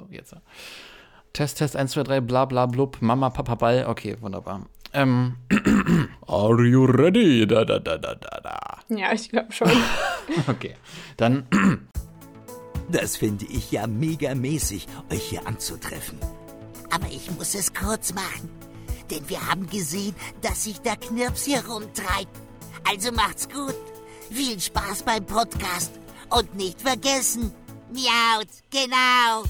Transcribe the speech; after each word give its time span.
So, 0.00 0.06
jetzt. 0.10 0.34
Test, 1.32 1.58
Test, 1.58 1.76
1, 1.76 1.92
2, 1.92 2.02
3, 2.04 2.20
bla 2.20 2.44
bla 2.44 2.66
blub, 2.66 3.00
Mama, 3.00 3.30
Papa, 3.30 3.54
Ball. 3.54 3.86
Okay, 3.86 4.16
wunderbar. 4.20 4.66
Ähm, 4.92 5.36
are 6.26 6.64
you 6.64 6.84
ready? 6.86 7.46
Da, 7.46 7.64
da, 7.64 7.78
da, 7.78 7.98
da, 7.98 8.14
da, 8.14 8.40
da. 8.42 8.78
Ja, 8.88 9.12
ich 9.12 9.28
glaube 9.28 9.52
schon. 9.52 9.70
okay, 10.48 10.74
dann. 11.16 11.46
Das 12.92 13.18
finde 13.18 13.44
ich 13.44 13.70
ja 13.70 13.86
mega 13.86 14.34
mäßig, 14.34 14.88
euch 15.12 15.22
hier 15.22 15.46
anzutreffen. 15.46 16.18
Aber 16.90 17.06
ich 17.06 17.30
muss 17.30 17.54
es 17.54 17.72
kurz 17.72 18.12
machen. 18.12 18.50
Denn 19.08 19.28
wir 19.28 19.48
haben 19.48 19.68
gesehen, 19.68 20.12
dass 20.42 20.64
sich 20.64 20.80
der 20.80 20.96
Knirps 20.96 21.44
hier 21.44 21.64
rumtreibt. 21.64 22.36
Also 22.90 23.12
macht's 23.12 23.48
gut. 23.48 23.76
Viel 24.28 24.58
Spaß 24.58 25.04
beim 25.04 25.24
Podcast. 25.24 25.92
Und 26.30 26.56
nicht 26.56 26.80
vergessen, 26.80 27.52
miaut, 27.92 28.48
genau. 28.70 29.44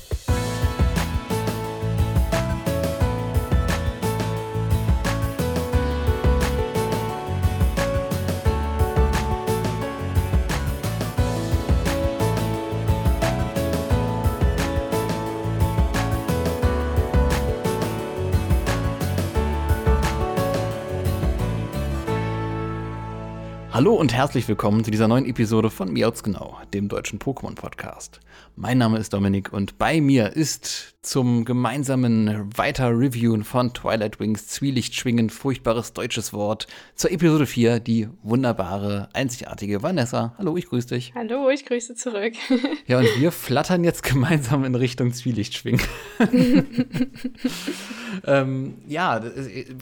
Hallo 23.81 23.95
und 23.95 24.13
herzlich 24.13 24.47
willkommen 24.47 24.85
zu 24.85 24.91
dieser 24.91 25.09
neuen 25.09 25.25
Episode 25.25 25.71
von 25.71 25.91
Miauts 25.91 26.23
Genau, 26.23 26.59
dem 26.75 26.89
deutschen 26.89 27.19
Pokémon-Podcast. 27.19 28.21
Mein 28.55 28.77
Name 28.77 28.99
ist 28.99 29.15
Dominik 29.15 29.55
und 29.55 29.79
bei 29.79 30.03
mir 30.03 30.37
ist 30.37 31.00
zum 31.03 31.45
gemeinsamen 31.47 32.51
Weiter-Reviewen 32.57 33.43
von 33.43 33.73
Twilight 33.73 34.21
Wings 34.21 34.49
Zwielichtschwingen, 34.49 35.31
furchtbares 35.31 35.95
deutsches 35.95 36.33
Wort, 36.33 36.67
zur 36.95 37.11
Episode 37.11 37.47
4 37.47 37.81
die 37.81 38.09
wunderbare, 38.23 39.09
einzigartige 39.15 39.83
Vanessa. 39.83 40.35
Hallo, 40.37 40.57
ich 40.57 40.67
grüße 40.67 40.89
dich. 40.89 41.15
Hallo, 41.15 41.49
ich 41.49 41.65
grüße 41.65 41.95
zurück. 41.95 42.35
ja, 42.87 42.99
und 42.99 43.09
wir 43.19 43.33
flattern 43.33 43.83
jetzt 43.83 44.03
gemeinsam 44.03 44.65
in 44.65 44.75
Richtung 44.75 45.13
Zwielichtschwingen. 45.13 45.81
ähm, 48.27 48.75
ja, 48.87 49.23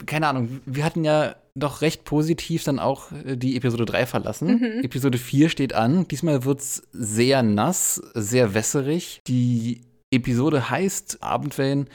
keine 0.05 0.27
Ahnung, 0.27 0.61
wir 0.65 0.85
hatten 0.85 1.03
ja 1.03 1.35
doch 1.55 1.81
recht 1.81 2.05
positiv 2.05 2.63
dann 2.63 2.79
auch 2.79 3.11
äh, 3.11 3.35
die 3.35 3.57
Episode 3.57 3.85
3 3.85 4.05
verlassen. 4.05 4.59
Mhm. 4.59 4.83
Episode 4.83 5.17
4 5.17 5.49
steht 5.49 5.73
an. 5.73 6.07
Diesmal 6.07 6.45
wird 6.45 6.61
es 6.61 6.83
sehr 6.93 7.43
nass, 7.43 8.01
sehr 8.13 8.53
wässerig. 8.53 9.19
Die 9.27 9.81
Episode 10.11 10.71
heißt 10.71 11.21
Abendwellen 11.21 11.87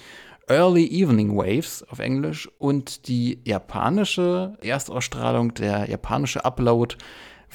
Early 0.46 0.86
Evening 0.86 1.36
Waves 1.36 1.82
auf 1.90 1.98
Englisch 1.98 2.48
und 2.58 3.08
die 3.08 3.40
japanische 3.44 4.56
Erstausstrahlung, 4.62 5.54
der 5.54 5.90
japanische 5.90 6.44
Upload 6.44 6.96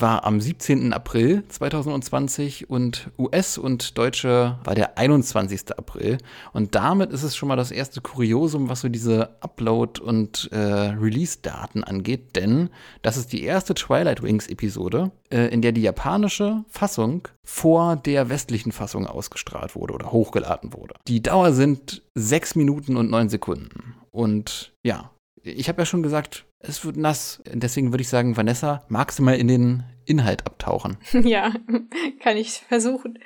war 0.02 0.25
am 0.25 0.39
17. 0.39 0.94
April 0.94 1.44
2020 1.47 2.69
und 2.69 3.09
US 3.17 3.58
und 3.58 3.97
Deutsche 3.97 4.58
war 4.64 4.75
der 4.75 4.97
21. 4.97 5.78
April. 5.78 6.17
Und 6.53 6.75
damit 6.75 7.11
ist 7.11 7.23
es 7.23 7.36
schon 7.36 7.50
mal 7.50 7.56
das 7.56 7.72
erste 7.72 8.02
Kuriosum, 8.02 8.69
was 8.69 8.81
so 8.81 8.89
diese 8.89 9.30
Upload- 9.41 10.02
und 10.02 10.50
äh, 10.52 10.58
Release-Daten 10.58 11.83
angeht, 11.83 12.36
denn 12.36 12.69
das 13.02 13.17
ist 13.17 13.33
die 13.33 13.44
erste 13.44 13.73
Twilight 13.73 14.22
Wings-Episode, 14.22 15.11
äh, 15.30 15.47
in 15.47 15.61
der 15.61 15.72
die 15.72 15.81
japanische 15.81 16.63
Fassung 16.69 17.28
vor 17.44 17.95
der 17.95 18.30
westlichen 18.30 18.72
Fassung 18.72 19.08
ausgestrahlt 19.08 19.75
wurde 19.75 19.94
oder 19.94 20.11
hochgeladen 20.11 20.73
wurde. 20.73 20.95
Die 21.08 21.23
Dauer 21.23 21.53
sind 21.53 22.03
sechs 22.16 22.56
Minuten 22.56 22.97
und 22.97 23.09
neun 23.09 23.30
Sekunden. 23.30 23.95
Und 24.11 24.73
ja, 24.84 25.11
ich 25.43 25.69
habe 25.69 25.81
ja 25.81 25.85
schon 25.85 26.03
gesagt, 26.03 26.45
es 26.59 26.83
wird 26.85 26.97
nass. 26.97 27.41
Deswegen 27.45 27.91
würde 27.91 28.01
ich 28.01 28.09
sagen, 28.09 28.37
Vanessa, 28.37 28.83
magst 28.88 29.19
du 29.19 29.23
mal 29.23 29.35
in 29.35 29.47
den 29.47 29.83
Inhalt 30.05 30.45
abtauchen? 30.45 30.97
Ja, 31.23 31.53
kann 32.19 32.38
ich 32.38 32.63
versuchen. 32.67 33.19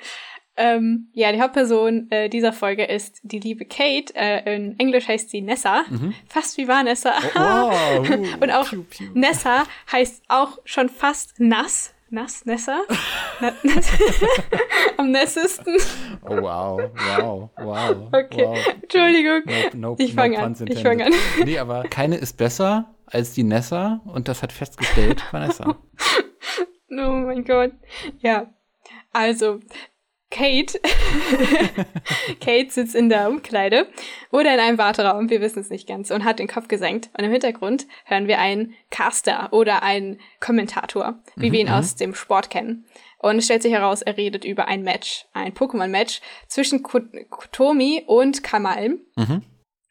Ähm, 0.56 1.08
ja, 1.12 1.32
die 1.32 1.40
Hauptperson 1.40 2.10
äh, 2.10 2.28
dieser 2.28 2.52
Folge 2.52 2.84
ist 2.84 3.18
die 3.24 3.40
liebe 3.40 3.64
Kate. 3.64 4.14
Äh, 4.14 4.54
in 4.54 4.78
Englisch 4.78 5.08
heißt 5.08 5.30
sie 5.30 5.40
Nessa. 5.40 5.82
Mhm. 5.90 6.14
Fast 6.28 6.56
wie 6.58 6.68
Vanessa. 6.68 7.12
Oh, 7.34 7.38
wow. 7.38 8.08
Und 8.40 8.50
auch 8.52 8.68
piu, 8.68 8.84
piu. 8.84 9.08
Nessa 9.14 9.64
heißt 9.90 10.22
auch 10.28 10.58
schon 10.64 10.88
fast 10.88 11.40
nass. 11.40 11.93
Nass, 12.10 12.44
Nessa? 12.44 12.82
Am 14.98 15.10
nässesten. 15.10 15.76
Oh, 16.22 16.36
wow, 16.36 16.90
wow, 16.94 17.50
wow. 17.56 18.08
Okay, 18.12 18.44
wow. 18.44 18.58
Entschuldigung. 18.82 19.42
Nope, 19.46 19.76
nope, 19.76 20.02
ich 20.02 20.14
fange 20.14 20.38
an. 20.38 20.56
Ich 20.68 20.82
fange 20.82 21.06
an. 21.06 21.12
Nee, 21.44 21.58
aber 21.58 21.82
keine 21.84 22.16
ist 22.16 22.36
besser 22.36 22.94
als 23.06 23.32
die 23.32 23.42
Nessa 23.42 24.00
und 24.04 24.28
das 24.28 24.42
hat 24.42 24.52
festgestellt 24.52 25.22
Vanessa. 25.32 25.76
oh 26.90 26.94
mein 27.10 27.44
Gott. 27.44 27.72
Ja, 28.20 28.52
also 29.12 29.60
Kate. 30.34 30.80
Kate 32.40 32.70
sitzt 32.70 32.96
in 32.96 33.08
der 33.08 33.28
Umkleide 33.28 33.86
oder 34.32 34.52
in 34.52 34.58
einem 34.58 34.78
Warteraum, 34.78 35.30
wir 35.30 35.40
wissen 35.40 35.60
es 35.60 35.70
nicht 35.70 35.86
ganz, 35.86 36.10
und 36.10 36.24
hat 36.24 36.40
den 36.40 36.48
Kopf 36.48 36.66
gesenkt. 36.66 37.08
Und 37.16 37.24
im 37.24 37.30
Hintergrund 37.30 37.86
hören 38.04 38.26
wir 38.26 38.40
einen 38.40 38.74
Caster 38.90 39.52
oder 39.52 39.84
einen 39.84 40.18
Kommentator, 40.40 41.20
wie 41.36 41.50
mhm, 41.50 41.52
wir 41.52 41.60
ihn 41.60 41.68
mhm. 41.68 41.74
aus 41.74 41.94
dem 41.94 42.16
Sport 42.16 42.50
kennen. 42.50 42.84
Und 43.18 43.38
es 43.38 43.44
stellt 43.44 43.62
sich 43.62 43.72
heraus, 43.72 44.02
er 44.02 44.16
redet 44.16 44.44
über 44.44 44.66
ein 44.66 44.82
Match, 44.82 45.24
ein 45.34 45.54
Pokémon-Match 45.54 46.20
zwischen 46.48 46.82
Kotomi 46.82 48.02
und 48.04 48.42
Kamalm. 48.42 48.98
Mhm. 49.14 49.42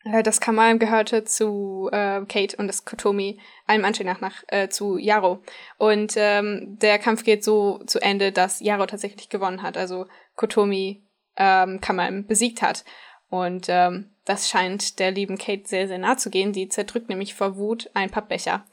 Äh, 0.04 0.24
das 0.24 0.40
Kamalm 0.40 0.80
gehörte 0.80 1.24
zu 1.24 1.90
äh, 1.92 2.22
Kate 2.26 2.58
und 2.58 2.68
das 2.68 2.86
Kotomi 2.86 3.40
einem 3.66 3.86
Anschein 3.86 4.08
nach, 4.08 4.22
nach 4.22 4.44
äh, 4.48 4.70
zu 4.70 4.98
Yaro. 4.98 5.42
Und 5.78 6.14
ähm, 6.18 6.78
der 6.82 7.00
Kampf 7.00 7.24
geht 7.24 7.44
so 7.44 7.80
zu 7.86 8.02
Ende, 8.02 8.32
dass 8.32 8.60
Yaro 8.60 8.86
tatsächlich 8.86 9.30
gewonnen 9.30 9.62
hat. 9.62 9.78
Also 9.78 10.08
Kotomi 10.36 11.04
ähm, 11.38 11.80
Kamalm 11.82 12.26
besiegt 12.26 12.62
hat. 12.62 12.84
Und 13.30 13.66
ähm, 13.68 14.12
das 14.26 14.50
scheint 14.50 15.00
der 15.00 15.12
lieben 15.12 15.38
Kate 15.38 15.64
sehr, 15.66 15.88
sehr 15.88 15.98
nah 15.98 16.18
zu 16.18 16.30
gehen. 16.30 16.54
Die 16.54 16.70
zerdrückt 16.70 17.10
nämlich 17.10 17.34
vor 17.34 17.58
Wut 17.58 17.90
einen 17.94 18.12
Pappbecher. 18.12 18.66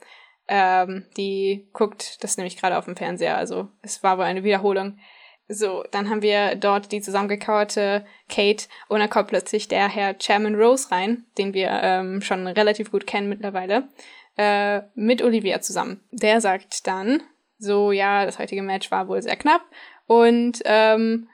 Ähm, 0.47 1.05
die 1.17 1.69
guckt 1.73 2.23
das 2.23 2.37
nämlich 2.37 2.57
gerade 2.57 2.77
auf 2.77 2.85
dem 2.85 2.95
Fernseher. 2.95 3.37
Also 3.37 3.69
es 3.81 4.03
war 4.03 4.17
wohl 4.17 4.25
eine 4.25 4.43
Wiederholung. 4.43 4.97
So, 5.53 5.83
dann 5.91 6.09
haben 6.09 6.21
wir 6.21 6.55
dort 6.55 6.93
die 6.93 7.01
zusammengekauerte 7.01 8.05
Kate 8.29 8.67
und 8.87 8.99
dann 8.99 9.09
kommt 9.09 9.27
plötzlich 9.27 9.67
der 9.67 9.89
Herr 9.89 10.17
Chairman 10.17 10.55
Rose 10.55 10.89
rein, 10.91 11.25
den 11.37 11.53
wir 11.53 11.69
ähm, 11.83 12.21
schon 12.21 12.47
relativ 12.47 12.89
gut 12.89 13.05
kennen 13.05 13.27
mittlerweile, 13.27 13.89
äh, 14.37 14.81
mit 14.95 15.21
Olivia 15.21 15.59
zusammen. 15.59 15.99
Der 16.11 16.39
sagt 16.39 16.87
dann, 16.87 17.21
so, 17.57 17.91
ja, 17.91 18.25
das 18.25 18.39
heutige 18.39 18.61
Match 18.61 18.91
war 18.91 19.09
wohl 19.09 19.21
sehr 19.21 19.35
knapp 19.35 19.61
und 20.07 20.61
ähm, 20.63 21.27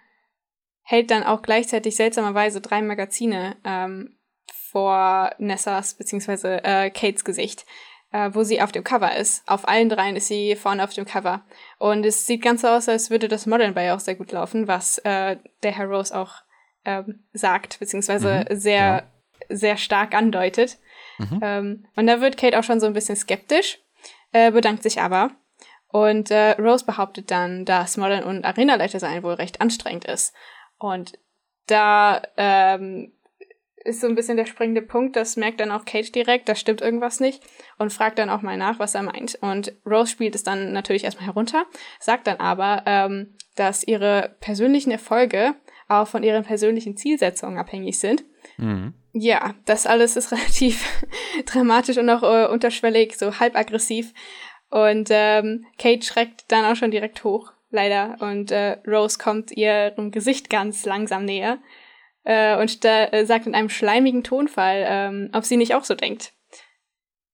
hält 0.81 1.11
dann 1.11 1.21
auch 1.21 1.43
gleichzeitig 1.43 1.95
seltsamerweise 1.95 2.59
drei 2.59 2.81
Magazine 2.81 3.55
ähm, 3.63 4.17
vor 4.51 5.35
Nessas 5.37 5.93
bzw. 5.93 6.57
Äh, 6.63 6.89
Kates 6.89 7.23
Gesicht, 7.23 7.67
äh, 8.11 8.29
wo 8.33 8.43
sie 8.43 8.61
auf 8.61 8.71
dem 8.71 8.83
Cover 8.83 9.15
ist. 9.15 9.47
Auf 9.47 9.67
allen 9.67 9.89
dreien 9.89 10.15
ist 10.15 10.27
sie 10.27 10.55
vorne 10.55 10.83
auf 10.83 10.93
dem 10.93 11.05
Cover. 11.05 11.41
Und 11.77 12.05
es 12.05 12.25
sieht 12.25 12.41
ganz 12.41 12.61
so 12.61 12.67
aus, 12.67 12.87
als 12.87 13.09
würde 13.09 13.27
das 13.27 13.45
Modeln 13.45 13.73
bei 13.73 13.85
ihr 13.85 13.95
auch 13.95 13.99
sehr 13.99 14.15
gut 14.15 14.31
laufen, 14.31 14.67
was 14.67 14.97
äh, 14.99 15.37
der 15.63 15.71
Herr 15.71 15.87
Rose 15.87 16.17
auch 16.17 16.35
ähm, 16.85 17.23
sagt, 17.33 17.79
beziehungsweise 17.79 18.45
mhm, 18.49 18.55
sehr, 18.55 18.79
ja. 18.79 19.03
sehr 19.49 19.77
stark 19.77 20.15
andeutet. 20.15 20.77
Mhm. 21.17 21.39
Ähm, 21.41 21.85
und 21.95 22.07
da 22.07 22.21
wird 22.21 22.37
Kate 22.37 22.57
auch 22.57 22.63
schon 22.63 22.79
so 22.79 22.87
ein 22.87 22.93
bisschen 22.93 23.15
skeptisch, 23.15 23.79
äh, 24.31 24.51
bedankt 24.51 24.83
sich 24.83 25.01
aber. 25.01 25.31
Und 25.89 26.31
äh, 26.31 26.51
Rose 26.51 26.85
behauptet 26.85 27.31
dann, 27.31 27.65
dass 27.65 27.97
Modern 27.97 28.23
und 28.23 28.45
Arenaleiter 28.45 28.99
sein 28.99 29.23
wohl 29.23 29.33
recht 29.33 29.61
anstrengend 29.61 30.05
ist. 30.05 30.33
Und 30.77 31.17
da 31.65 32.21
ähm, 32.37 33.13
ist 33.87 34.01
so 34.01 34.07
ein 34.07 34.15
bisschen 34.15 34.37
der 34.37 34.45
springende 34.45 34.81
Punkt, 34.81 35.15
das 35.15 35.37
merkt 35.37 35.59
dann 35.59 35.71
auch 35.71 35.85
Kate 35.85 36.11
direkt, 36.11 36.49
da 36.49 36.55
stimmt 36.55 36.81
irgendwas 36.81 37.19
nicht 37.19 37.41
und 37.77 37.93
fragt 37.93 38.19
dann 38.19 38.29
auch 38.29 38.41
mal 38.41 38.57
nach, 38.57 38.79
was 38.79 38.95
er 38.95 39.03
meint. 39.03 39.35
Und 39.41 39.73
Rose 39.85 40.11
spielt 40.11 40.35
es 40.35 40.43
dann 40.43 40.73
natürlich 40.73 41.03
erstmal 41.03 41.27
herunter, 41.27 41.65
sagt 41.99 42.27
dann 42.27 42.37
aber, 42.37 42.83
ähm, 42.85 43.35
dass 43.55 43.83
ihre 43.83 44.35
persönlichen 44.39 44.91
Erfolge 44.91 45.55
auch 45.87 46.07
von 46.07 46.23
ihren 46.23 46.43
persönlichen 46.43 46.97
Zielsetzungen 46.97 47.57
abhängig 47.57 47.99
sind. 47.99 48.23
Mhm. 48.57 48.93
Ja, 49.13 49.55
das 49.65 49.87
alles 49.87 50.15
ist 50.15 50.31
relativ 50.31 50.85
dramatisch 51.45 51.97
und 51.97 52.09
auch 52.09 52.23
äh, 52.23 52.47
unterschwellig, 52.51 53.17
so 53.17 53.39
halb 53.39 53.55
aggressiv. 53.55 54.13
Und 54.69 55.07
ähm, 55.11 55.65
Kate 55.77 56.05
schreckt 56.05 56.51
dann 56.51 56.65
auch 56.65 56.75
schon 56.75 56.91
direkt 56.91 57.23
hoch 57.23 57.53
leider. 57.69 58.17
Und 58.19 58.51
äh, 58.51 58.77
Rose 58.85 59.17
kommt 59.17 59.51
ihrem 59.51 60.11
Gesicht 60.11 60.49
ganz 60.49 60.85
langsam 60.85 61.25
näher 61.25 61.59
äh, 62.27 62.59
und 62.59 62.83
äh, 62.83 63.23
sagt 63.23 63.47
in 63.47 63.55
einem 63.55 63.69
schleimigen 63.69 64.21
Tonfall, 64.21 64.85
ähm, 64.85 65.29
ob 65.31 65.45
sie 65.45 65.55
nicht 65.55 65.73
auch 65.73 65.85
so 65.85 65.95
denkt. 65.95 66.33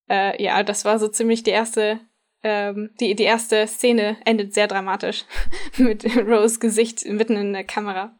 Äh, 0.07 0.42
ja, 0.42 0.62
das 0.62 0.86
war 0.86 1.00
so 1.00 1.07
ziemlich 1.07 1.42
die 1.42 1.50
erste, 1.50 2.00
ähm, 2.44 2.92
die, 3.00 3.16
die 3.16 3.24
erste 3.24 3.66
Szene 3.66 4.18
endet 4.24 4.54
sehr 4.54 4.68
dramatisch 4.68 5.25
mit 5.78 6.06
Rose 6.16 6.60
Gesicht 6.60 7.06
mitten 7.07 7.36
in 7.36 7.54
der 7.54 7.63
Kamera. 7.63 8.16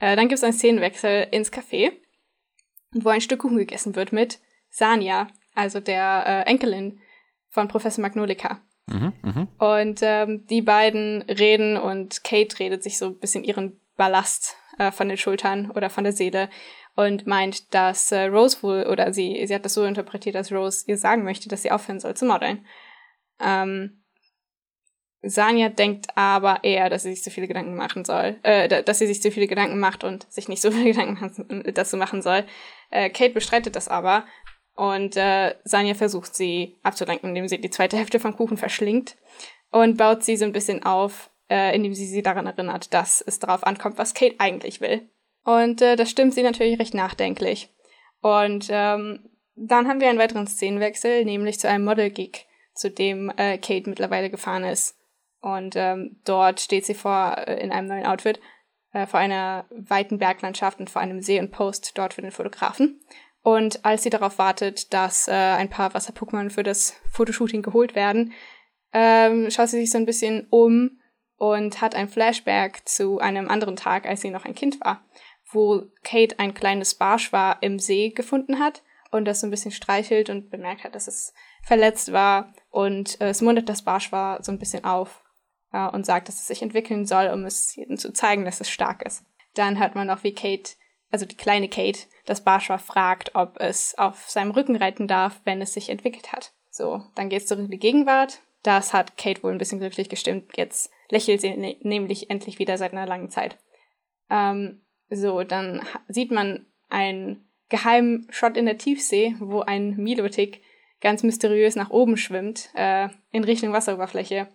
Äh, 0.00 0.16
dann 0.16 0.26
gibt 0.26 0.38
es 0.38 0.44
einen 0.44 0.54
Szenenwechsel 0.54 1.28
ins 1.30 1.52
Café, 1.52 1.92
wo 2.90 3.10
ein 3.10 3.20
Stück 3.20 3.40
Kuchen 3.40 3.58
gegessen 3.58 3.94
wird 3.94 4.12
mit 4.12 4.40
Sania, 4.70 5.28
also 5.54 5.78
der 5.78 6.24
äh, 6.26 6.50
Enkelin 6.50 6.98
von 7.48 7.68
Professor 7.68 8.02
Magnolika. 8.02 8.60
Mhm, 8.86 9.12
mh. 9.22 9.46
Und 9.58 10.00
ähm, 10.02 10.46
die 10.48 10.62
beiden 10.62 11.22
reden 11.22 11.76
und 11.76 12.24
Kate 12.24 12.58
redet 12.58 12.82
sich 12.82 12.98
so 12.98 13.06
ein 13.06 13.18
bisschen 13.20 13.44
ihren 13.44 13.80
Ballast 13.98 14.56
äh, 14.78 14.90
von 14.90 15.08
den 15.08 15.18
Schultern 15.18 15.70
oder 15.72 15.90
von 15.90 16.04
der 16.04 16.14
Seele 16.14 16.48
und 16.94 17.26
meint, 17.26 17.74
dass 17.74 18.10
äh, 18.10 18.24
Rose 18.24 18.62
wohl, 18.62 18.86
oder 18.86 19.12
sie, 19.12 19.46
sie 19.46 19.54
hat 19.54 19.66
das 19.66 19.74
so 19.74 19.84
interpretiert, 19.84 20.34
dass 20.34 20.50
Rose 20.50 20.84
ihr 20.86 20.96
sagen 20.96 21.24
möchte, 21.24 21.50
dass 21.50 21.62
sie 21.62 21.70
aufhören 21.70 22.00
soll 22.00 22.14
zu 22.14 22.24
modeln. 22.24 22.64
Ähm, 23.40 24.02
Sanja 25.22 25.68
denkt 25.68 26.16
aber 26.16 26.62
eher, 26.62 26.90
dass 26.90 27.02
sie 27.02 27.10
sich 27.10 27.22
zu 27.22 27.30
viele 27.30 27.48
Gedanken 27.48 27.74
machen 27.74 28.04
soll, 28.04 28.38
äh, 28.42 28.82
dass 28.82 28.98
sie 28.98 29.06
sich 29.06 29.20
zu 29.20 29.30
viele 29.30 29.48
Gedanken 29.48 29.78
macht 29.78 30.04
und 30.04 30.30
sich 30.32 30.48
nicht 30.48 30.62
so 30.62 30.70
viele 30.72 30.92
Gedanken 30.92 31.72
dazu 31.74 31.96
machen 31.96 32.22
soll. 32.22 32.44
Äh, 32.90 33.10
Kate 33.10 33.34
bestreitet 33.34 33.76
das 33.76 33.88
aber 33.88 34.24
und 34.74 35.16
äh, 35.16 35.56
Sanja 35.64 35.94
versucht 35.94 36.34
sie 36.34 36.78
abzulenken, 36.82 37.30
indem 37.30 37.48
sie 37.48 37.60
die 37.60 37.70
zweite 37.70 37.96
Hälfte 37.96 38.20
vom 38.20 38.36
Kuchen 38.36 38.56
verschlingt 38.56 39.16
und 39.70 39.96
baut 39.96 40.22
sie 40.22 40.36
so 40.36 40.44
ein 40.44 40.52
bisschen 40.52 40.84
auf, 40.84 41.30
äh, 41.50 41.74
indem 41.74 41.94
sie 41.94 42.06
sie 42.06 42.22
daran 42.22 42.46
erinnert, 42.46 42.92
dass 42.92 43.20
es 43.20 43.38
darauf 43.38 43.64
ankommt, 43.64 43.98
was 43.98 44.14
Kate 44.14 44.36
eigentlich 44.38 44.80
will. 44.80 45.08
Und 45.44 45.80
äh, 45.80 45.96
das 45.96 46.10
stimmt 46.10 46.34
sie 46.34 46.42
natürlich 46.42 46.78
recht 46.78 46.94
nachdenklich. 46.94 47.70
Und 48.20 48.68
ähm, 48.70 49.30
dann 49.54 49.88
haben 49.88 50.00
wir 50.00 50.08
einen 50.08 50.18
weiteren 50.18 50.46
Szenenwechsel, 50.46 51.24
nämlich 51.24 51.58
zu 51.58 51.68
einem 51.68 51.84
Model-Gig, 51.84 52.46
zu 52.74 52.90
dem 52.90 53.30
äh, 53.36 53.58
Kate 53.58 53.88
mittlerweile 53.88 54.30
gefahren 54.30 54.64
ist. 54.64 54.96
Und 55.40 55.74
ähm, 55.76 56.20
dort 56.24 56.60
steht 56.60 56.84
sie 56.84 56.94
vor 56.94 57.36
äh, 57.38 57.62
in 57.62 57.70
einem 57.70 57.88
neuen 57.88 58.06
Outfit 58.06 58.40
äh, 58.92 59.06
vor 59.06 59.20
einer 59.20 59.66
weiten 59.70 60.18
Berglandschaft 60.18 60.80
und 60.80 60.90
vor 60.90 61.02
einem 61.02 61.20
See 61.20 61.38
und 61.40 61.50
Post 61.50 61.96
dort 61.96 62.14
für 62.14 62.22
den 62.22 62.32
Fotografen. 62.32 63.00
Und 63.42 63.84
als 63.84 64.02
sie 64.02 64.10
darauf 64.10 64.38
wartet, 64.38 64.92
dass 64.92 65.28
äh, 65.28 65.32
ein 65.32 65.70
paar 65.70 65.94
Wasser-Pokémon 65.94 66.50
für 66.50 66.62
das 66.62 66.96
Fotoshooting 67.10 67.62
geholt 67.62 67.94
werden, 67.94 68.32
ähm, 68.92 69.50
schaut 69.50 69.68
sie 69.68 69.80
sich 69.80 69.90
so 69.90 69.98
ein 69.98 70.06
bisschen 70.06 70.46
um 70.50 70.97
und 71.38 71.80
hat 71.80 71.94
ein 71.94 72.08
Flashback 72.08 72.86
zu 72.86 73.20
einem 73.20 73.48
anderen 73.48 73.76
Tag, 73.76 74.06
als 74.06 74.20
sie 74.20 74.30
noch 74.30 74.44
ein 74.44 74.54
Kind 74.54 74.80
war, 74.80 75.02
wo 75.50 75.84
Kate 76.02 76.38
ein 76.38 76.52
kleines 76.52 76.94
Barschwar 76.94 77.58
im 77.62 77.78
See 77.78 78.10
gefunden 78.10 78.58
hat 78.58 78.82
und 79.10 79.24
das 79.24 79.40
so 79.40 79.46
ein 79.46 79.50
bisschen 79.50 79.70
streichelt 79.70 80.28
und 80.28 80.50
bemerkt 80.50 80.84
hat, 80.84 80.94
dass 80.94 81.08
es 81.08 81.32
verletzt 81.62 82.12
war 82.12 82.52
und 82.70 83.20
äh, 83.20 83.28
es 83.28 83.40
muntert 83.40 83.68
das 83.68 83.82
Barschwar 83.82 84.42
so 84.42 84.52
ein 84.52 84.58
bisschen 84.58 84.84
auf 84.84 85.22
äh, 85.72 85.88
und 85.88 86.04
sagt, 86.04 86.28
dass 86.28 86.40
es 86.40 86.46
sich 86.46 86.62
entwickeln 86.62 87.06
soll, 87.06 87.28
um 87.28 87.44
es 87.44 87.74
jedem 87.74 87.96
zu 87.96 88.12
zeigen, 88.12 88.44
dass 88.44 88.60
es 88.60 88.68
stark 88.68 89.02
ist. 89.02 89.24
Dann 89.54 89.78
hört 89.78 89.94
man 89.94 90.10
auch, 90.10 90.24
wie 90.24 90.34
Kate, 90.34 90.72
also 91.10 91.24
die 91.24 91.36
kleine 91.36 91.68
Kate, 91.68 92.00
das 92.26 92.44
Barschwar 92.44 92.78
fragt, 92.78 93.34
ob 93.34 93.60
es 93.60 93.96
auf 93.96 94.28
seinem 94.28 94.50
Rücken 94.50 94.76
reiten 94.76 95.08
darf, 95.08 95.40
wenn 95.44 95.62
es 95.62 95.72
sich 95.72 95.88
entwickelt 95.88 96.32
hat. 96.32 96.52
So, 96.70 97.02
dann 97.14 97.28
geht's 97.28 97.46
zurück 97.46 97.64
in 97.64 97.70
die 97.70 97.78
Gegenwart. 97.78 98.40
Das 98.68 98.92
hat 98.92 99.16
Kate 99.16 99.42
wohl 99.42 99.52
ein 99.52 99.56
bisschen 99.56 99.80
glücklich 99.80 100.10
gestimmt. 100.10 100.58
Jetzt 100.58 100.90
lächelt 101.08 101.40
sie 101.40 101.56
ne 101.56 101.78
nämlich 101.80 102.28
endlich 102.28 102.58
wieder 102.58 102.76
seit 102.76 102.92
einer 102.92 103.06
langen 103.06 103.30
Zeit. 103.30 103.56
Ähm, 104.28 104.82
so, 105.08 105.42
dann 105.42 105.80
sieht 106.06 106.30
man 106.30 106.66
einen 106.90 107.48
geheimen 107.70 108.26
Shot 108.28 108.58
in 108.58 108.66
der 108.66 108.76
Tiefsee, 108.76 109.36
wo 109.38 109.60
ein 109.60 109.96
Milotic 109.96 110.60
ganz 111.00 111.22
mysteriös 111.22 111.76
nach 111.76 111.88
oben 111.88 112.18
schwimmt, 112.18 112.68
äh, 112.74 113.08
in 113.30 113.42
Richtung 113.42 113.72
Wasseroberfläche. 113.72 114.48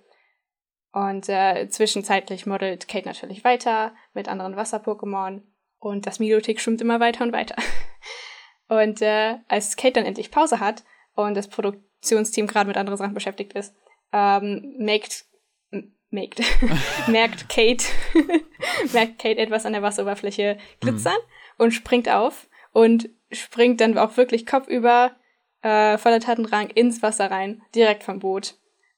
Und 0.92 1.28
äh, 1.28 1.68
zwischenzeitlich 1.70 2.46
modelt 2.46 2.88
Kate 2.88 3.08
natürlich 3.08 3.44
weiter 3.44 3.96
mit 4.14 4.30
anderen 4.30 4.56
Wasser-Pokémon. 4.56 5.42
Und 5.80 6.06
das 6.06 6.20
Milotic 6.20 6.62
schwimmt 6.62 6.82
immer 6.82 7.00
weiter 7.00 7.24
und 7.24 7.34
weiter. 7.34 7.56
Und 8.70 9.02
äh, 9.02 9.38
als 9.48 9.76
Kate 9.76 9.94
dann 9.94 10.06
endlich 10.06 10.30
Pause 10.30 10.60
hat 10.60 10.84
und 11.16 11.36
das 11.36 11.48
Produktionsteam 11.48 12.48
gerade 12.48 12.68
mit 12.68 12.78
anderen 12.78 12.98
Sachen 12.98 13.14
beschäftigt 13.14 13.54
ist, 13.54 13.76
ähm, 14.14 14.76
merkt, 14.78 15.26
merkt, 16.12 16.40
merkt 17.08 17.50
Kate, 17.50 17.86
merkt 18.94 19.20
Kate 19.20 19.40
etwas 19.40 19.66
an 19.66 19.74
der 19.74 19.82
Wasseroberfläche 19.82 20.58
glitzern 20.80 21.14
mhm. 21.14 21.64
und 21.66 21.72
springt 21.72 22.08
auf 22.08 22.48
und 22.72 23.10
springt 23.32 23.82
dann 23.82 23.98
auch 23.98 24.16
wirklich 24.16 24.46
kopfüber 24.46 25.16
äh, 25.64 25.98
voller 25.98 26.20
Tatendrang 26.20 26.70
ins 26.70 27.02
Wasser 27.02 27.32
rein, 27.32 27.64
direkt 27.74 28.04
vom 28.04 28.20
Boot 28.20 28.56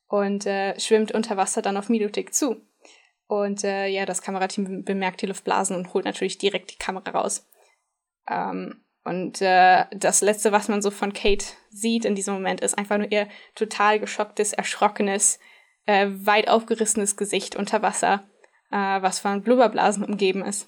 und 0.07 0.45
äh, 0.45 0.79
schwimmt 0.79 1.13
unter 1.13 1.38
Wasser 1.38 1.61
dann 1.61 1.77
auf 1.77 1.89
Milutik 1.89 2.33
zu. 2.33 2.61
Und 3.27 3.63
äh, 3.63 3.88
ja, 3.88 4.06
das 4.06 4.21
Kamerateam 4.21 4.83
bemerkt 4.83 5.21
die 5.21 5.25
Luftblasen 5.25 5.75
und 5.75 5.94
holt 5.94 6.06
natürlich 6.06 6.38
direkt 6.38 6.71
die 6.71 6.77
Kamera 6.77 7.09
raus. 7.11 7.47
Ähm, 8.29 8.84
und 9.06 9.42
äh, 9.42 9.86
das 9.92 10.22
Letzte, 10.22 10.52
was 10.52 10.68
man 10.68 10.81
so 10.81 10.92
von 10.92 11.13
Kate 11.13 11.46
sieht 11.69 12.06
in 12.06 12.16
diesem 12.16 12.34
Moment, 12.34 12.62
ist 12.62 12.78
einfach 12.78 12.98
nur 12.98 13.12
ihr 13.12 13.28
total 13.56 14.00
geschocktes, 14.00 14.52
erschrockenes, 14.52 15.40
äh, 15.86 16.07
weit 16.10 16.50
aufgerissenes 16.50 17.16
Gesicht 17.16 17.56
unter 17.56 17.81
Wasser, 17.81 18.28
äh, 18.72 19.02
was 19.02 19.19
von 19.19 19.44
Blubberblasen 19.44 20.04
umgeben 20.04 20.44
ist. 20.44 20.68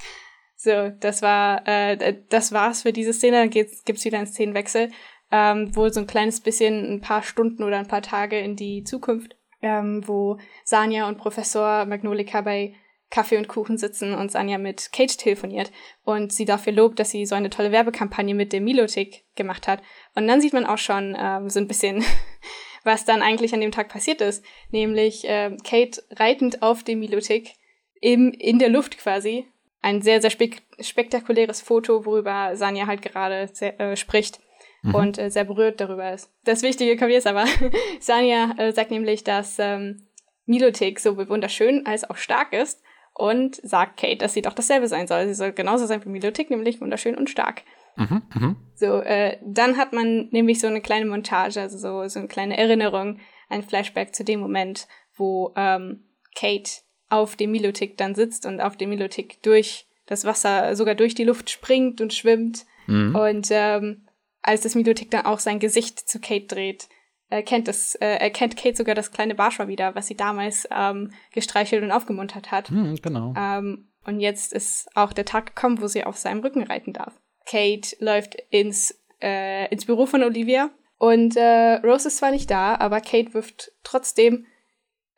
so, 0.56 0.90
das 1.00 1.20
war, 1.20 1.66
äh, 1.66 2.16
das 2.28 2.52
war's 2.52 2.82
für 2.82 2.92
diese 2.92 3.12
Szene. 3.12 3.38
Dann 3.38 3.50
geht's, 3.50 3.84
gibt's 3.84 4.04
wieder 4.04 4.18
einen 4.18 4.26
Szenenwechsel 4.26 4.90
ähm, 5.32 5.74
wohl 5.74 5.92
so 5.92 5.98
ein 5.98 6.06
kleines 6.06 6.40
bisschen 6.40 6.92
ein 6.92 7.00
paar 7.00 7.22
Stunden 7.22 7.64
oder 7.64 7.78
ein 7.78 7.88
paar 7.88 8.02
Tage 8.02 8.38
in 8.38 8.54
die 8.54 8.84
Zukunft, 8.84 9.34
ähm, 9.62 10.06
wo 10.06 10.38
Sanja 10.64 11.08
und 11.08 11.16
Professor 11.16 11.86
Magnolika 11.86 12.42
bei 12.42 12.74
Kaffee 13.12 13.36
und 13.36 13.46
Kuchen 13.46 13.76
sitzen 13.76 14.14
und 14.14 14.32
Sanja 14.32 14.56
mit 14.56 14.90
Kate 14.90 15.18
telefoniert 15.18 15.70
und 16.02 16.32
sie 16.32 16.46
dafür 16.46 16.72
lobt, 16.72 16.98
dass 16.98 17.10
sie 17.10 17.26
so 17.26 17.34
eine 17.34 17.50
tolle 17.50 17.70
Werbekampagne 17.70 18.34
mit 18.34 18.54
dem 18.54 18.64
Milotic 18.64 19.24
gemacht 19.36 19.68
hat. 19.68 19.82
Und 20.14 20.26
dann 20.26 20.40
sieht 20.40 20.54
man 20.54 20.64
auch 20.64 20.78
schon 20.78 21.14
ähm, 21.16 21.50
so 21.50 21.60
ein 21.60 21.68
bisschen, 21.68 22.02
was 22.84 23.04
dann 23.04 23.20
eigentlich 23.20 23.52
an 23.52 23.60
dem 23.60 23.70
Tag 23.70 23.90
passiert 23.90 24.22
ist, 24.22 24.42
nämlich 24.70 25.28
äh, 25.28 25.54
Kate 25.62 26.02
reitend 26.12 26.62
auf 26.62 26.84
dem 26.84 27.00
Milotic 27.00 27.52
im, 28.00 28.32
in 28.32 28.58
der 28.58 28.70
Luft 28.70 28.96
quasi. 28.96 29.46
Ein 29.82 30.00
sehr, 30.00 30.22
sehr 30.22 30.30
spek 30.30 30.62
spektakuläres 30.80 31.60
Foto, 31.60 32.06
worüber 32.06 32.56
Sanja 32.56 32.86
halt 32.86 33.02
gerade 33.02 33.50
äh, 33.60 33.94
spricht 33.94 34.40
mhm. 34.82 34.94
und 34.94 35.18
äh, 35.18 35.30
sehr 35.30 35.44
berührt 35.44 35.80
darüber 35.80 36.14
ist. 36.14 36.32
Das 36.44 36.62
Wichtige 36.62 36.96
kommt 36.96 37.10
jetzt 37.10 37.26
aber. 37.26 37.44
Sanja 38.00 38.54
äh, 38.56 38.72
sagt 38.72 38.90
nämlich, 38.90 39.22
dass 39.22 39.58
ähm, 39.58 40.06
Milotic 40.46 40.98
sowohl 40.98 41.28
wunderschön 41.28 41.84
als 41.84 42.08
auch 42.08 42.16
stark 42.16 42.54
ist 42.54 42.82
und 43.14 43.56
sagt 43.56 43.98
Kate, 43.98 44.18
dass 44.18 44.34
sie 44.34 44.42
doch 44.42 44.54
dasselbe 44.54 44.88
sein 44.88 45.06
soll. 45.06 45.26
Sie 45.26 45.34
soll 45.34 45.52
genauso 45.52 45.86
sein 45.86 46.04
wie 46.04 46.08
Milotic, 46.08 46.50
nämlich 46.50 46.80
wunderschön 46.80 47.16
und 47.16 47.30
stark. 47.30 47.62
Mhm, 47.96 48.22
mh. 48.34 48.56
So, 48.74 49.00
äh, 49.00 49.38
dann 49.44 49.76
hat 49.76 49.92
man 49.92 50.28
nämlich 50.30 50.60
so 50.60 50.66
eine 50.66 50.80
kleine 50.80 51.06
Montage, 51.06 51.60
also 51.60 51.76
so, 51.76 52.08
so 52.08 52.18
eine 52.18 52.28
kleine 52.28 52.56
Erinnerung, 52.56 53.18
ein 53.48 53.62
Flashback 53.62 54.14
zu 54.14 54.24
dem 54.24 54.40
Moment, 54.40 54.88
wo 55.14 55.52
ähm, 55.56 56.04
Kate 56.34 56.70
auf 57.10 57.36
dem 57.36 57.50
Milotic 57.50 57.98
dann 57.98 58.14
sitzt 58.14 58.46
und 58.46 58.60
auf 58.60 58.76
dem 58.76 58.88
Milotic 58.88 59.42
durch 59.42 59.86
das 60.06 60.24
Wasser, 60.24 60.74
sogar 60.74 60.94
durch 60.94 61.14
die 61.14 61.24
Luft 61.24 61.50
springt 61.50 62.00
und 62.00 62.14
schwimmt. 62.14 62.64
Mhm. 62.86 63.14
Und 63.14 63.48
ähm, 63.50 64.06
als 64.40 64.62
das 64.62 64.74
Milotic 64.74 65.10
dann 65.10 65.26
auch 65.26 65.38
sein 65.38 65.58
Gesicht 65.58 66.00
zu 66.00 66.20
Kate 66.20 66.46
dreht, 66.46 66.88
erkennt, 67.32 67.68
das, 67.68 67.94
äh, 67.96 68.16
erkennt 68.16 68.56
Kate 68.56 68.76
sogar 68.76 68.94
das 68.94 69.10
kleine 69.10 69.34
Barschwa 69.34 69.68
wieder, 69.68 69.94
was 69.94 70.06
sie 70.06 70.16
damals 70.16 70.68
ähm, 70.70 71.12
gestreichelt 71.32 71.82
und 71.82 71.90
aufgemuntert 71.90 72.50
hat. 72.50 72.68
Hm, 72.68 72.96
genau. 73.02 73.34
Ähm, 73.36 73.88
und 74.04 74.20
jetzt 74.20 74.52
ist 74.52 74.88
auch 74.94 75.12
der 75.12 75.24
Tag 75.24 75.54
gekommen, 75.54 75.80
wo 75.80 75.86
sie 75.86 76.04
auf 76.04 76.16
seinem 76.16 76.40
Rücken 76.40 76.62
reiten 76.62 76.92
darf. 76.92 77.14
Kate 77.46 77.96
läuft 77.98 78.36
ins, 78.50 78.98
äh, 79.20 79.68
ins 79.70 79.86
Büro 79.86 80.06
von 80.06 80.22
Olivia 80.22 80.70
und 80.98 81.36
äh, 81.36 81.74
Rose 81.76 82.08
ist 82.08 82.18
zwar 82.18 82.30
nicht 82.30 82.50
da, 82.50 82.76
aber 82.76 83.00
Kate 83.00 83.34
wirft 83.34 83.72
trotzdem 83.82 84.46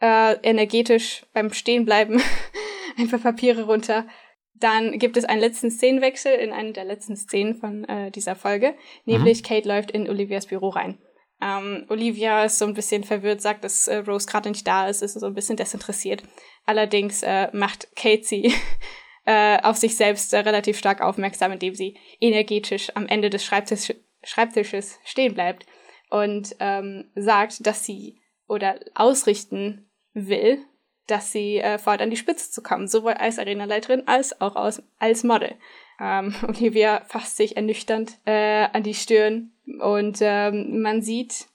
äh, 0.00 0.37
energetisch 0.42 1.25
beim 1.33 1.52
Stehenbleiben 1.52 2.21
ein 2.99 3.09
paar 3.09 3.21
Papiere 3.21 3.64
runter 3.64 4.06
dann 4.54 4.99
gibt 4.99 5.16
es 5.16 5.25
einen 5.25 5.40
letzten 5.40 5.71
Szenenwechsel 5.71 6.33
in 6.33 6.52
einer 6.52 6.73
der 6.73 6.85
letzten 6.85 7.16
Szenen 7.16 7.54
von 7.54 7.85
äh, 7.85 8.11
dieser 8.11 8.37
Folge, 8.37 8.75
nämlich 9.04 9.42
mhm. 9.42 9.47
Kate 9.47 9.68
läuft 9.68 9.90
in 9.90 10.09
Olivias 10.09 10.47
Büro 10.47 10.68
rein. 10.68 10.99
Ähm, 11.42 11.86
Olivia 11.88 12.44
ist 12.44 12.58
so 12.58 12.64
ein 12.64 12.74
bisschen 12.74 13.04
verwirrt, 13.04 13.42
sagt, 13.42 13.64
dass 13.64 13.88
äh, 13.88 13.96
Rose 13.96 14.26
gerade 14.26 14.48
nicht 14.48 14.66
da 14.66 14.88
ist, 14.88 15.02
ist 15.02 15.14
so 15.14 15.26
ein 15.26 15.34
bisschen 15.34 15.56
desinteressiert. 15.56 16.22
Allerdings 16.64 17.22
äh, 17.22 17.48
macht 17.52 17.88
sie 18.22 18.54
äh, 19.26 19.60
auf 19.62 19.76
sich 19.76 19.96
selbst 19.96 20.32
äh, 20.32 20.38
relativ 20.38 20.78
stark 20.78 21.00
aufmerksam, 21.00 21.52
indem 21.52 21.74
sie 21.74 21.96
energetisch 22.20 22.90
am 22.94 23.06
Ende 23.06 23.30
des 23.30 23.44
Schreibtisch 23.44 23.92
Schreibtisches 24.26 24.98
stehen 25.04 25.34
bleibt 25.34 25.66
und 26.08 26.56
ähm, 26.58 27.10
sagt, 27.14 27.66
dass 27.66 27.84
sie 27.84 28.20
oder 28.48 28.80
ausrichten 28.94 29.90
will, 30.14 30.64
dass 31.06 31.32
sie 31.32 31.58
äh, 31.58 31.78
fordert, 31.78 32.02
an 32.02 32.10
die 32.10 32.16
Spitze 32.16 32.50
zu 32.50 32.62
kommen, 32.62 32.88
sowohl 32.88 33.12
als 33.12 33.38
Arenaleiterin 33.38 34.06
als 34.06 34.40
auch 34.40 34.56
als, 34.56 34.82
als 34.98 35.24
Model. 35.24 35.56
Ähm, 36.00 36.34
Olivia 36.48 37.02
fasst 37.06 37.36
sich 37.36 37.56
ernüchternd 37.56 38.18
äh, 38.24 38.66
an 38.72 38.82
die 38.82 38.94
Stirn 38.94 39.52
und 39.80 40.18
ähm, 40.21 40.83
man 40.83 41.02
sieht 41.02 41.47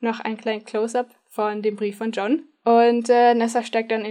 noch 0.00 0.20
ein 0.20 0.36
kleines 0.36 0.64
Close-up 0.64 1.08
von 1.28 1.62
dem 1.62 1.76
Brief 1.76 1.96
von 1.98 2.12
John. 2.12 2.44
Und 2.64 3.08
äh, 3.08 3.34
Nessa 3.34 3.62
steigt 3.62 3.90
dann 3.90 4.06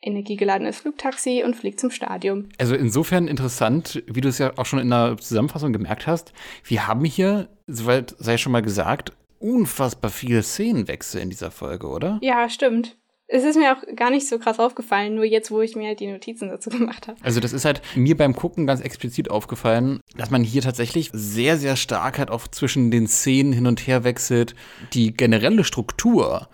energiegeladenes 0.00 0.78
Flugtaxi 0.78 1.42
und 1.44 1.56
fliegt 1.56 1.80
zum 1.80 1.90
Stadion. 1.90 2.48
Also 2.58 2.74
insofern 2.74 3.28
interessant, 3.28 4.02
wie 4.06 4.20
du 4.20 4.28
es 4.28 4.38
ja 4.38 4.52
auch 4.56 4.66
schon 4.66 4.78
in 4.78 4.90
der 4.90 5.16
Zusammenfassung 5.18 5.72
gemerkt 5.72 6.06
hast. 6.06 6.32
Wir 6.64 6.86
haben 6.86 7.04
hier, 7.04 7.48
soweit 7.66 8.14
sei 8.18 8.36
schon 8.36 8.52
mal 8.52 8.62
gesagt, 8.62 9.12
unfassbar 9.38 10.10
viele 10.10 10.42
Szenenwechsel 10.42 11.20
in 11.20 11.30
dieser 11.30 11.50
Folge, 11.50 11.88
oder? 11.88 12.18
Ja, 12.22 12.48
stimmt. 12.48 12.96
Es 13.28 13.44
ist 13.44 13.56
mir 13.56 13.76
auch 13.76 13.82
gar 13.96 14.10
nicht 14.10 14.28
so 14.28 14.38
krass 14.38 14.58
aufgefallen, 14.58 15.14
nur 15.14 15.24
jetzt, 15.24 15.50
wo 15.50 15.60
ich 15.60 15.74
mir 15.74 15.88
halt 15.88 16.00
die 16.00 16.06
Notizen 16.06 16.48
dazu 16.48 16.70
gemacht 16.78 17.08
habe. 17.08 17.18
Also 17.22 17.40
das 17.40 17.52
ist 17.52 17.64
halt 17.64 17.82
mir 17.94 18.16
beim 18.16 18.36
Gucken 18.36 18.66
ganz 18.66 18.80
explizit 18.80 19.30
aufgefallen, 19.30 20.00
dass 20.16 20.30
man 20.30 20.44
hier 20.44 20.62
tatsächlich 20.62 21.10
sehr, 21.12 21.56
sehr 21.56 21.76
stark 21.76 22.18
halt 22.18 22.30
auch 22.30 22.48
zwischen 22.48 22.90
den 22.90 23.06
Szenen 23.06 23.52
hin 23.52 23.66
und 23.66 23.86
her 23.86 24.04
wechselt. 24.04 24.54
Die 24.92 25.12
generelle 25.12 25.64
Struktur 25.64 26.48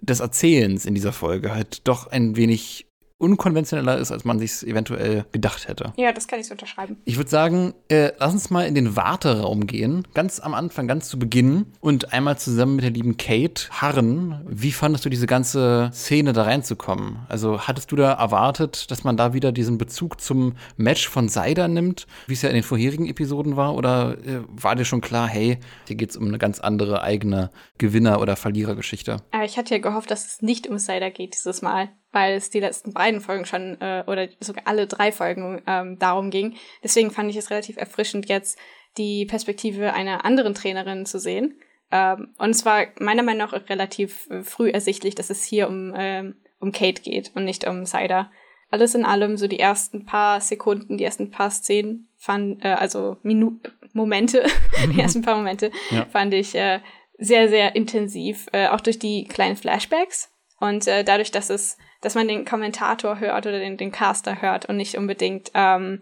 des 0.00 0.20
Erzählens 0.20 0.84
in 0.84 0.94
dieser 0.94 1.12
Folge 1.12 1.54
halt 1.54 1.88
doch 1.88 2.08
ein 2.08 2.36
wenig 2.36 2.85
unkonventioneller 3.18 3.98
ist, 3.98 4.12
als 4.12 4.24
man 4.24 4.38
sich 4.38 4.66
eventuell 4.66 5.24
gedacht 5.32 5.68
hätte. 5.68 5.92
Ja, 5.96 6.12
das 6.12 6.28
kann 6.28 6.38
ich 6.38 6.46
so 6.46 6.52
unterschreiben. 6.52 6.98
Ich 7.04 7.16
würde 7.16 7.30
sagen, 7.30 7.74
äh, 7.88 8.12
lass 8.18 8.32
uns 8.32 8.50
mal 8.50 8.66
in 8.66 8.74
den 8.74 8.94
Warteraum 8.94 9.66
gehen, 9.66 10.06
ganz 10.12 10.38
am 10.38 10.52
Anfang, 10.54 10.86
ganz 10.86 11.08
zu 11.08 11.18
Beginn 11.18 11.72
und 11.80 12.12
einmal 12.12 12.38
zusammen 12.38 12.76
mit 12.76 12.84
der 12.84 12.90
lieben 12.90 13.16
Kate 13.16 13.70
harren. 13.70 14.42
Wie 14.46 14.72
fandest 14.72 15.04
du 15.04 15.08
diese 15.08 15.26
ganze 15.26 15.90
Szene 15.92 16.34
da 16.34 16.42
reinzukommen? 16.42 17.20
Also 17.28 17.60
hattest 17.60 17.90
du 17.90 17.96
da 17.96 18.12
erwartet, 18.12 18.90
dass 18.90 19.04
man 19.04 19.16
da 19.16 19.32
wieder 19.32 19.50
diesen 19.50 19.78
Bezug 19.78 20.20
zum 20.20 20.54
Match 20.76 21.08
von 21.08 21.28
Seider 21.28 21.68
nimmt, 21.68 22.06
wie 22.26 22.34
es 22.34 22.42
ja 22.42 22.50
in 22.50 22.54
den 22.54 22.64
vorherigen 22.64 23.06
Episoden 23.06 23.56
war? 23.56 23.74
Oder 23.74 24.18
äh, 24.26 24.40
war 24.48 24.76
dir 24.76 24.84
schon 24.84 25.00
klar, 25.00 25.26
hey, 25.26 25.58
hier 25.86 25.96
geht 25.96 26.10
es 26.10 26.16
um 26.16 26.26
eine 26.28 26.38
ganz 26.38 26.60
andere 26.60 27.02
eigene 27.02 27.50
Gewinner- 27.78 28.20
oder 28.20 28.36
Verlierergeschichte? 28.36 29.18
Äh, 29.32 29.46
ich 29.46 29.56
hatte 29.56 29.74
ja 29.74 29.80
gehofft, 29.80 30.10
dass 30.10 30.26
es 30.26 30.42
nicht 30.42 30.66
um 30.66 30.78
Seider 30.78 31.10
geht 31.10 31.34
dieses 31.34 31.62
Mal 31.62 31.88
weil 32.16 32.36
es 32.36 32.48
die 32.48 32.60
letzten 32.60 32.94
beiden 32.94 33.20
Folgen 33.20 33.44
schon 33.44 33.78
äh, 33.82 34.02
oder 34.06 34.26
sogar 34.40 34.66
alle 34.66 34.86
drei 34.86 35.12
Folgen 35.12 35.60
ähm, 35.66 35.98
darum 35.98 36.30
ging. 36.30 36.56
Deswegen 36.82 37.10
fand 37.10 37.28
ich 37.28 37.36
es 37.36 37.50
relativ 37.50 37.76
erfrischend, 37.76 38.26
jetzt 38.26 38.58
die 38.96 39.26
Perspektive 39.26 39.92
einer 39.92 40.24
anderen 40.24 40.54
Trainerin 40.54 41.04
zu 41.04 41.18
sehen. 41.18 41.60
Ähm, 41.92 42.28
und 42.38 42.50
es 42.50 42.64
war 42.64 42.86
meiner 43.00 43.22
Meinung 43.22 43.50
nach 43.50 43.68
relativ 43.68 44.30
äh, 44.30 44.42
früh 44.42 44.70
ersichtlich, 44.70 45.14
dass 45.14 45.28
es 45.28 45.44
hier 45.44 45.68
um, 45.68 45.92
ähm, 45.94 46.36
um 46.58 46.72
Kate 46.72 47.02
geht 47.02 47.32
und 47.34 47.44
nicht 47.44 47.66
um 47.66 47.84
Cider. 47.84 48.30
Alles 48.70 48.94
in 48.94 49.04
allem, 49.04 49.36
so 49.36 49.46
die 49.46 49.60
ersten 49.60 50.06
paar 50.06 50.40
Sekunden, 50.40 50.96
die 50.96 51.04
ersten 51.04 51.30
paar 51.30 51.50
Szenen, 51.50 52.08
fand, 52.16 52.64
äh, 52.64 52.68
also 52.68 53.18
Minu 53.24 53.60
Momente, 53.92 54.42
die 54.90 55.00
ersten 55.00 55.20
paar 55.20 55.36
Momente, 55.36 55.70
ja. 55.90 56.06
fand 56.06 56.32
ich 56.32 56.54
äh, 56.54 56.80
sehr, 57.18 57.50
sehr 57.50 57.76
intensiv. 57.76 58.46
Äh, 58.52 58.68
auch 58.68 58.80
durch 58.80 58.98
die 58.98 59.24
kleinen 59.24 59.56
Flashbacks. 59.56 60.30
Und 60.58 60.86
äh, 60.86 61.04
dadurch, 61.04 61.30
dass 61.30 61.50
es 61.50 61.76
dass 62.06 62.14
man 62.14 62.28
den 62.28 62.44
Kommentator 62.44 63.18
hört 63.18 63.46
oder 63.46 63.58
den, 63.58 63.76
den 63.76 63.90
Caster 63.90 64.40
hört 64.40 64.66
und 64.66 64.76
nicht 64.76 64.96
unbedingt 64.96 65.50
ähm, 65.54 66.00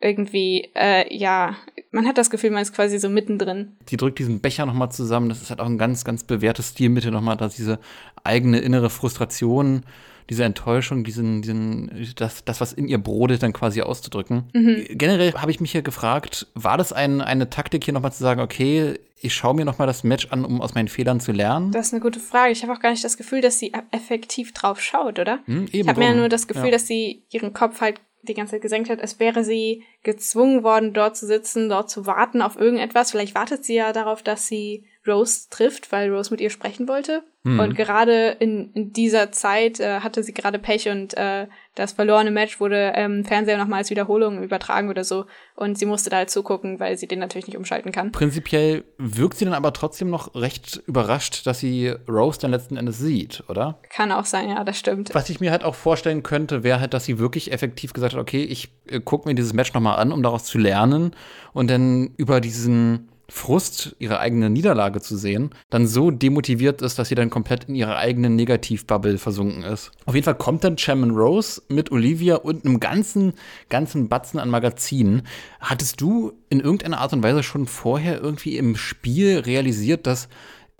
irgendwie, 0.00 0.72
äh, 0.74 1.16
ja, 1.16 1.54
man 1.92 2.08
hat 2.08 2.18
das 2.18 2.30
Gefühl, 2.30 2.50
man 2.50 2.62
ist 2.62 2.74
quasi 2.74 2.98
so 2.98 3.08
mittendrin. 3.08 3.76
Die 3.88 3.96
drückt 3.96 4.18
diesen 4.18 4.40
Becher 4.40 4.66
nochmal 4.66 4.90
zusammen. 4.90 5.28
Das 5.28 5.40
ist 5.40 5.50
halt 5.50 5.60
auch 5.60 5.66
ein 5.66 5.78
ganz, 5.78 6.04
ganz 6.04 6.24
bewährtes 6.24 6.70
Stilmittel 6.70 7.12
nochmal, 7.12 7.36
dass 7.36 7.54
diese 7.54 7.78
eigene 8.24 8.58
innere 8.58 8.90
Frustration, 8.90 9.84
diese 10.30 10.44
Enttäuschung, 10.44 11.04
diesen, 11.04 11.42
diesen, 11.42 12.12
das, 12.16 12.44
das, 12.44 12.60
was 12.60 12.72
in 12.72 12.86
ihr 12.86 12.98
brodelt, 12.98 13.42
dann 13.42 13.52
quasi 13.52 13.82
auszudrücken. 13.82 14.44
Mhm. 14.52 14.86
Generell 14.90 15.32
habe 15.34 15.50
ich 15.50 15.60
mich 15.60 15.72
hier 15.72 15.82
gefragt, 15.82 16.46
war 16.54 16.76
das 16.76 16.92
ein, 16.92 17.20
eine 17.20 17.48
Taktik 17.48 17.84
hier 17.84 17.94
nochmal 17.94 18.12
zu 18.12 18.22
sagen, 18.22 18.40
okay, 18.40 18.98
ich 19.20 19.34
schaue 19.34 19.54
mir 19.54 19.64
nochmal 19.64 19.86
das 19.86 20.04
Match 20.04 20.28
an, 20.30 20.44
um 20.44 20.60
aus 20.60 20.74
meinen 20.74 20.88
Fehlern 20.88 21.20
zu 21.20 21.32
lernen? 21.32 21.72
Das 21.72 21.88
ist 21.88 21.92
eine 21.92 22.02
gute 22.02 22.20
Frage. 22.20 22.52
Ich 22.52 22.62
habe 22.62 22.72
auch 22.72 22.80
gar 22.80 22.90
nicht 22.90 23.04
das 23.04 23.16
Gefühl, 23.16 23.40
dass 23.40 23.58
sie 23.58 23.72
effektiv 23.90 24.52
drauf 24.52 24.80
schaut, 24.80 25.18
oder? 25.18 25.40
Hm, 25.46 25.66
ich 25.72 25.86
habe 25.88 25.98
mir 25.98 26.14
nur 26.14 26.28
das 26.28 26.46
Gefühl, 26.46 26.66
ja. 26.66 26.72
dass 26.72 26.86
sie 26.86 27.24
ihren 27.30 27.52
Kopf 27.52 27.80
halt 27.80 28.00
die 28.22 28.34
ganze 28.34 28.52
Zeit 28.52 28.62
gesenkt 28.62 28.90
hat, 28.90 29.00
als 29.00 29.20
wäre 29.20 29.44
sie 29.44 29.84
gezwungen 30.02 30.62
worden, 30.62 30.92
dort 30.92 31.16
zu 31.16 31.26
sitzen, 31.26 31.68
dort 31.68 31.88
zu 31.88 32.06
warten 32.06 32.42
auf 32.42 32.56
irgendetwas. 32.56 33.10
Vielleicht 33.10 33.34
wartet 33.34 33.64
sie 33.64 33.74
ja 33.74 33.92
darauf, 33.92 34.22
dass 34.22 34.46
sie 34.46 34.84
Rose 35.08 35.48
trifft, 35.50 35.90
weil 35.92 36.10
Rose 36.12 36.30
mit 36.30 36.40
ihr 36.40 36.50
sprechen 36.50 36.88
wollte. 36.88 37.22
Mhm. 37.44 37.60
Und 37.60 37.74
gerade 37.76 38.36
in, 38.40 38.72
in 38.74 38.92
dieser 38.92 39.32
Zeit 39.32 39.80
äh, 39.80 40.00
hatte 40.00 40.22
sie 40.22 40.34
gerade 40.34 40.58
Pech 40.58 40.88
und 40.88 41.16
äh, 41.16 41.46
das 41.74 41.92
verlorene 41.92 42.32
Match 42.32 42.58
wurde 42.58 42.92
im 42.96 43.18
ähm, 43.18 43.24
Fernseher 43.24 43.56
nochmal 43.56 43.78
als 43.78 43.90
Wiederholung 43.90 44.42
übertragen 44.42 44.88
oder 44.88 45.04
so. 45.04 45.26
Und 45.54 45.78
sie 45.78 45.86
musste 45.86 46.10
da 46.10 46.16
halt 46.16 46.30
zugucken, 46.30 46.80
weil 46.80 46.98
sie 46.98 47.06
den 47.06 47.20
natürlich 47.20 47.46
nicht 47.46 47.56
umschalten 47.56 47.92
kann. 47.92 48.10
Prinzipiell 48.10 48.84
wirkt 48.98 49.38
sie 49.38 49.44
dann 49.44 49.54
aber 49.54 49.72
trotzdem 49.72 50.10
noch 50.10 50.34
recht 50.34 50.82
überrascht, 50.86 51.46
dass 51.46 51.60
sie 51.60 51.94
Rose 52.08 52.40
dann 52.40 52.50
letzten 52.50 52.76
Endes 52.76 52.98
sieht, 52.98 53.44
oder? 53.48 53.78
Kann 53.90 54.10
auch 54.10 54.24
sein, 54.24 54.48
ja, 54.48 54.64
das 54.64 54.78
stimmt. 54.78 55.14
Was 55.14 55.30
ich 55.30 55.38
mir 55.38 55.52
halt 55.52 55.62
auch 55.62 55.76
vorstellen 55.76 56.24
könnte, 56.24 56.64
wäre 56.64 56.80
halt, 56.80 56.92
dass 56.92 57.04
sie 57.04 57.20
wirklich 57.20 57.52
effektiv 57.52 57.92
gesagt 57.92 58.14
hat, 58.14 58.20
okay, 58.20 58.42
ich 58.42 58.70
äh, 58.88 59.00
gucke 59.00 59.28
mir 59.28 59.36
dieses 59.36 59.52
Match 59.52 59.72
nochmal 59.72 59.98
an, 59.98 60.10
um 60.10 60.22
daraus 60.22 60.44
zu 60.44 60.58
lernen 60.58 61.14
und 61.52 61.70
dann 61.70 62.10
über 62.16 62.40
diesen 62.40 63.08
Frust, 63.30 63.94
ihre 63.98 64.20
eigene 64.20 64.48
Niederlage 64.48 65.02
zu 65.02 65.16
sehen, 65.16 65.50
dann 65.68 65.86
so 65.86 66.10
demotiviert 66.10 66.80
ist, 66.80 66.98
dass 66.98 67.08
sie 67.08 67.14
dann 67.14 67.28
komplett 67.28 67.64
in 67.64 67.74
ihre 67.74 67.96
eigene 67.96 68.30
Negativbubble 68.30 69.18
versunken 69.18 69.64
ist. 69.64 69.90
Auf 70.06 70.14
jeden 70.14 70.24
Fall 70.24 70.36
kommt 70.36 70.64
dann 70.64 70.76
Chairman 70.76 71.10
Rose 71.10 71.60
mit 71.68 71.92
Olivia 71.92 72.36
und 72.36 72.64
einem 72.64 72.80
ganzen, 72.80 73.34
ganzen 73.68 74.08
Batzen 74.08 74.40
an 74.40 74.48
Magazinen. 74.48 75.22
Hattest 75.60 76.00
du 76.00 76.32
in 76.48 76.60
irgendeiner 76.60 77.00
Art 77.00 77.12
und 77.12 77.22
Weise 77.22 77.42
schon 77.42 77.66
vorher 77.66 78.18
irgendwie 78.20 78.56
im 78.56 78.76
Spiel 78.76 79.40
realisiert, 79.40 80.06
dass 80.06 80.28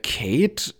Kate 0.02 0.74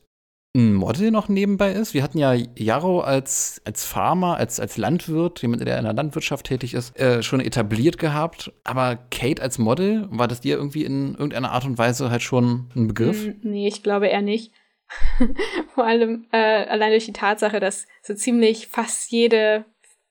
ein 0.56 0.74
Model 0.74 1.10
noch 1.10 1.28
nebenbei 1.28 1.72
ist. 1.72 1.94
Wir 1.94 2.02
hatten 2.02 2.18
ja 2.18 2.32
Jarro 2.32 3.00
als, 3.00 3.60
als 3.64 3.84
Farmer, 3.84 4.36
als, 4.38 4.58
als 4.58 4.76
Landwirt, 4.76 5.42
jemand, 5.42 5.66
der 5.66 5.78
in 5.78 5.84
der 5.84 5.92
Landwirtschaft 5.92 6.46
tätig 6.46 6.74
ist, 6.74 6.98
äh, 6.98 7.22
schon 7.22 7.40
etabliert 7.40 7.98
gehabt. 7.98 8.52
Aber 8.64 8.96
Kate 9.10 9.42
als 9.42 9.58
Model, 9.58 10.06
war 10.10 10.26
das 10.26 10.40
dir 10.40 10.56
irgendwie 10.56 10.84
in 10.84 11.12
irgendeiner 11.12 11.52
Art 11.52 11.64
und 11.64 11.78
Weise 11.78 12.10
halt 12.10 12.22
schon 12.22 12.70
ein 12.74 12.88
Begriff? 12.88 13.26
Mm, 13.26 13.32
nee, 13.42 13.68
ich 13.68 13.82
glaube 13.82 14.08
eher 14.08 14.22
nicht. 14.22 14.52
Vor 15.74 15.84
allem 15.84 16.26
äh, 16.32 16.64
allein 16.64 16.90
durch 16.90 17.04
die 17.04 17.12
Tatsache, 17.12 17.60
dass 17.60 17.86
so 18.02 18.14
ziemlich 18.14 18.68
fast 18.68 19.10
jede, 19.10 19.66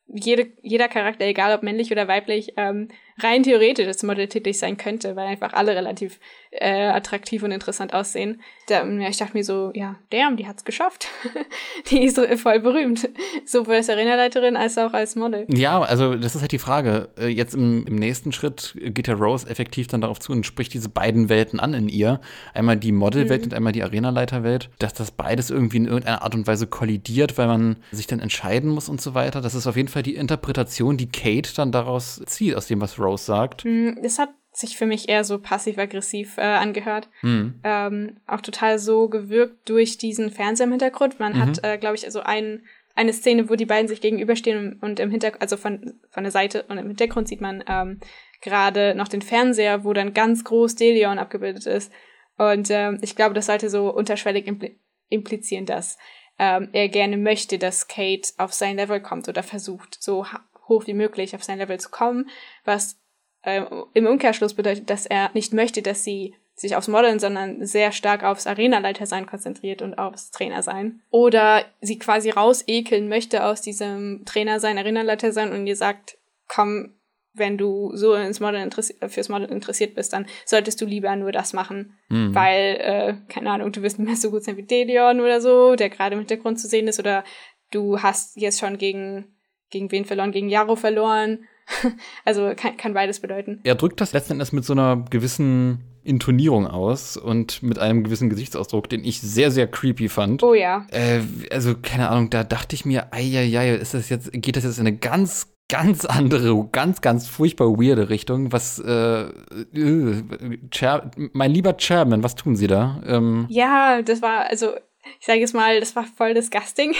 jede, 0.05 0.51
jeder 0.61 0.87
Charakter, 0.87 1.25
egal 1.25 1.55
ob 1.55 1.63
männlich 1.63 1.91
oder 1.91 2.07
weiblich, 2.07 2.53
ähm, 2.57 2.89
rein 3.19 3.43
theoretisch 3.43 3.87
als 3.87 4.03
Model 4.03 4.27
tätig 4.27 4.59
sein 4.59 4.77
könnte, 4.77 5.15
weil 5.15 5.27
einfach 5.27 5.53
alle 5.53 5.75
relativ 5.75 6.19
äh, 6.51 6.87
attraktiv 6.87 7.43
und 7.43 7.51
interessant 7.51 7.93
aussehen. 7.93 8.41
Da, 8.67 8.85
ich 8.85 9.17
dachte 9.17 9.35
mir 9.35 9.43
so, 9.43 9.71
ja, 9.73 9.95
damn, 10.09 10.37
die 10.37 10.47
hat's 10.47 10.65
geschafft. 10.65 11.07
die 11.89 12.03
ist 12.03 12.19
voll 12.37 12.59
berühmt. 12.59 13.09
Sowohl 13.45 13.75
als 13.75 13.89
Arenaleiterin 13.89 14.57
als 14.57 14.77
auch 14.77 14.93
als 14.93 15.15
Model. 15.15 15.45
Ja, 15.49 15.81
also 15.81 16.15
das 16.15 16.35
ist 16.35 16.41
halt 16.41 16.51
die 16.51 16.59
Frage. 16.59 17.09
Äh, 17.17 17.27
jetzt 17.27 17.55
im, 17.55 17.85
im 17.87 17.95
nächsten 17.95 18.31
Schritt 18.31 18.75
geht 18.79 19.07
der 19.07 19.15
Rose 19.15 19.47
effektiv 19.49 19.87
dann 19.87 20.01
darauf 20.01 20.19
zu 20.19 20.31
und 20.31 20.45
spricht 20.45 20.73
diese 20.73 20.89
beiden 20.89 21.29
Welten 21.29 21.59
an 21.59 21.73
in 21.73 21.89
ihr. 21.89 22.19
Einmal 22.53 22.77
die 22.77 22.91
Modelwelt 22.91 23.41
mhm. 23.41 23.45
und 23.45 23.53
einmal 23.53 23.73
die 23.73 23.83
Arenaleiterwelt. 23.83 24.69
Dass 24.79 24.93
das 24.93 25.11
beides 25.11 25.49
irgendwie 25.49 25.77
in 25.77 25.85
irgendeiner 25.85 26.21
Art 26.21 26.35
und 26.35 26.47
Weise 26.47 26.67
kollidiert, 26.67 27.37
weil 27.37 27.47
man 27.47 27.77
sich 27.91 28.07
dann 28.07 28.19
entscheiden 28.19 28.69
muss 28.69 28.89
und 28.89 29.01
so 29.01 29.13
weiter. 29.13 29.41
Das 29.41 29.55
ist 29.55 29.67
auf 29.67 29.75
jeden 29.75 29.87
Fall 29.87 30.03
die 30.03 30.15
Interpretation, 30.15 30.97
die 30.97 31.09
Kate 31.09 31.53
dann 31.55 31.71
daraus 31.71 32.21
zieht, 32.25 32.55
aus 32.55 32.67
dem, 32.67 32.81
was 32.81 32.99
Rose 32.99 33.06
sagt. 33.15 33.63
Mhm, 33.63 33.99
es 34.03 34.19
hat 34.19 34.31
sich 34.51 34.75
für 34.75 34.85
mich 34.85 35.07
eher 35.07 35.23
so 35.23 35.39
passiv-aggressiv 35.39 36.37
äh, 36.37 36.41
angehört. 36.41 37.09
Mhm. 37.21 37.59
Ähm, 37.63 38.17
auch 38.25 38.41
total 38.41 38.79
so 38.79 39.07
gewirkt 39.07 39.69
durch 39.69 39.97
diesen 39.97 40.31
Fernseher 40.31 40.65
im 40.65 40.71
Hintergrund. 40.71 41.19
Man 41.19 41.33
mhm. 41.33 41.41
hat, 41.41 41.63
äh, 41.63 41.77
glaube 41.77 41.95
ich, 41.95 42.05
also 42.05 42.21
ein, 42.21 42.63
eine 42.95 43.13
Szene, 43.13 43.49
wo 43.49 43.55
die 43.55 43.67
beiden 43.67 43.87
sich 43.87 44.01
gegenüberstehen 44.01 44.79
und 44.81 44.99
im 44.99 45.11
Hintergrund, 45.11 45.41
also 45.41 45.57
von, 45.57 45.99
von 46.09 46.23
der 46.23 46.31
Seite 46.31 46.63
und 46.63 46.77
im 46.79 46.87
Hintergrund 46.87 47.27
sieht 47.27 47.41
man 47.41 47.63
ähm, 47.67 47.99
gerade 48.41 48.95
noch 48.95 49.07
den 49.07 49.21
Fernseher, 49.21 49.83
wo 49.83 49.93
dann 49.93 50.13
ganz 50.13 50.43
groß 50.43 50.75
Delion 50.75 51.19
abgebildet 51.19 51.67
ist. 51.67 51.91
Und 52.37 52.69
ähm, 52.71 52.99
ich 53.01 53.15
glaube, 53.15 53.35
das 53.35 53.47
sollte 53.47 53.69
so 53.69 53.93
unterschwellig 53.93 54.47
impl 54.47 54.71
implizieren, 55.09 55.65
dass 55.65 55.97
ähm, 56.37 56.67
er 56.73 56.89
gerne 56.89 57.15
möchte, 57.15 57.57
dass 57.57 57.87
Kate 57.87 58.33
auf 58.37 58.51
sein 58.51 58.75
Level 58.75 59.01
kommt 59.01 59.29
oder 59.29 59.41
versucht, 59.41 59.95
so 60.03 60.25
hoch 60.67 60.87
wie 60.87 60.93
möglich 60.93 61.35
auf 61.35 61.43
sein 61.43 61.57
Level 61.57 61.79
zu 61.79 61.89
kommen, 61.89 62.29
was 62.65 62.99
äh, 63.43 63.63
im 63.93 64.07
Umkehrschluss 64.07 64.53
bedeutet, 64.53 64.89
dass 64.89 65.05
er 65.05 65.31
nicht 65.33 65.53
möchte, 65.53 65.81
dass 65.81 66.03
sie 66.03 66.35
sich 66.55 66.75
aufs 66.75 66.87
Modeln, 66.87 67.19
sondern 67.19 67.65
sehr 67.65 67.91
stark 67.91 68.23
aufs 68.23 68.47
Arenaleitersein 68.47 69.27
konzentriert 69.27 69.83
und 69.83 69.93
aufs 69.93 70.31
Trainersein. 70.31 71.01
Oder 71.11 71.65
sie 71.81 71.99
quasi 71.99 72.31
rausekeln 72.31 73.07
möchte 73.07 73.45
aus 73.45 73.61
diesem 73.61 74.23
Trainersein, 74.25 74.79
Arenaleitersein 74.79 75.51
und 75.51 75.67
ihr 75.67 75.75
sagt, 75.75 76.17
komm, 76.47 76.95
wenn 77.37 77.59
du 77.59 77.95
so 77.95 78.15
ins 78.15 78.39
Model 78.39 78.67
fürs 78.71 79.29
Model 79.29 79.51
interessiert 79.51 79.93
bist, 79.93 80.13
dann 80.13 80.25
solltest 80.45 80.81
du 80.81 80.85
lieber 80.85 81.15
nur 81.15 81.31
das 81.31 81.53
machen, 81.53 81.97
mhm. 82.09 82.33
weil, 82.33 82.77
äh, 82.79 83.15
keine 83.31 83.51
Ahnung, 83.51 83.71
du 83.71 83.83
wirst 83.83 83.99
nicht 83.99 84.07
mehr 84.07 84.17
so 84.17 84.31
gut 84.31 84.43
sein 84.43 84.57
wie 84.57 84.63
Delion 84.63 85.19
oder 85.19 85.39
so, 85.39 85.75
der 85.75 85.89
gerade 85.89 86.13
im 86.13 86.19
Hintergrund 86.21 86.59
zu 86.59 86.67
sehen 86.67 86.87
ist, 86.87 86.99
oder 86.99 87.23
du 87.69 88.01
hast 88.01 88.35
jetzt 88.37 88.59
schon 88.59 88.79
gegen, 88.79 89.36
gegen 89.69 89.91
wen 89.91 90.05
verloren? 90.05 90.31
Gegen 90.31 90.49
Jaro 90.49 90.75
verloren 90.75 91.39
also 92.25 92.53
kann, 92.55 92.77
kann 92.77 92.93
beides 92.93 93.19
bedeuten. 93.19 93.59
Er 93.63 93.75
drückt 93.75 94.01
das 94.01 94.13
letzten 94.13 94.33
Endes 94.33 94.51
mit 94.51 94.65
so 94.65 94.73
einer 94.73 95.05
gewissen 95.09 95.83
Intonierung 96.03 96.67
aus 96.67 97.17
und 97.17 97.61
mit 97.61 97.79
einem 97.79 98.03
gewissen 98.03 98.29
Gesichtsausdruck, 98.29 98.89
den 98.89 99.03
ich 99.03 99.19
sehr, 99.19 99.51
sehr 99.51 99.67
creepy 99.67 100.07
fand. 100.07 100.41
Oh 100.43 100.53
ja. 100.53 100.85
Äh, 100.91 101.21
also, 101.51 101.75
keine 101.81 102.09
Ahnung, 102.09 102.29
da 102.29 102.43
dachte 102.43 102.75
ich 102.75 102.85
mir, 102.85 103.11
eieiei, 103.11 103.75
ist 103.75 103.93
das 103.93 104.09
jetzt, 104.09 104.31
geht 104.31 104.55
das 104.55 104.63
jetzt 104.63 104.79
in 104.79 104.87
eine 104.87 104.97
ganz, 104.97 105.53
ganz 105.69 106.05
andere, 106.05 106.65
ganz, 106.71 107.01
ganz 107.01 107.27
furchtbar 107.27 107.77
weirde 107.77 108.09
Richtung. 108.09 108.53
Was, 108.53 108.79
äh, 108.79 109.23
äh 109.23 110.23
Chair, 110.71 111.11
mein 111.33 111.51
lieber 111.51 111.75
Chairman, 111.75 112.23
was 112.23 112.35
tun 112.35 112.55
Sie 112.55 112.67
da? 112.67 113.01
Ähm, 113.05 113.45
ja, 113.49 114.01
das 114.01 114.21
war, 114.21 114.49
also 114.49 114.71
ich 115.19 115.25
sage 115.25 115.39
jetzt 115.39 115.53
mal, 115.53 115.79
das 115.79 115.95
war 115.95 116.05
voll 116.05 116.33
disgusting. 116.33 116.95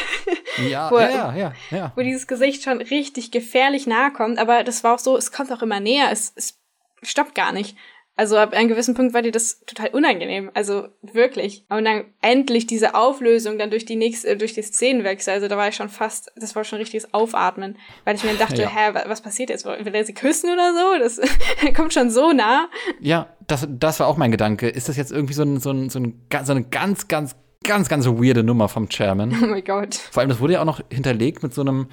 Ja, 0.69 0.89
wo, 0.91 0.99
ja, 0.99 1.35
ja, 1.35 1.53
ja. 1.71 1.91
Wo 1.95 2.01
dieses 2.01 2.27
Gesicht 2.27 2.63
schon 2.63 2.81
richtig 2.81 3.31
gefährlich 3.31 3.87
nahe 3.87 4.11
kommt, 4.11 4.39
aber 4.39 4.63
das 4.63 4.83
war 4.83 4.95
auch 4.95 4.99
so, 4.99 5.17
es 5.17 5.31
kommt 5.31 5.51
auch 5.51 5.61
immer 5.61 5.79
näher, 5.79 6.09
es, 6.11 6.33
es 6.35 6.59
stoppt 7.03 7.35
gar 7.35 7.51
nicht. 7.51 7.77
Also 8.19 8.35
ab 8.35 8.53
einem 8.53 8.67
gewissen 8.67 8.95
Punkt 8.95 9.13
war 9.13 9.21
dir 9.21 9.31
das 9.31 9.63
total 9.67 9.89
unangenehm. 9.89 10.49
Also 10.55 10.87
wirklich. 11.03 11.65
Und 11.69 11.85
dann 11.85 12.05
endlich 12.19 12.65
diese 12.65 12.95
Auflösung 12.95 13.59
dann 13.59 13.69
durch 13.69 13.85
die 13.85 13.95
nächste, 13.95 14.35
durch 14.35 14.53
die 14.53 14.63
Szenenwechsel. 14.63 15.35
Also 15.35 15.47
da 15.47 15.55
war 15.55 15.67
ich 15.67 15.75
schon 15.75 15.87
fast, 15.87 16.31
das 16.35 16.55
war 16.55 16.63
schon 16.63 16.79
richtiges 16.79 17.13
Aufatmen. 17.13 17.77
Weil 18.05 18.15
ich 18.15 18.23
mir 18.23 18.33
dachte, 18.33 18.63
ja. 18.63 18.69
hä, 18.69 18.99
was 19.05 19.21
passiert 19.21 19.51
jetzt? 19.51 19.65
Will 19.65 19.93
er 19.93 20.03
sie 20.03 20.15
küssen 20.15 20.49
oder 20.51 20.73
so? 20.73 20.97
Das 20.97 21.73
kommt 21.75 21.93
schon 21.93 22.09
so 22.09 22.33
nah. 22.33 22.69
Ja, 22.99 23.29
das, 23.45 23.67
das 23.69 23.99
war 23.99 24.07
auch 24.07 24.17
mein 24.17 24.31
Gedanke. 24.31 24.67
Ist 24.67 24.89
das 24.89 24.97
jetzt 24.97 25.11
irgendwie 25.11 25.35
so, 25.35 25.43
ein, 25.43 25.59
so, 25.59 25.69
ein, 25.69 25.91
so, 25.91 25.99
ein, 25.99 26.19
so 26.43 26.53
eine 26.53 26.63
ganz, 26.63 27.07
ganz, 27.07 27.35
ganz, 27.67 27.89
ganz 27.89 28.05
weirde 28.07 28.43
Nummer 28.43 28.69
vom 28.69 28.89
Chairman? 28.89 29.36
Oh 29.43 29.45
mein 29.45 29.63
Gott. 29.63 29.95
Vor 29.95 30.21
allem, 30.21 30.29
das 30.29 30.39
wurde 30.39 30.53
ja 30.53 30.62
auch 30.62 30.65
noch 30.65 30.81
hinterlegt 30.89 31.43
mit 31.43 31.53
so 31.53 31.62
einem 31.62 31.88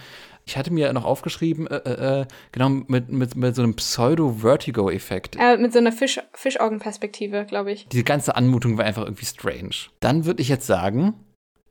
ich 0.47 0.57
hatte 0.57 0.71
mir 0.73 0.93
noch 0.93 1.05
aufgeschrieben, 1.05 1.67
äh, 1.67 1.77
äh, 1.77 2.21
äh, 2.21 2.27
genau, 2.53 2.69
mit, 2.69 3.11
mit, 3.11 3.35
mit 3.35 3.57
so 3.57 3.63
einem 3.63 3.75
Pseudo-Vertigo-Effekt. 3.75 5.37
Äh, 5.41 5.57
mit 5.57 5.73
so 5.73 5.79
einer 5.79 5.93
Fisch, 5.93 6.21
Fischaugenperspektive, 6.35 7.47
glaube 7.47 7.73
ich. 7.73 7.89
Diese 7.89 8.05
ganze 8.05 8.37
Anmutung 8.37 8.77
war 8.77 8.85
einfach 8.85 9.05
irgendwie 9.05 9.25
strange. 9.25 9.75
Dann 10.01 10.27
würde 10.27 10.43
ich 10.43 10.49
jetzt 10.49 10.67
sagen, 10.67 11.15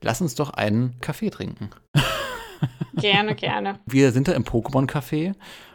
lass 0.02 0.20
uns 0.20 0.34
doch 0.34 0.50
einen 0.50 0.96
Kaffee 1.00 1.30
trinken. 1.30 1.70
Gerne, 2.96 3.34
gerne. 3.34 3.80
Wir 3.86 4.12
sind 4.12 4.28
da 4.28 4.32
im 4.32 4.44
Pokémon-Café 4.44 5.34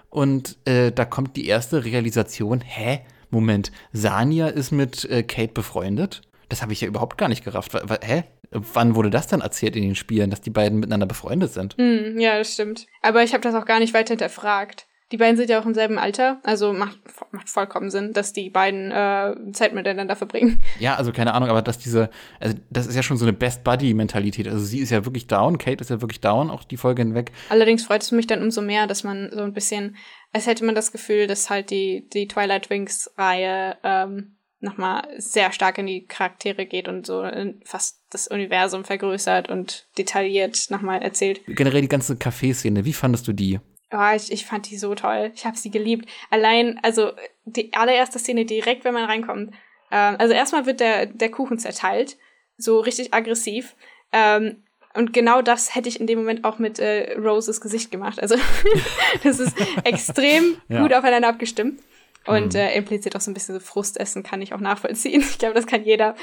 und 0.10 0.58
äh, 0.66 0.92
da 0.92 1.06
kommt 1.06 1.36
die 1.36 1.46
erste 1.48 1.84
Realisation, 1.84 2.62
hä? 2.62 3.02
Moment, 3.30 3.72
Sania 3.92 4.48
ist 4.48 4.72
mit 4.72 5.06
äh, 5.06 5.22
Kate 5.22 5.54
befreundet? 5.54 6.22
Das 6.50 6.62
habe 6.62 6.74
ich 6.74 6.82
ja 6.82 6.88
überhaupt 6.88 7.18
gar 7.18 7.30
nicht 7.30 7.44
gerafft. 7.44 7.72
Hä? 8.04 8.24
Wann 8.52 8.96
wurde 8.96 9.12
das 9.12 9.28
dann 9.28 9.42
erzählt 9.42 9.76
in 9.76 9.84
den 9.84 9.96
Spielen, 9.96 10.30
dass 10.32 10.42
die 10.42 10.50
beiden 10.50 10.80
miteinander 10.80 11.06
befreundet 11.06 11.54
sind? 11.54 11.78
Mm, 11.78 12.20
ja, 12.20 12.38
das 12.38 12.54
stimmt. 12.54 12.88
Aber 13.02 13.24
ich 13.24 13.34
habe 13.34 13.44
das 13.44 13.54
auch 13.54 13.66
gar 13.66 13.80
nicht 13.80 13.94
weiter 13.94 14.14
hinterfragt. 14.14 14.88
Die 15.12 15.18
beiden 15.18 15.38
sind 15.38 15.50
ja 15.50 15.60
auch 15.60 15.66
im 15.66 15.74
selben 15.74 15.98
Alter, 15.98 16.40
also 16.44 16.72
macht, 16.72 17.00
macht 17.32 17.50
vollkommen 17.50 17.90
Sinn, 17.90 18.14
dass 18.14 18.32
die 18.32 18.52
beiden 18.52 18.92
äh, 18.92 19.36
Zeit 19.54 19.74
miteinander 19.74 20.16
verbringen. 20.16 20.62
Ja, 20.80 20.96
also 20.96 21.12
keine 21.12 21.34
Ahnung, 21.34 21.50
aber 21.50 21.64
dass 21.64 21.80
diese, 21.80 22.12
also 22.40 22.56
das 22.70 22.86
ist 22.86 22.96
ja 22.96 23.02
schon 23.02 23.18
so 23.18 23.26
eine 23.26 23.34
Best 23.34 23.64
Buddy-Mentalität. 23.64 24.48
Also 24.48 24.64
sie 24.64 24.80
ist 24.80 24.92
ja 24.92 25.06
wirklich 25.06 25.26
down, 25.26 25.58
Kate 25.58 25.82
ist 25.82 25.90
ja 25.90 26.00
wirklich 26.02 26.22
down, 26.22 26.52
auch 26.52 26.64
die 26.64 26.78
Folge 26.78 27.02
hinweg. 27.02 27.32
Allerdings 27.50 27.86
freut 27.86 28.04
es 28.04 28.12
mich 28.12 28.28
dann 28.28 28.44
umso 28.44 28.62
mehr, 28.62 28.86
dass 28.86 29.04
man 29.04 29.32
so 29.34 29.42
ein 29.42 29.54
bisschen, 29.54 29.96
als 30.32 30.46
hätte 30.46 30.64
man 30.64 30.76
das 30.76 30.92
Gefühl, 30.92 31.26
dass 31.26 31.50
halt 31.50 31.72
die, 31.72 32.08
die 32.14 32.28
Twilight 32.28 32.70
Wings-Reihe 32.70 33.78
ähm, 33.84 34.36
nochmal 34.62 35.08
sehr 35.18 35.52
stark 35.52 35.78
in 35.78 35.88
die 35.88 36.06
Charaktere 36.06 36.66
geht 36.66 36.88
und 36.88 37.06
so 37.06 37.30
fast 37.64 38.02
das 38.10 38.28
Universum 38.28 38.84
vergrößert 38.84 39.50
und 39.50 39.88
detailliert 39.98 40.70
nochmal 40.70 41.02
erzählt. 41.02 41.42
Generell 41.48 41.82
die 41.82 41.88
ganze 41.90 42.18
Kaffeeszene, 42.18 42.86
wie 42.86 42.94
fandest 42.94 43.28
du 43.28 43.34
die? 43.34 43.60
Oh, 43.92 44.16
ich, 44.16 44.32
ich 44.32 44.46
fand 44.46 44.70
die 44.70 44.78
so 44.78 44.94
toll. 44.94 45.32
Ich 45.34 45.46
habe 45.46 45.58
sie 45.58 45.72
geliebt. 45.72 46.08
Allein, 46.30 46.80
also 46.84 47.12
die 47.46 47.74
allererste 47.74 48.20
Szene 48.20 48.46
direkt, 48.46 48.84
wenn 48.84 48.94
man 48.94 49.06
reinkommt. 49.06 49.54
Ähm, 49.92 50.16
also 50.20 50.34
erstmal 50.34 50.66
wird 50.66 50.80
der, 50.80 51.08
der 51.08 51.32
Kuchen 51.32 51.58
zerteilt, 51.58 52.18
so 52.58 52.80
richtig 52.80 53.14
aggressiv. 53.14 53.76
Ähm, 54.12 54.64
und 54.94 55.14
genau 55.14 55.42
das 55.42 55.76
hätte 55.76 55.90
ich 55.90 56.00
in 56.00 56.08
dem 56.08 56.20
Moment 56.20 56.44
auch 56.44 56.60
mit 56.60 56.80
äh, 56.80 57.14
Roses 57.18 57.62
Gesicht 57.62 57.90
gemacht. 57.90 58.22
Also 58.22 58.36
das 59.24 59.40
ist 59.40 59.56
extrem 59.84 60.58
ja. 60.68 60.82
gut 60.82 60.94
aufeinander 60.94 61.30
abgestimmt. 61.30 61.82
Und 62.30 62.54
mhm. 62.54 62.60
äh, 62.60 62.78
impliziert 62.78 63.16
auch 63.16 63.22
so 63.22 63.32
ein 63.32 63.34
bisschen 63.34 63.56
so 63.56 63.60
Frustessen, 63.60 64.22
kann 64.22 64.42
ich 64.42 64.54
auch 64.54 64.60
nachvollziehen. 64.60 65.22
Ich 65.30 65.40
glaube, 65.40 65.56
das 65.56 65.66
kann 65.66 65.84
jeder. 65.84 66.16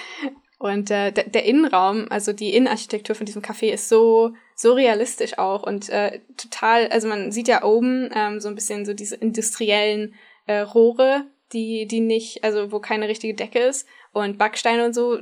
Und 0.59 0.91
äh, 0.91 1.11
der, 1.11 1.25
der 1.25 1.45
Innenraum, 1.45 2.07
also 2.11 2.33
die 2.33 2.55
Innenarchitektur 2.55 3.17
von 3.17 3.27
diesem 3.27 3.43
Café 3.43 3.73
ist 3.73 3.89
so 3.89 4.33
so 4.55 4.73
realistisch 4.73 5.37
auch 5.37 5.65
und 5.65 5.91
äh, 5.91 6.21
total, 6.39 6.89
also 6.89 7.09
man 7.09 7.31
sieht 7.31 7.47
ja 7.47 7.63
oben 7.63 8.09
ähm, 8.15 8.41
so 8.41 8.49
ein 8.49 8.55
bisschen 8.55 8.87
so 8.87 8.95
diese 8.95 9.17
industriellen 9.17 10.15
äh, 10.47 10.61
Rohre, 10.61 11.27
die 11.53 11.87
die 11.87 12.01
nicht, 12.01 12.43
also 12.43 12.73
wo 12.73 12.79
keine 12.79 13.09
richtige 13.09 13.35
Decke 13.35 13.59
ist 13.59 13.87
und 14.13 14.39
Backsteine 14.39 14.87
und 14.87 14.95
so 14.95 15.19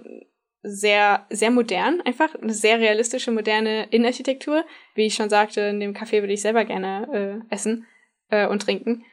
sehr 0.63 1.27
sehr 1.31 1.51
modern, 1.51 2.01
einfach 2.03 2.33
eine 2.37 2.55
sehr 2.55 2.79
realistische 2.79 3.33
moderne 3.33 3.89
Innenarchitektur. 3.91 4.65
Wie 4.95 5.07
ich 5.07 5.15
schon 5.15 5.31
sagte, 5.31 5.63
in 5.63 5.81
dem 5.81 5.95
Café 5.95 6.21
würde 6.21 6.33
ich 6.33 6.43
selber 6.43 6.65
gerne 6.65 7.43
äh, 7.51 7.55
essen 7.55 7.87
äh, 8.31 8.47
und 8.47 8.63
trinken. 8.63 9.05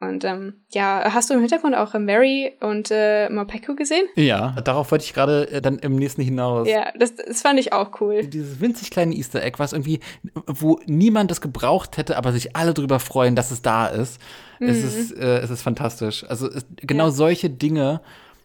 Und 0.00 0.24
ähm, 0.24 0.54
ja, 0.70 1.12
hast 1.12 1.28
du 1.28 1.34
im 1.34 1.40
Hintergrund 1.40 1.74
auch 1.74 1.92
Mary 1.92 2.54
und 2.60 2.90
äh, 2.90 3.28
Mopeko 3.28 3.74
gesehen? 3.74 4.06
Ja, 4.14 4.52
darauf 4.64 4.90
wollte 4.90 5.04
ich 5.04 5.12
gerade 5.12 5.50
äh, 5.50 5.60
dann 5.60 5.78
im 5.78 5.96
nächsten 5.96 6.22
hinaus. 6.22 6.66
Ja, 6.66 6.90
das, 6.98 7.16
das 7.16 7.42
fand 7.42 7.60
ich 7.60 7.74
auch 7.74 8.00
cool. 8.00 8.24
Dieses 8.24 8.60
winzig 8.60 8.90
kleine 8.90 9.14
Easter 9.14 9.42
Egg, 9.42 9.58
was 9.58 9.74
irgendwie, 9.74 10.00
wo 10.46 10.80
niemand 10.86 11.30
das 11.30 11.42
gebraucht 11.42 11.98
hätte, 11.98 12.16
aber 12.16 12.32
sich 12.32 12.56
alle 12.56 12.72
drüber 12.72 12.98
freuen, 12.98 13.36
dass 13.36 13.50
es 13.50 13.60
da 13.60 13.88
ist. 13.88 14.18
Mhm. 14.58 14.68
Es, 14.68 14.84
ist 14.84 15.12
äh, 15.18 15.40
es 15.40 15.50
ist 15.50 15.60
fantastisch. 15.60 16.24
Also 16.24 16.48
es, 16.48 16.64
genau 16.76 17.06
ja. 17.06 17.10
solche 17.10 17.50
Dinge 17.50 18.00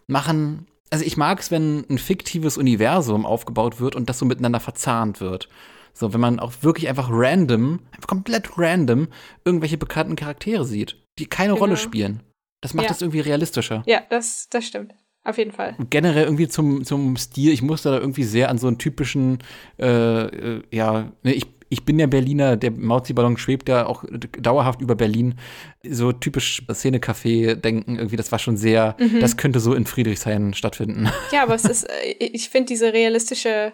machen. 0.07 0.67
Also 0.89 1.05
ich 1.05 1.15
mag 1.15 1.39
es, 1.39 1.51
wenn 1.51 1.85
ein 1.89 1.99
fiktives 1.99 2.57
Universum 2.57 3.25
aufgebaut 3.25 3.79
wird 3.79 3.95
und 3.95 4.09
das 4.09 4.19
so 4.19 4.25
miteinander 4.25 4.59
verzahnt 4.59 5.21
wird. 5.21 5.47
So, 5.93 6.13
wenn 6.13 6.19
man 6.19 6.41
auch 6.41 6.51
wirklich 6.59 6.89
einfach 6.89 7.07
random, 7.09 7.79
einfach 7.93 8.07
komplett 8.07 8.57
random, 8.57 9.07
irgendwelche 9.45 9.77
bekannten 9.77 10.17
Charaktere 10.17 10.65
sieht, 10.65 10.97
die 11.19 11.25
keine 11.25 11.53
genau. 11.53 11.59
Rolle 11.59 11.77
spielen. 11.77 12.21
Das 12.61 12.73
macht 12.73 12.89
ja. 12.89 12.95
irgendwie 12.99 13.19
realistischer. 13.19 13.83
Ja, 13.85 14.01
das, 14.09 14.47
das 14.49 14.65
stimmt. 14.65 14.93
Auf 15.23 15.39
jeden 15.39 15.51
Fall. 15.51 15.75
Generell 15.89 16.25
irgendwie 16.25 16.47
zum, 16.47 16.83
zum 16.83 17.17
Stil, 17.17 17.51
ich 17.51 17.63
musste 17.63 17.89
da 17.89 17.97
irgendwie 17.97 18.23
sehr 18.23 18.49
an 18.49 18.59
so 18.59 18.67
einen 18.67 18.77
typischen, 18.77 19.39
äh, 19.79 19.87
äh, 19.87 20.63
ja, 20.71 21.11
ne, 21.23 21.33
ich, 21.33 21.47
ich 21.69 21.83
bin 21.83 21.97
der 21.97 22.05
Berliner, 22.05 22.57
der 22.57 22.69
Mauzi-Ballon 22.69 23.37
schwebt 23.37 23.67
ja 23.67 23.87
auch 23.87 24.03
dauerhaft 24.39 24.81
über 24.81 24.93
Berlin. 24.93 25.35
So 25.83 26.11
typisch 26.11 26.63
Szene-Café 26.71 27.55
denken, 27.55 27.95
irgendwie, 27.95 28.17
das 28.17 28.31
war 28.31 28.37
schon 28.37 28.55
sehr, 28.55 28.95
mhm. 28.99 29.19
das 29.19 29.35
könnte 29.35 29.59
so 29.59 29.73
in 29.73 29.87
Friedrichshain 29.87 30.53
stattfinden. 30.53 31.09
Ja, 31.31 31.41
aber 31.41 31.55
es 31.55 31.65
ist, 31.65 31.83
äh, 31.83 32.11
ich 32.19 32.49
finde 32.49 32.67
diese 32.67 32.93
realistische 32.93 33.73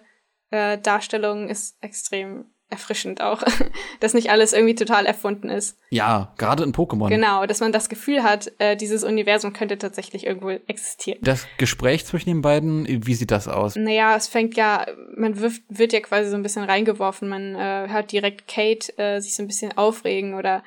äh, 0.52 0.78
Darstellung 0.78 1.50
ist 1.50 1.78
extrem 1.82 2.46
erfrischend 2.72 3.22
auch, 3.22 3.44
dass 4.00 4.14
nicht 4.14 4.32
alles 4.32 4.54
irgendwie 4.54 4.76
total 4.76 5.06
erfunden 5.06 5.50
ist. 5.50 5.78
Ja, 5.90 6.34
gerade 6.38 6.64
in 6.64 6.74
Pokémon. 6.74 7.10
Genau, 7.10 7.46
dass 7.46 7.60
man 7.60 7.72
das 7.72 7.90
Gefühl 7.90 8.24
hat, 8.24 8.52
äh, 8.58 8.76
dieses 8.76 9.04
Universum 9.04 9.54
könnte 9.54 9.78
tatsächlich 9.78 10.26
irgendwo 10.26 10.50
existieren. 10.50 11.20
Das 11.22 11.48
Gespräch 11.58 12.06
zwischen 12.06 12.30
den 12.30 12.42
beiden, 12.42 13.06
wie 13.06 13.14
sieht 13.14 13.32
das 13.32 13.48
aus? 13.48 13.76
Naja, 13.76 14.16
es 14.16 14.28
fängt 14.28 14.56
ja, 14.56 14.88
man 15.16 15.40
wirft, 15.40 15.62
wird 15.70 15.94
ja 15.94 16.00
quasi 16.00 16.30
so 16.30 16.36
ein 16.36 16.44
bisschen 16.44 16.64
reingeworfen, 16.64 17.28
man 17.28 17.56
äh, 17.56 17.88
hört 17.90 18.12
direkt 18.12 18.48
Kate 18.48 18.98
äh, 18.98 19.20
sich 19.20 19.36
so 19.36 19.44
ein 19.44 19.48
bisschen 19.48 19.78
aufregen 19.78 20.34
oder 20.34 20.64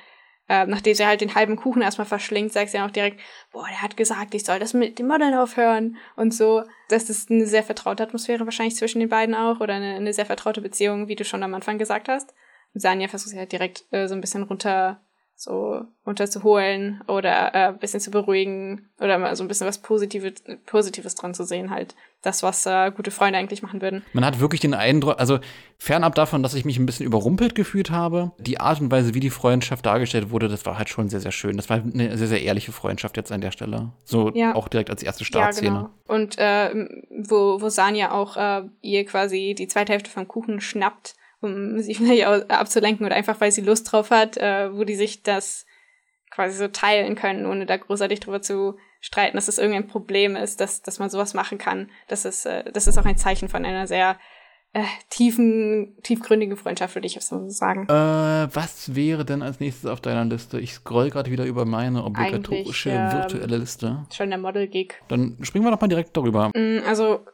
äh, 0.49 0.67
nachdem 0.67 0.95
sie 0.95 1.07
halt 1.07 1.21
den 1.21 1.35
halben 1.35 1.57
Kuchen 1.57 1.83
erstmal 1.83 2.07
verschlingt, 2.07 2.53
sagt 2.53 2.71
sie 2.71 2.79
dann 2.79 2.89
auch 2.89 2.93
direkt, 2.93 3.21
boah, 3.53 3.67
der 3.67 3.83
hat 3.83 3.97
gesagt, 3.97 4.35
ich 4.35 4.45
soll 4.45 4.59
das 4.59 4.75
mit 4.75 4.99
dem 4.99 5.07
Modern 5.07 5.35
aufhören 5.35 5.97
und 6.17 6.35
so. 6.35 6.65
Das 6.89 7.09
ist 7.09 7.31
eine 7.31 7.47
sehr 7.47 7.63
vertraute 7.63 8.03
Atmosphäre 8.03 8.45
wahrscheinlich 8.45 8.77
zwischen 8.77 9.01
den 9.01 9.09
beiden 9.09 9.35
auch 9.35 9.61
oder 9.61 9.75
eine, 9.75 9.95
eine 9.95 10.13
sehr 10.13 10.27
vertraute 10.27 10.61
Beziehung, 10.61 11.09
wie 11.09 11.17
du 11.17 11.25
schon 11.25 11.43
am 11.43 11.55
Anfang 11.55 11.79
gesagt 11.79 12.09
hast. 12.09 12.35
Sanja 12.75 13.09
versucht 13.09 13.31
sie 13.31 13.39
halt 13.39 13.53
direkt 13.53 13.85
äh, 13.91 14.07
so 14.07 14.15
ein 14.15 14.21
bisschen 14.21 14.43
runter 14.43 15.01
so 15.45 15.83
runterzuholen 16.07 17.03
oder 17.07 17.55
äh, 17.55 17.69
ein 17.69 17.79
bisschen 17.79 18.01
zu 18.01 18.11
beruhigen 18.11 18.89
oder 18.99 19.19
mal 19.19 19.37
so 19.37 19.45
ein 19.45 19.49
bisschen 19.49 19.67
was 19.67 19.79
Positives, 19.79 20.43
Positives 20.65 21.15
dran 21.15 21.35
zu 21.35 21.45
sehen, 21.45 21.71
halt. 21.71 21.95
Das, 22.23 22.43
was 22.43 22.65
äh, 22.65 22.91
gute 22.91 23.11
Freunde 23.11 23.39
eigentlich 23.39 23.63
machen 23.63 23.83
würden. 23.83 24.03
Man 24.15 24.25
hat 24.25 24.41
wirklich 24.41 24.63
den 24.63 24.73
Eindruck, 24.73 25.21
also 25.21 25.41
fernab 25.77 26.15
davon, 26.15 26.43
dass 26.43 26.55
ich 26.55 26.65
mich 26.65 26.79
ein 26.79 26.87
bisschen 26.87 27.05
überrumpelt 27.05 27.55
gefühlt 27.55 27.91
habe, 27.91 28.33
die 28.39 28.59
Art 28.59 28.81
und 28.81 28.91
Weise, 28.91 29.13
wie 29.13 29.21
die 29.21 29.29
Freundschaft 29.29 29.85
dargestellt 29.85 30.31
wurde, 30.31 30.49
das 30.49 30.65
war 30.65 30.79
halt 30.79 30.89
schon 30.89 31.11
sehr, 31.11 31.21
sehr 31.21 31.33
schön. 31.33 31.59
Das 31.59 31.69
war 31.69 31.83
eine 31.83 32.17
sehr, 32.17 32.29
sehr 32.29 32.43
ehrliche 32.43 32.73
Freundschaft 32.73 33.19
jetzt 33.19 33.31
an 33.31 33.43
der 33.43 33.51
Stelle. 33.51 33.93
So 34.05 34.31
ja. 34.31 34.55
auch 34.55 34.69
direkt 34.69 34.89
als 34.89 35.03
erste 35.03 35.27
Startszene. 35.27 35.69
Ja, 35.69 35.75
genau. 35.75 35.91
Und 36.07 36.39
äh, 36.39 36.89
wo, 37.11 37.61
wo 37.61 37.69
Sanja 37.69 38.13
auch 38.13 38.39
äh, 38.39 38.63
ihr 38.81 39.05
quasi 39.05 39.55
die 39.57 39.69
zweite 39.69 39.93
Hälfte 39.93 40.09
vom 40.09 40.27
Kuchen 40.27 40.63
schnappt 40.63 41.17
um 41.45 41.79
sich 41.81 41.99
vielleicht 41.99 42.27
auch 42.27 42.49
abzulenken 42.49 43.07
oder 43.07 43.15
einfach, 43.15 43.41
weil 43.41 43.53
sie 43.53 43.61
Lust 43.61 43.93
drauf 43.93 44.11
hat, 44.11 44.37
äh, 44.37 44.73
wo 44.73 44.85
die 44.85 44.97
sich 44.97 45.23
das 45.23 45.67
quasi 46.31 46.57
so 46.57 46.69
teilen 46.69 47.15
können, 47.15 47.47
ohne 47.47 47.67
da 47.67 47.77
großartig 47.77 48.21
drüber 48.21 48.43
zu 48.43 48.77
streiten, 49.01 49.37
dass 49.37 49.49
es 49.49 49.59
irgendein 49.59 49.87
Problem 49.87 50.35
ist, 50.35 50.61
dass, 50.61 50.83
dass 50.83 50.99
man 50.99 51.11
sowas 51.11 51.35
machen 51.35 51.59
kann. 51.59 51.91
Das 52.09 52.25
ist, 52.25 52.47
äh, 52.47 52.71
das 52.73 52.87
ist 52.87 52.99
auch 52.99 53.05
ein 53.05 53.17
Zeichen 53.17 53.49
von 53.49 53.65
einer 53.65 53.87
sehr 53.87 54.19
äh, 54.73 54.83
tiefen, 55.09 55.97
tiefgründige 56.03 56.57
Freundschaft, 56.57 56.97
würde 56.97 57.07
ich 57.07 57.15
jetzt 57.15 57.29
so 57.29 57.49
sagen. 57.49 57.87
Äh, 57.89 58.49
was 58.53 58.95
wäre 58.97 59.25
denn 59.25 59.43
als 59.43 59.61
nächstes 59.61 59.89
auf 59.89 60.01
deiner 60.01 60.25
Liste? 60.25 60.59
Ich 60.59 60.73
scroll 60.73 61.11
gerade 61.11 61.31
wieder 61.31 61.45
über 61.45 61.65
meine 61.65 62.03
obligatorische 62.03 62.91
ähm, 62.91 63.13
virtuelle 63.13 63.59
Liste. 63.59 64.05
Schon 64.13 64.31
der 64.31 64.39
Model-Gig. 64.39 64.95
Dann 65.07 65.37
springen 65.43 65.65
wir 65.65 65.71
doch 65.71 65.81
mal 65.81 65.87
direkt 65.87 66.17
darüber. 66.17 66.51
Mm, 66.57 66.81
Also 66.85 67.25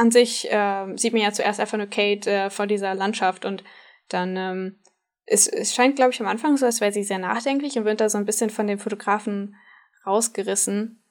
an 0.00 0.10
sich 0.10 0.48
ähm, 0.50 0.96
sieht 0.96 1.12
man 1.12 1.22
ja 1.22 1.32
zuerst 1.32 1.60
einfach 1.60 1.76
nur 1.76 1.86
Kate 1.86 2.30
äh, 2.30 2.50
vor 2.50 2.66
dieser 2.66 2.94
Landschaft 2.94 3.44
und 3.44 3.62
dann 4.08 4.36
ähm, 4.36 4.80
es, 5.26 5.46
es 5.46 5.74
scheint, 5.74 5.96
glaube 5.96 6.12
ich, 6.12 6.20
am 6.20 6.26
Anfang 6.26 6.56
so, 6.56 6.64
als 6.64 6.80
wäre 6.80 6.90
sie 6.90 7.04
sehr 7.04 7.18
nachdenklich 7.18 7.78
und 7.78 7.84
wird 7.84 8.00
da 8.00 8.08
so 8.08 8.16
ein 8.16 8.24
bisschen 8.24 8.50
von 8.50 8.66
dem 8.66 8.78
Fotografen 8.78 9.54
rausgerissen, 10.06 11.04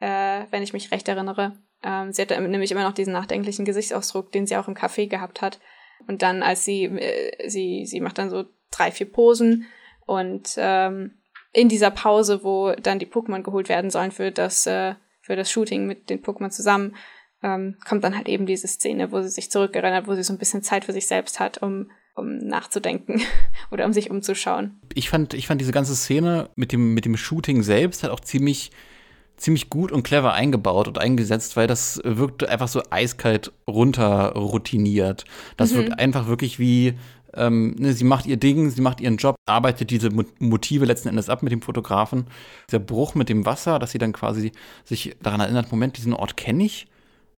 äh, 0.00 0.44
wenn 0.50 0.62
ich 0.62 0.72
mich 0.72 0.92
recht 0.92 1.08
erinnere. 1.08 1.58
Ähm, 1.82 2.12
sie 2.12 2.22
hat 2.22 2.30
nämlich 2.30 2.70
immer 2.70 2.84
noch 2.84 2.94
diesen 2.94 3.12
nachdenklichen 3.12 3.64
Gesichtsausdruck, 3.64 4.30
den 4.30 4.46
sie 4.46 4.56
auch 4.56 4.68
im 4.68 4.74
Café 4.74 5.08
gehabt 5.08 5.42
hat. 5.42 5.58
Und 6.06 6.22
dann, 6.22 6.42
als 6.42 6.64
sie, 6.64 6.84
äh, 6.84 7.50
sie, 7.50 7.84
sie 7.84 8.00
macht 8.00 8.18
dann 8.18 8.30
so 8.30 8.44
drei, 8.70 8.92
vier 8.92 9.10
Posen 9.10 9.66
und 10.06 10.54
ähm, 10.56 11.18
in 11.52 11.68
dieser 11.68 11.90
Pause, 11.90 12.44
wo 12.44 12.72
dann 12.72 12.98
die 12.98 13.06
Pokémon 13.06 13.42
geholt 13.42 13.68
werden 13.68 13.90
sollen 13.90 14.12
für 14.12 14.30
das, 14.30 14.66
äh, 14.66 14.94
für 15.20 15.36
das 15.36 15.50
Shooting 15.50 15.86
mit 15.86 16.08
den 16.08 16.22
Pokémon 16.22 16.50
zusammen, 16.50 16.94
ähm, 17.46 17.76
kommt 17.88 18.02
dann 18.02 18.16
halt 18.16 18.28
eben 18.28 18.44
diese 18.46 18.66
Szene, 18.66 19.12
wo 19.12 19.22
sie 19.22 19.28
sich 19.28 19.50
zurückerinnert, 19.50 20.08
wo 20.08 20.14
sie 20.14 20.22
so 20.24 20.32
ein 20.32 20.38
bisschen 20.38 20.62
Zeit 20.62 20.84
für 20.84 20.92
sich 20.92 21.06
selbst 21.06 21.38
hat, 21.38 21.62
um, 21.62 21.90
um 22.14 22.38
nachzudenken 22.38 23.22
oder 23.70 23.86
um 23.86 23.92
sich 23.92 24.10
umzuschauen. 24.10 24.80
Ich 24.94 25.08
fand, 25.08 25.32
ich 25.34 25.46
fand 25.46 25.60
diese 25.60 25.72
ganze 25.72 25.94
Szene 25.94 26.50
mit 26.56 26.72
dem, 26.72 26.92
mit 26.94 27.04
dem 27.04 27.16
Shooting 27.16 27.62
selbst 27.62 28.02
halt 28.02 28.12
auch 28.12 28.20
ziemlich, 28.20 28.70
ziemlich 29.36 29.70
gut 29.70 29.92
und 29.92 30.02
clever 30.02 30.32
eingebaut 30.32 30.88
und 30.88 30.98
eingesetzt, 30.98 31.56
weil 31.56 31.66
das 31.66 32.00
wirkte 32.02 32.48
einfach 32.48 32.68
so 32.68 32.82
eiskalt 32.90 33.52
runter 33.68 34.32
routiniert. 34.34 35.24
Das 35.56 35.72
Mhm. 35.72 35.76
wirkt 35.76 35.98
einfach 36.00 36.26
wirklich 36.26 36.58
wie, 36.58 36.94
ähm, 37.34 37.76
ne, 37.78 37.92
sie 37.92 38.04
macht 38.04 38.24
ihr 38.26 38.38
Ding, 38.38 38.70
sie 38.70 38.80
macht 38.80 39.00
ihren 39.00 39.18
Job, 39.18 39.36
arbeitet 39.46 39.90
diese 39.90 40.08
Mo- 40.08 40.24
Motive 40.38 40.86
letzten 40.86 41.08
Endes 41.10 41.28
ab 41.28 41.42
mit 41.42 41.52
dem 41.52 41.60
Fotografen. 41.60 42.24
Dieser 42.70 42.78
Bruch 42.78 43.14
mit 43.14 43.28
dem 43.28 43.44
Wasser, 43.44 43.78
dass 43.78 43.90
sie 43.92 43.98
dann 43.98 44.14
quasi 44.14 44.52
sich 44.84 45.14
daran 45.22 45.40
erinnert, 45.40 45.70
Moment, 45.70 45.98
diesen 45.98 46.14
Ort 46.14 46.36
kenne 46.38 46.64
ich. 46.64 46.86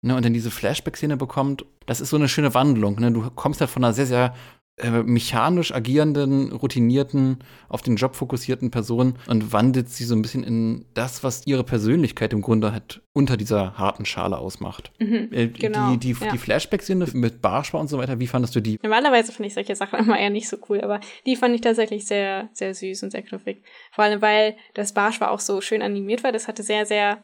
Ne, 0.02 0.16
und 0.16 0.24
dann 0.24 0.34
diese 0.34 0.52
Flashback-Szene 0.52 1.18
bekommt, 1.18 1.66
das 1.88 2.02
ist 2.02 2.12
so 2.12 2.18
eine 2.18 2.30
schöne 2.30 2.54
Wandlung. 2.54 3.00
Ne? 3.00 3.12
Du 3.12 3.30
kommst 3.32 3.62
halt 3.62 3.72
von 3.72 3.84
einer 3.84 3.94
sehr, 3.94 4.06
sehr 4.06 4.36
äh, 4.80 5.02
mechanisch 5.02 5.74
agierenden, 5.74 6.52
routinierten, 6.52 7.40
auf 7.68 7.82
den 7.82 7.96
Job 7.96 8.16
fokussierten 8.16 8.70
Person 8.70 9.16
und 9.28 9.52
wandelt 9.52 9.90
sie 9.90 10.04
so 10.04 10.14
ein 10.16 10.22
bisschen 10.22 10.44
in 10.44 10.86
das, 10.94 11.24
was 11.24 11.48
ihre 11.48 11.64
Persönlichkeit 11.64 12.32
im 12.32 12.44
Grunde 12.44 12.72
halt 12.72 13.02
unter 13.12 13.38
dieser 13.38 13.76
harten 13.80 14.06
Schale 14.06 14.38
ausmacht. 14.38 14.92
Mhm, 15.00 15.30
Äh, 15.32 15.48
genau, 15.48 15.94
die 15.94 15.98
die, 15.98 16.24
ja. 16.24 16.32
die 16.32 16.38
Flashback-Szene 16.38 17.08
mit 17.14 17.42
Barschwa 17.42 17.80
und 17.80 17.88
so 17.88 17.98
weiter, 17.98 18.20
wie 18.20 18.28
fandest 18.28 18.56
du 18.56 18.60
die? 18.60 18.78
Normalerweise 18.84 19.32
finde 19.32 19.48
ich 19.48 19.56
solche 19.56 19.76
Sachen 19.76 19.98
immer 19.98 20.20
eher 20.20 20.30
nicht 20.30 20.48
so 20.48 20.58
cool, 20.70 20.82
aber 20.82 21.00
die 21.26 21.36
fand 21.36 21.56
ich 21.56 21.62
tatsächlich 21.62 22.06
sehr, 22.06 22.50
sehr 22.54 22.76
süß 22.76 23.02
und 23.02 23.10
sehr 23.10 23.24
knuffig. 23.24 23.64
Vor 23.92 24.04
allem, 24.04 24.22
weil 24.22 24.58
das 24.76 24.94
Barsch 24.94 25.20
war 25.20 25.32
auch 25.32 25.40
so 25.40 25.60
schön 25.60 25.82
animiert 25.82 26.24
war. 26.24 26.32
Das 26.32 26.48
hatte 26.48 26.62
sehr, 26.62 26.86
sehr 26.86 27.24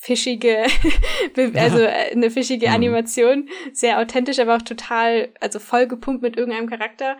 fischige, 0.00 0.64
also 1.54 1.78
äh, 1.78 2.12
eine 2.12 2.30
fischige 2.30 2.68
Mhm. 2.68 2.74
Animation, 2.74 3.48
sehr 3.72 3.98
authentisch, 4.00 4.38
aber 4.38 4.56
auch 4.56 4.62
total, 4.62 5.28
also 5.40 5.58
voll 5.58 5.86
gepumpt 5.86 6.22
mit 6.22 6.36
irgendeinem 6.38 6.70
Charakter, 6.70 7.18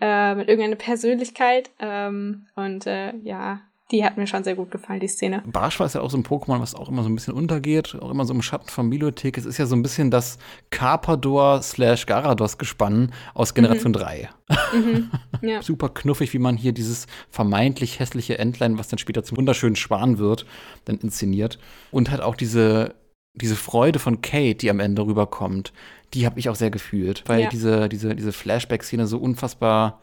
äh, 0.00 0.36
mit 0.36 0.48
irgendeiner 0.48 0.76
Persönlichkeit. 0.76 1.70
Ähm, 1.80 2.46
und 2.54 2.86
äh, 2.86 3.16
ja, 3.24 3.62
die 3.90 4.04
hat 4.04 4.16
mir 4.16 4.26
schon 4.26 4.44
sehr 4.44 4.54
gut 4.54 4.70
gefallen, 4.70 5.00
die 5.00 5.08
Szene. 5.08 5.42
Barschwa 5.46 5.84
ist 5.84 5.94
ja 5.94 6.00
auch 6.00 6.10
so 6.10 6.16
ein 6.16 6.22
Pokémon, 6.24 6.60
was 6.60 6.74
auch 6.74 6.88
immer 6.88 7.02
so 7.02 7.08
ein 7.08 7.14
bisschen 7.14 7.34
untergeht, 7.34 7.96
auch 8.00 8.10
immer 8.10 8.24
so 8.24 8.32
im 8.32 8.42
Schatten 8.42 8.68
von 8.68 8.88
Milotic. 8.88 9.36
Es 9.36 9.44
ist 9.46 9.58
ja 9.58 9.66
so 9.66 9.74
ein 9.74 9.82
bisschen 9.82 10.10
das 10.10 10.38
Carpador 10.70 11.62
slash 11.62 12.06
Garados 12.06 12.58
gespann 12.58 13.12
aus 13.34 13.54
Generation 13.54 13.92
3. 13.92 14.28
Mhm. 14.72 15.10
Ja. 15.42 15.62
super 15.62 15.88
knuffig, 15.88 16.32
wie 16.32 16.38
man 16.38 16.56
hier 16.56 16.72
dieses 16.72 17.06
vermeintlich 17.30 17.98
hässliche 18.00 18.38
Entlein, 18.38 18.78
was 18.78 18.88
dann 18.88 18.98
später 18.98 19.22
zum 19.24 19.36
wunderschönen 19.38 19.76
Schwan 19.76 20.18
wird, 20.18 20.46
dann 20.84 20.96
inszeniert. 20.98 21.58
Und 21.90 22.10
halt 22.10 22.22
auch 22.22 22.34
diese, 22.34 22.94
diese 23.34 23.56
Freude 23.56 23.98
von 23.98 24.20
Kate, 24.22 24.54
die 24.56 24.70
am 24.70 24.80
Ende 24.80 25.04
rüberkommt, 25.04 25.72
die 26.14 26.26
habe 26.26 26.40
ich 26.40 26.48
auch 26.48 26.56
sehr 26.56 26.70
gefühlt, 26.70 27.24
weil 27.26 27.42
Ja. 27.42 27.48
diese, 27.48 27.88
diese, 27.88 28.16
diese 28.16 28.32
Flashback-Szene 28.32 29.06
so 29.06 29.18
unfassbar 29.18 30.00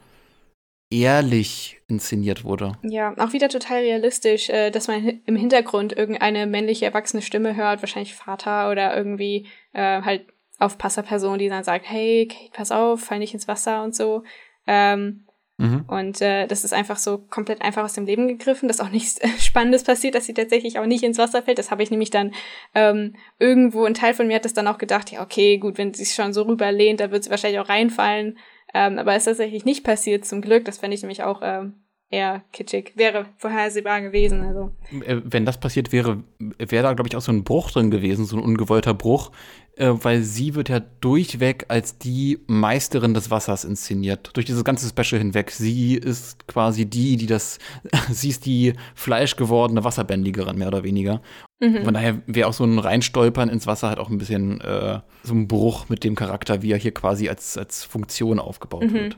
ehrlich 0.90 1.80
inszeniert 1.88 2.44
wurde. 2.44 2.74
Ja, 2.84 3.14
auch 3.18 3.34
wieder 3.34 3.50
total 3.50 3.80
realistisch, 3.80 4.50
äh, 4.50 4.72
dass 4.72 4.88
man 4.88 5.22
im 5.26 5.36
Hintergrund 5.36 5.94
irgendeine 5.94 6.48
männliche 6.48 6.86
erwachsene 6.86 7.22
Stimme 7.22 7.56
hört, 7.56 7.82
wahrscheinlich 7.82 8.16
Vater 8.16 8.72
oder 8.72 8.96
irgendwie 8.96 9.48
äh, 9.74 10.02
halt 10.02 10.26
Aufpasserperson, 10.60 11.40
die 11.40 11.50
dann 11.50 11.64
sagt, 11.64 11.86
hey, 11.90 12.28
Kate, 12.28 12.52
pass 12.54 12.72
auf, 12.72 13.02
fall 13.02 13.20
nicht 13.20 13.34
ins 13.34 13.48
Wasser 13.48 13.84
und 13.84 13.96
so. 13.96 14.24
Ähm, 14.66 15.24
Mhm. 15.60 15.86
und 15.88 16.22
äh, 16.22 16.46
das 16.46 16.64
ist 16.64 16.72
einfach 16.72 16.98
so 16.98 17.18
komplett 17.18 17.64
einfach 17.64 17.84
aus 17.84 17.94
dem 17.94 18.06
Leben 18.06 18.28
gegriffen, 18.28 18.68
dass 18.68 18.80
auch 18.80 18.92
nichts 18.92 19.20
Spannendes 19.44 19.84
passiert, 19.84 20.14
dass 20.14 20.28
sie 20.28 20.36
tatsächlich 20.36 20.78
auch 20.78 20.86
nicht 20.86 21.02
ins 21.02 21.18
Wasser 21.18 21.42
fällt. 21.42 21.58
Das 21.58 21.72
habe 21.72 21.82
ich 21.82 21.90
nämlich 21.90 22.12
dann 22.12 22.32
ähm, 22.76 23.16
irgendwo, 23.40 23.84
ein 23.86 23.96
Teil 23.96 24.14
von 24.14 24.28
mir 24.28 24.36
hat 24.36 24.46
das 24.46 24.54
dann 24.54 24.68
auch 24.68 24.78
gedacht, 24.78 25.10
ja, 25.12 25.24
okay, 25.24 25.58
gut, 25.58 25.80
wenn 25.80 25.96
sie 25.96 26.04
sich 26.04 26.14
schon 26.14 26.32
so 26.32 26.44
rüberlehnt, 26.44 27.00
dann 27.00 27.10
wird 27.10 27.24
sie 27.24 27.32
wahrscheinlich 27.32 27.60
auch 27.60 27.70
reinfallen. 27.70 28.38
Ähm, 28.74 29.00
aber 29.00 29.16
ist 29.16 29.26
tatsächlich 29.26 29.66
nicht 29.66 29.84
passiert, 29.84 30.26
zum 30.26 30.42
Glück. 30.42 30.66
Das 30.66 30.78
fände 30.80 30.96
ich 30.96 31.02
nämlich 31.02 31.24
auch 31.24 31.42
ähm, 31.44 31.74
eher 32.10 32.44
kitschig. 32.54 32.94
Wäre 32.96 33.26
vorhersehbar 33.38 34.02
gewesen. 34.02 34.42
Also. 34.44 34.72
Äh, 35.06 35.22
Wenn 35.24 35.46
das 35.46 35.60
passiert 35.60 35.92
wäre, 35.92 36.24
wäre 36.40 36.84
da, 36.84 36.94
glaube 36.94 37.10
ich, 37.10 37.16
auch 37.16 37.22
so 37.22 37.32
ein 37.32 37.44
Bruch 37.44 37.72
drin 37.72 37.92
gewesen, 37.92 38.26
so 38.26 38.38
ein 38.38 38.44
ungewollter 38.44 38.94
Bruch, 38.94 39.32
äh, 39.76 39.92
weil 40.02 40.22
sie 40.22 40.56
wird 40.56 40.70
ja 40.70 40.80
durchweg 40.80 41.66
als 41.68 41.98
die 41.98 42.40
Meisterin 42.48 43.14
des 43.14 43.30
Wassers 43.30 43.66
inszeniert. 43.66 44.32
Durch 44.34 44.46
dieses 44.46 44.64
ganze 44.64 44.88
Special 44.88 45.20
hinweg. 45.20 45.52
Sie 45.52 45.96
ist 45.96 46.48
quasi 46.48 46.86
die, 46.86 47.18
die 47.18 47.28
das, 47.28 47.60
sie 48.10 48.30
ist 48.30 48.46
die 48.46 48.74
fleischgewordene 48.96 49.84
Wasserbändigerin, 49.84 50.58
mehr 50.58 50.70
oder 50.70 50.84
weniger. 50.84 51.22
Von 51.60 51.96
daher 51.96 52.22
wäre 52.28 52.48
auch 52.48 52.54
so 52.54 52.64
ein 52.66 52.78
Reinstolpern 52.78 53.50
ins 53.50 53.66
Wasser 53.66 53.90
halt 53.90 53.98
auch 53.98 54.12
ein 54.12 54.20
bisschen 54.20 54.62
äh, 54.62 55.00
so 55.24 55.34
ein 55.34 55.48
Bruch 55.48 55.90
mit 55.90 56.04
dem 56.04 56.14
Charakter, 56.14 56.62
wie 56.62 56.72
er 56.72 56.78
hier 56.78 56.94
quasi 56.94 57.30
als, 57.30 57.58
als 57.58 57.84
Funktion 57.84 58.38
aufgebaut 58.38 58.94
wird. 58.94 59.18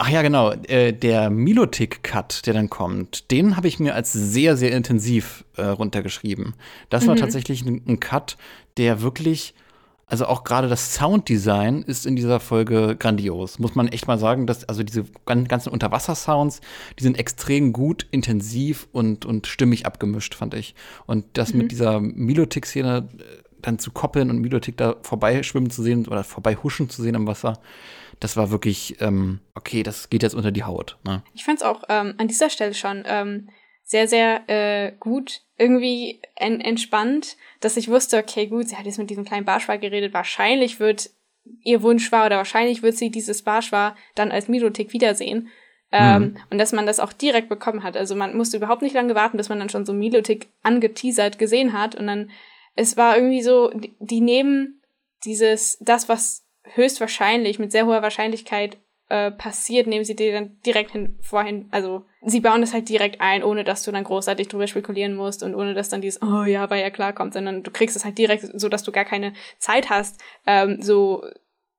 Ach 0.00 0.08
ja, 0.08 0.22
genau. 0.22 0.52
Äh, 0.52 0.92
der 0.92 1.28
Milotic-Cut, 1.28 2.46
der 2.46 2.54
dann 2.54 2.70
kommt, 2.70 3.32
den 3.32 3.56
habe 3.56 3.66
ich 3.66 3.80
mir 3.80 3.96
als 3.96 4.12
sehr, 4.12 4.56
sehr 4.56 4.70
intensiv 4.70 5.44
äh, 5.56 5.62
runtergeschrieben. 5.62 6.54
Das 6.88 7.08
war 7.08 7.16
tatsächlich 7.16 7.64
ein, 7.66 7.82
ein 7.84 7.98
Cut, 7.98 8.36
der 8.76 9.02
wirklich, 9.02 9.54
also 10.06 10.26
auch 10.26 10.44
gerade 10.44 10.68
das 10.68 10.94
Sounddesign 10.94 11.82
ist 11.82 12.06
in 12.06 12.14
dieser 12.14 12.38
Folge 12.38 12.94
grandios. 12.96 13.58
Muss 13.58 13.74
man 13.74 13.88
echt 13.88 14.06
mal 14.06 14.20
sagen, 14.20 14.46
dass 14.46 14.64
also 14.68 14.84
diese 14.84 15.04
gan- 15.26 15.48
ganzen 15.48 15.70
Unterwasser-Sounds, 15.70 16.60
die 16.96 17.02
sind 17.02 17.18
extrem 17.18 17.72
gut, 17.72 18.06
intensiv 18.12 18.86
und, 18.92 19.24
und 19.26 19.48
stimmig 19.48 19.84
abgemischt, 19.84 20.36
fand 20.36 20.54
ich. 20.54 20.76
Und 21.06 21.24
das 21.32 21.54
mit 21.54 21.72
dieser 21.72 21.98
Milotic-Szene 21.98 23.08
äh, 23.18 23.22
dann 23.60 23.78
zu 23.78 23.90
koppeln 23.90 24.30
und 24.30 24.40
Milotic 24.40 24.76
da 24.76 24.96
vorbeischwimmen 25.02 25.70
zu 25.70 25.82
sehen 25.82 26.06
oder 26.06 26.24
vorbeihuschen 26.24 26.88
zu 26.90 27.02
sehen 27.02 27.14
im 27.14 27.26
Wasser, 27.26 27.60
das 28.20 28.36
war 28.36 28.50
wirklich, 28.50 29.00
ähm, 29.00 29.40
okay, 29.54 29.82
das 29.82 30.10
geht 30.10 30.22
jetzt 30.22 30.34
unter 30.34 30.50
die 30.50 30.64
Haut. 30.64 30.98
Ne? 31.04 31.22
Ich 31.34 31.44
fand 31.44 31.58
es 31.58 31.64
auch 31.64 31.84
ähm, 31.88 32.14
an 32.18 32.28
dieser 32.28 32.50
Stelle 32.50 32.74
schon 32.74 33.04
ähm, 33.06 33.48
sehr, 33.84 34.08
sehr 34.08 34.48
äh, 34.48 34.92
gut, 34.98 35.42
irgendwie 35.56 36.20
en 36.36 36.60
entspannt, 36.60 37.36
dass 37.60 37.76
ich 37.76 37.88
wusste, 37.88 38.18
okay, 38.18 38.46
gut, 38.46 38.68
sie 38.68 38.76
hat 38.76 38.86
jetzt 38.86 38.98
mit 38.98 39.10
diesem 39.10 39.24
kleinen 39.24 39.46
Barschwar 39.46 39.78
geredet, 39.78 40.12
wahrscheinlich 40.14 40.78
wird 40.80 41.10
ihr 41.62 41.82
Wunsch 41.82 42.12
war 42.12 42.26
oder 42.26 42.36
wahrscheinlich 42.36 42.82
wird 42.82 42.96
sie 42.96 43.10
dieses 43.10 43.42
Barschwar 43.42 43.96
dann 44.14 44.30
als 44.30 44.48
Milotik 44.48 44.92
wiedersehen. 44.92 45.48
Ähm, 45.90 46.36
Und 46.50 46.58
dass 46.58 46.72
man 46.72 46.86
das 46.86 47.00
auch 47.00 47.14
direkt 47.14 47.48
bekommen 47.48 47.82
hat. 47.82 47.96
Also 47.96 48.14
man 48.14 48.36
musste 48.36 48.58
überhaupt 48.58 48.82
nicht 48.82 48.94
lange 48.94 49.14
warten, 49.14 49.38
bis 49.38 49.48
man 49.48 49.58
dann 49.58 49.70
schon 49.70 49.86
so 49.86 49.94
Milotik 49.94 50.48
angeteasert 50.62 51.38
gesehen 51.38 51.72
hat. 51.72 51.94
Und 51.94 52.06
dann, 52.06 52.30
es 52.78 52.96
war 52.96 53.16
irgendwie 53.16 53.42
so, 53.42 53.70
die, 53.74 54.20
nehmen 54.20 54.80
dieses, 55.24 55.78
das, 55.80 56.08
was 56.08 56.46
höchstwahrscheinlich 56.62 57.58
mit 57.58 57.72
sehr 57.72 57.86
hoher 57.86 58.02
Wahrscheinlichkeit 58.02 58.78
äh, 59.08 59.32
passiert, 59.32 59.88
nehmen 59.88 60.04
sie 60.04 60.14
dir 60.14 60.32
dann 60.32 60.60
direkt 60.64 60.92
hin, 60.92 61.18
vorhin, 61.20 61.66
also 61.72 62.04
sie 62.22 62.40
bauen 62.40 62.60
das 62.60 62.72
halt 62.72 62.88
direkt 62.88 63.20
ein, 63.20 63.42
ohne 63.42 63.64
dass 63.64 63.82
du 63.82 63.90
dann 63.90 64.04
großartig 64.04 64.46
drüber 64.46 64.68
spekulieren 64.68 65.16
musst 65.16 65.42
und 65.42 65.56
ohne 65.56 65.74
dass 65.74 65.88
dann 65.88 66.02
dieses, 66.02 66.22
oh 66.22 66.44
ja, 66.44 66.70
war 66.70 66.76
ja 66.76 66.90
klar 66.90 67.12
kommt, 67.12 67.34
sondern 67.34 67.64
du 67.64 67.70
kriegst 67.72 67.96
es 67.96 68.04
halt 68.04 68.16
direkt, 68.16 68.48
so 68.54 68.68
dass 68.68 68.84
du 68.84 68.92
gar 68.92 69.04
keine 69.04 69.32
Zeit 69.58 69.90
hast, 69.90 70.20
ähm, 70.46 70.80
so, 70.80 71.24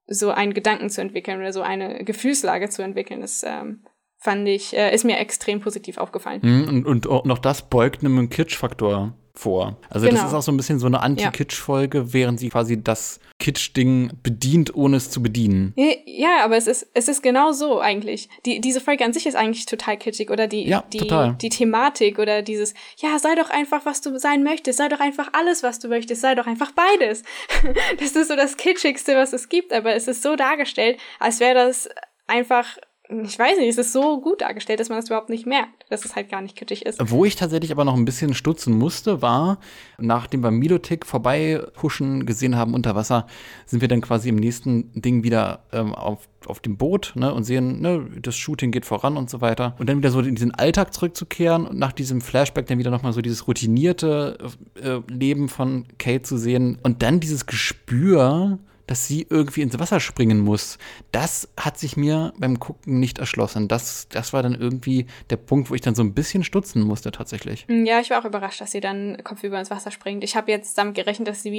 so 0.06 0.32
einen 0.32 0.54
Gedanken 0.54 0.90
zu 0.90 1.00
entwickeln 1.00 1.40
oder 1.40 1.54
so 1.54 1.62
eine 1.62 2.04
Gefühlslage 2.04 2.68
zu 2.68 2.82
entwickeln. 2.82 3.22
Das 3.22 3.44
ähm, 3.44 3.86
fand 4.20 4.48
ich, 4.48 4.76
äh, 4.76 4.94
ist 4.94 5.06
mir 5.06 5.18
extrem 5.18 5.62
positiv 5.62 5.98
aufgefallen. 5.98 6.42
Mhm, 6.44 6.86
und, 6.86 7.08
und 7.08 7.26
noch 7.26 7.40
das 7.40 7.64
beugt 7.64 8.04
einem 8.04 8.30
Kitsch-Faktor 8.30 9.14
vor. 9.34 9.78
Also 9.90 10.06
genau. 10.06 10.20
das 10.20 10.30
ist 10.30 10.36
auch 10.36 10.42
so 10.42 10.52
ein 10.52 10.58
bisschen 10.58 10.80
so 10.80 10.88
eine 10.88 11.02
Anti-Kitsch-Folge, 11.02 12.00
ja. 12.00 12.14
während 12.14 12.40
sie 12.40 12.50
quasi 12.50 12.84
das 12.84 13.22
Kitsch-Ding 13.40 14.12
bedient, 14.22 14.76
ohne 14.76 14.98
es 14.98 15.10
zu 15.10 15.24
bedienen. 15.24 15.74
Ja, 16.06 16.44
aber 16.44 16.58
es 16.58 16.68
ist, 16.68 16.88
es 16.94 17.08
ist 17.08 17.24
genau 17.24 17.54
so 17.54 17.80
eigentlich. 17.80 18.28
Die, 18.46 18.60
diese 18.60 18.82
Folge 18.82 19.06
an 19.06 19.14
sich 19.14 19.26
ist 19.26 19.36
eigentlich 19.36 19.66
total 19.66 19.96
kitschig 19.96 20.30
oder 20.30 20.48
die, 20.48 20.68
ja, 20.68 20.84
die, 20.92 20.98
total. 20.98 21.36
die 21.42 21.48
Thematik 21.48 22.20
oder 22.20 22.42
dieses, 22.42 22.74
ja, 22.98 23.18
sei 23.18 23.36
doch 23.36 23.50
einfach, 23.50 23.86
was 23.86 24.02
du 24.02 24.20
sein 24.20 24.44
möchtest, 24.44 24.80
sei 24.80 24.90
doch 24.90 25.00
einfach 25.00 25.30
alles, 25.32 25.64
was 25.64 25.80
du 25.80 25.88
möchtest, 25.88 26.20
sei 26.20 26.36
doch 26.36 26.48
einfach 26.48 26.74
beides. 26.74 27.24
das 28.00 28.12
ist 28.18 28.28
so 28.28 28.36
das 28.36 28.58
Kitschigste, 28.58 29.16
was 29.16 29.32
es 29.32 29.48
gibt, 29.48 29.72
aber 29.72 29.96
es 29.96 30.10
ist 30.10 30.22
so 30.22 30.36
dargestellt, 30.36 31.00
als 31.20 31.40
wäre 31.40 31.54
das 31.54 31.88
einfach 32.28 32.78
ich 33.10 33.40
weiß 33.40 33.58
nicht, 33.58 33.70
es 33.70 33.78
ist 33.80 33.92
so 33.92 34.22
gut 34.22 34.42
dargestellt, 34.42 34.80
dass 34.80 34.90
man 34.90 35.00
das 35.00 35.08
überhaupt 35.08 35.30
nicht 35.30 35.48
merkt, 35.48 35.86
dass 35.90 36.06
es 36.06 36.16
halt 36.16 36.30
gar 36.30 36.42
nicht 36.42 36.56
kitschig 36.56 36.86
ist. 36.86 37.00
Wo 37.10 37.26
ich 37.26 37.36
tatsächlich 37.36 37.72
aber 37.72 37.84
noch 37.84 37.96
ein 37.96 38.06
bisschen 38.06 38.36
stutzen 38.36 38.78
musste, 38.78 39.24
war, 39.24 39.58
nachdem 39.98 40.44
wir 40.44 40.52
Milotic 40.52 41.08
vorbeihuschen 41.08 42.28
gesehen 42.28 42.56
haben 42.56 42.76
unter 42.76 42.94
Wasser, 42.94 43.26
sind 43.66 43.82
wir 43.82 43.88
dann 43.88 44.02
quasi 44.02 44.30
im 44.30 44.36
nächsten 44.36 44.92
Ding 45.02 45.24
wieder 45.24 45.64
ähm, 45.72 45.96
auf, 45.96 46.30
auf 46.46 46.60
dem 46.60 46.78
Boot 46.78 47.14
ne, 47.16 47.34
und 47.34 47.46
sehen, 47.46 47.82
ne, 47.82 48.06
das 48.22 48.36
Shooting 48.36 48.70
geht 48.70 48.86
voran 48.86 49.18
und 49.18 49.28
so 49.28 49.42
weiter. 49.42 49.76
Und 49.80 49.90
dann 49.90 49.98
wieder 49.98 50.12
so 50.12 50.20
in 50.20 50.36
diesen 50.36 50.54
Alltag 50.54 50.94
zurückzukehren 50.94 51.66
und 51.66 51.80
nach 51.80 51.94
diesem 51.94 52.22
Flashback 52.22 52.68
dann 52.68 52.78
wieder 52.78 52.92
nochmal 52.92 53.14
so 53.14 53.22
dieses 53.22 53.48
routinierte 53.48 54.38
äh, 54.84 55.00
Leben 55.12 55.50
von 55.50 55.86
Kate 55.98 56.22
zu 56.22 56.38
sehen 56.38 56.78
und 56.84 57.02
dann 57.02 57.20
dieses 57.20 57.48
Gespür, 57.48 58.60
dass 58.90 59.06
sie 59.06 59.28
irgendwie 59.30 59.62
ins 59.62 59.78
Wasser 59.78 60.00
springen 60.00 60.40
muss. 60.40 60.80
Das 61.12 61.48
hat 61.56 61.78
sich 61.78 61.96
mir 61.96 62.34
beim 62.40 62.60
Gucken 62.60 63.00
nicht 63.00 63.20
erschlossen. 63.20 63.68
Das, 63.68 64.08
das 64.10 64.34
war 64.34 64.42
dann 64.42 64.56
irgendwie 64.56 65.06
der 65.30 65.38
Punkt, 65.38 65.70
wo 65.70 65.76
ich 65.76 65.82
dann 65.82 65.94
so 65.94 66.02
ein 66.02 66.16
bisschen 66.16 66.44
stutzen 66.44 66.82
musste 66.82 67.12
tatsächlich. 67.12 67.68
Mm, 67.68 67.86
ja, 67.86 68.00
ich 68.00 68.10
war 68.10 68.20
auch 68.20 68.26
überrascht, 68.26 68.62
dass 68.62 68.72
sie 68.72 68.80
dann 68.80 69.24
kopfüber 69.24 69.60
ins 69.60 69.70
Wasser 69.70 69.92
springt. 69.92 70.24
Ich 70.24 70.36
habe 70.36 70.50
jetzt 70.50 70.76
damit 70.76 70.96
gerechnet, 70.96 71.28
dass 71.28 71.44
sie 71.44 71.52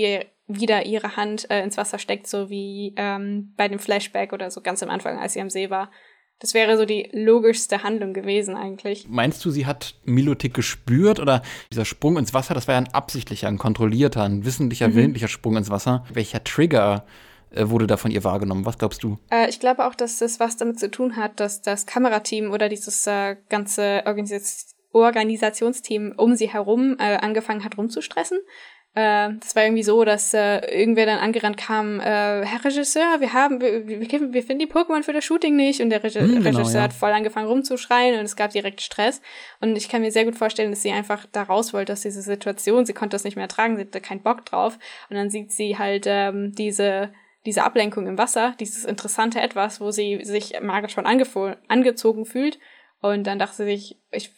wieder 0.49 0.87
ihre 0.87 1.17
Hand 1.17 1.49
äh, 1.51 1.63
ins 1.63 1.77
Wasser 1.77 2.01
steckt, 2.01 2.27
so 2.27 2.51
wie 2.51 2.95
ähm, 2.97 3.55
bei 3.57 3.69
dem 3.69 3.79
Flashback 3.79 4.33
oder 4.33 4.51
so 4.51 4.61
ganz 4.61 4.83
am 4.83 4.91
Anfang, 4.91 5.17
als 5.17 5.35
sie 5.35 5.41
am 5.41 5.51
See 5.51 5.71
war. 5.71 5.93
Das 6.41 6.55
wäre 6.55 6.79
so 6.79 6.87
die 6.87 7.09
logischste 7.13 7.83
Handlung 7.83 8.15
gewesen 8.15 8.57
eigentlich. 8.57 9.07
Meinst 9.09 9.45
du, 9.45 9.51
sie 9.51 9.67
hat 9.67 9.95
Milotik 10.05 10.55
gespürt 10.55 11.21
oder 11.21 11.43
dieser 11.71 11.85
Sprung 11.85 12.17
ins 12.17 12.33
Wasser, 12.33 12.55
das 12.55 12.67
war 12.67 12.75
ja 12.75 12.81
ein 12.81 12.89
absichtlicher, 12.89 13.47
ein 13.47 13.59
kontrollierter, 13.59 14.23
ein 14.23 14.45
wissentlicher, 14.45 14.89
mhm. 14.89 14.95
willentlicher 14.95 15.29
Sprung 15.29 15.57
ins 15.59 15.69
Wasser. 15.69 16.05
Welcher 16.13 16.43
Trigger 16.43 17.05
äh, 17.51 17.69
wurde 17.69 17.87
da 17.87 17.99
von 17.99 18.11
ihr 18.11 18.25
wahrgenommen? 18.25 18.65
Was 18.65 18.79
glaubst 18.79 19.03
du? 19.03 19.19
Äh, 19.31 19.51
ich 19.51 19.61
glaube 19.61 19.87
auch, 19.87 19.95
dass 19.95 20.19
das 20.19 20.41
was 20.41 20.57
damit 20.57 20.81
zu 20.81 20.91
tun 20.91 21.17
hat, 21.17 21.41
dass 21.41 21.61
das 21.61 21.85
Kamerateam 21.85 22.51
oder 22.51 22.71
dieses 22.71 23.07
äh, 23.07 23.37
ganze 23.49 24.03
Organis 24.07 24.75
Organisationsteam 24.93 26.15
um 26.17 26.35
sie 26.35 26.49
herum 26.49 26.97
äh, 26.99 27.17
angefangen 27.19 27.63
hat 27.63 27.79
rumzustressen 27.79 28.39
äh, 28.95 29.31
das 29.39 29.55
war 29.55 29.63
irgendwie 29.63 29.85
so, 29.85 30.05
dass 30.05 30.35
äh, 30.35 30.59
irgendwer 30.77 31.07
dann 31.07 31.19
angerannt 31.19 31.57
kam, 31.57 32.01
äh, 32.01 32.03
Herr 32.45 32.65
Regisseur, 32.65 33.21
wir 33.21 33.33
haben, 33.33 33.61
wir, 33.61 33.87
wir, 33.87 34.33
wir 34.33 34.43
finden 34.43 34.59
die 34.59 34.73
Pokémon 34.73 35.05
für 35.05 35.13
das 35.13 35.25
Shooting 35.25 35.55
nicht. 35.55 35.81
Und 35.81 35.91
der 35.91 36.03
Reg 36.03 36.15
hm, 36.15 36.43
genau, 36.43 36.59
Regisseur 36.59 36.81
ja. 36.81 36.83
hat 36.83 36.93
voll 36.93 37.13
angefangen 37.13 37.47
rumzuschreien 37.47 38.19
und 38.19 38.25
es 38.25 38.35
gab 38.35 38.51
direkt 38.51 38.81
Stress. 38.81 39.23
Und 39.61 39.77
ich 39.77 39.89
kann 39.89 40.03
mir 40.03 40.11
sehr 40.11 40.25
gut 40.25 40.35
vorstellen, 40.35 40.71
dass 40.71 40.83
sie 40.83 40.91
einfach 40.91 41.27
da 41.31 41.45
raus 41.45 41.73
wollte 41.73 41.93
aus 41.93 42.01
dieser 42.01 42.23
Situation. 42.23 42.85
Sie 42.85 42.93
konnte 42.93 43.15
das 43.15 43.25
nicht 43.25 43.37
mehr 43.37 43.45
ertragen, 43.45 43.77
sie 43.77 43.83
hatte 43.83 44.01
keinen 44.01 44.23
Bock 44.23 44.45
drauf. 44.45 44.79
Und 45.09 45.17
dann 45.17 45.31
sieht 45.31 45.53
sie 45.53 45.79
halt 45.79 46.07
ähm, 46.07 46.53
diese 46.53 47.13
diese 47.47 47.65
Ablenkung 47.65 48.07
im 48.07 48.19
Wasser, 48.19 48.55
dieses 48.61 48.85
interessante 48.85 49.41
Etwas, 49.41 49.81
wo 49.81 49.91
sie 49.91 50.23
sich 50.25 50.61
magisch 50.61 50.93
schon 50.93 51.07
angezogen 51.07 52.27
fühlt 52.27 52.59
und 53.03 53.27
dann 53.27 53.39
dachte 53.39 53.57
sie 53.57 53.65
sich, 53.65 53.99
ich 54.11 54.31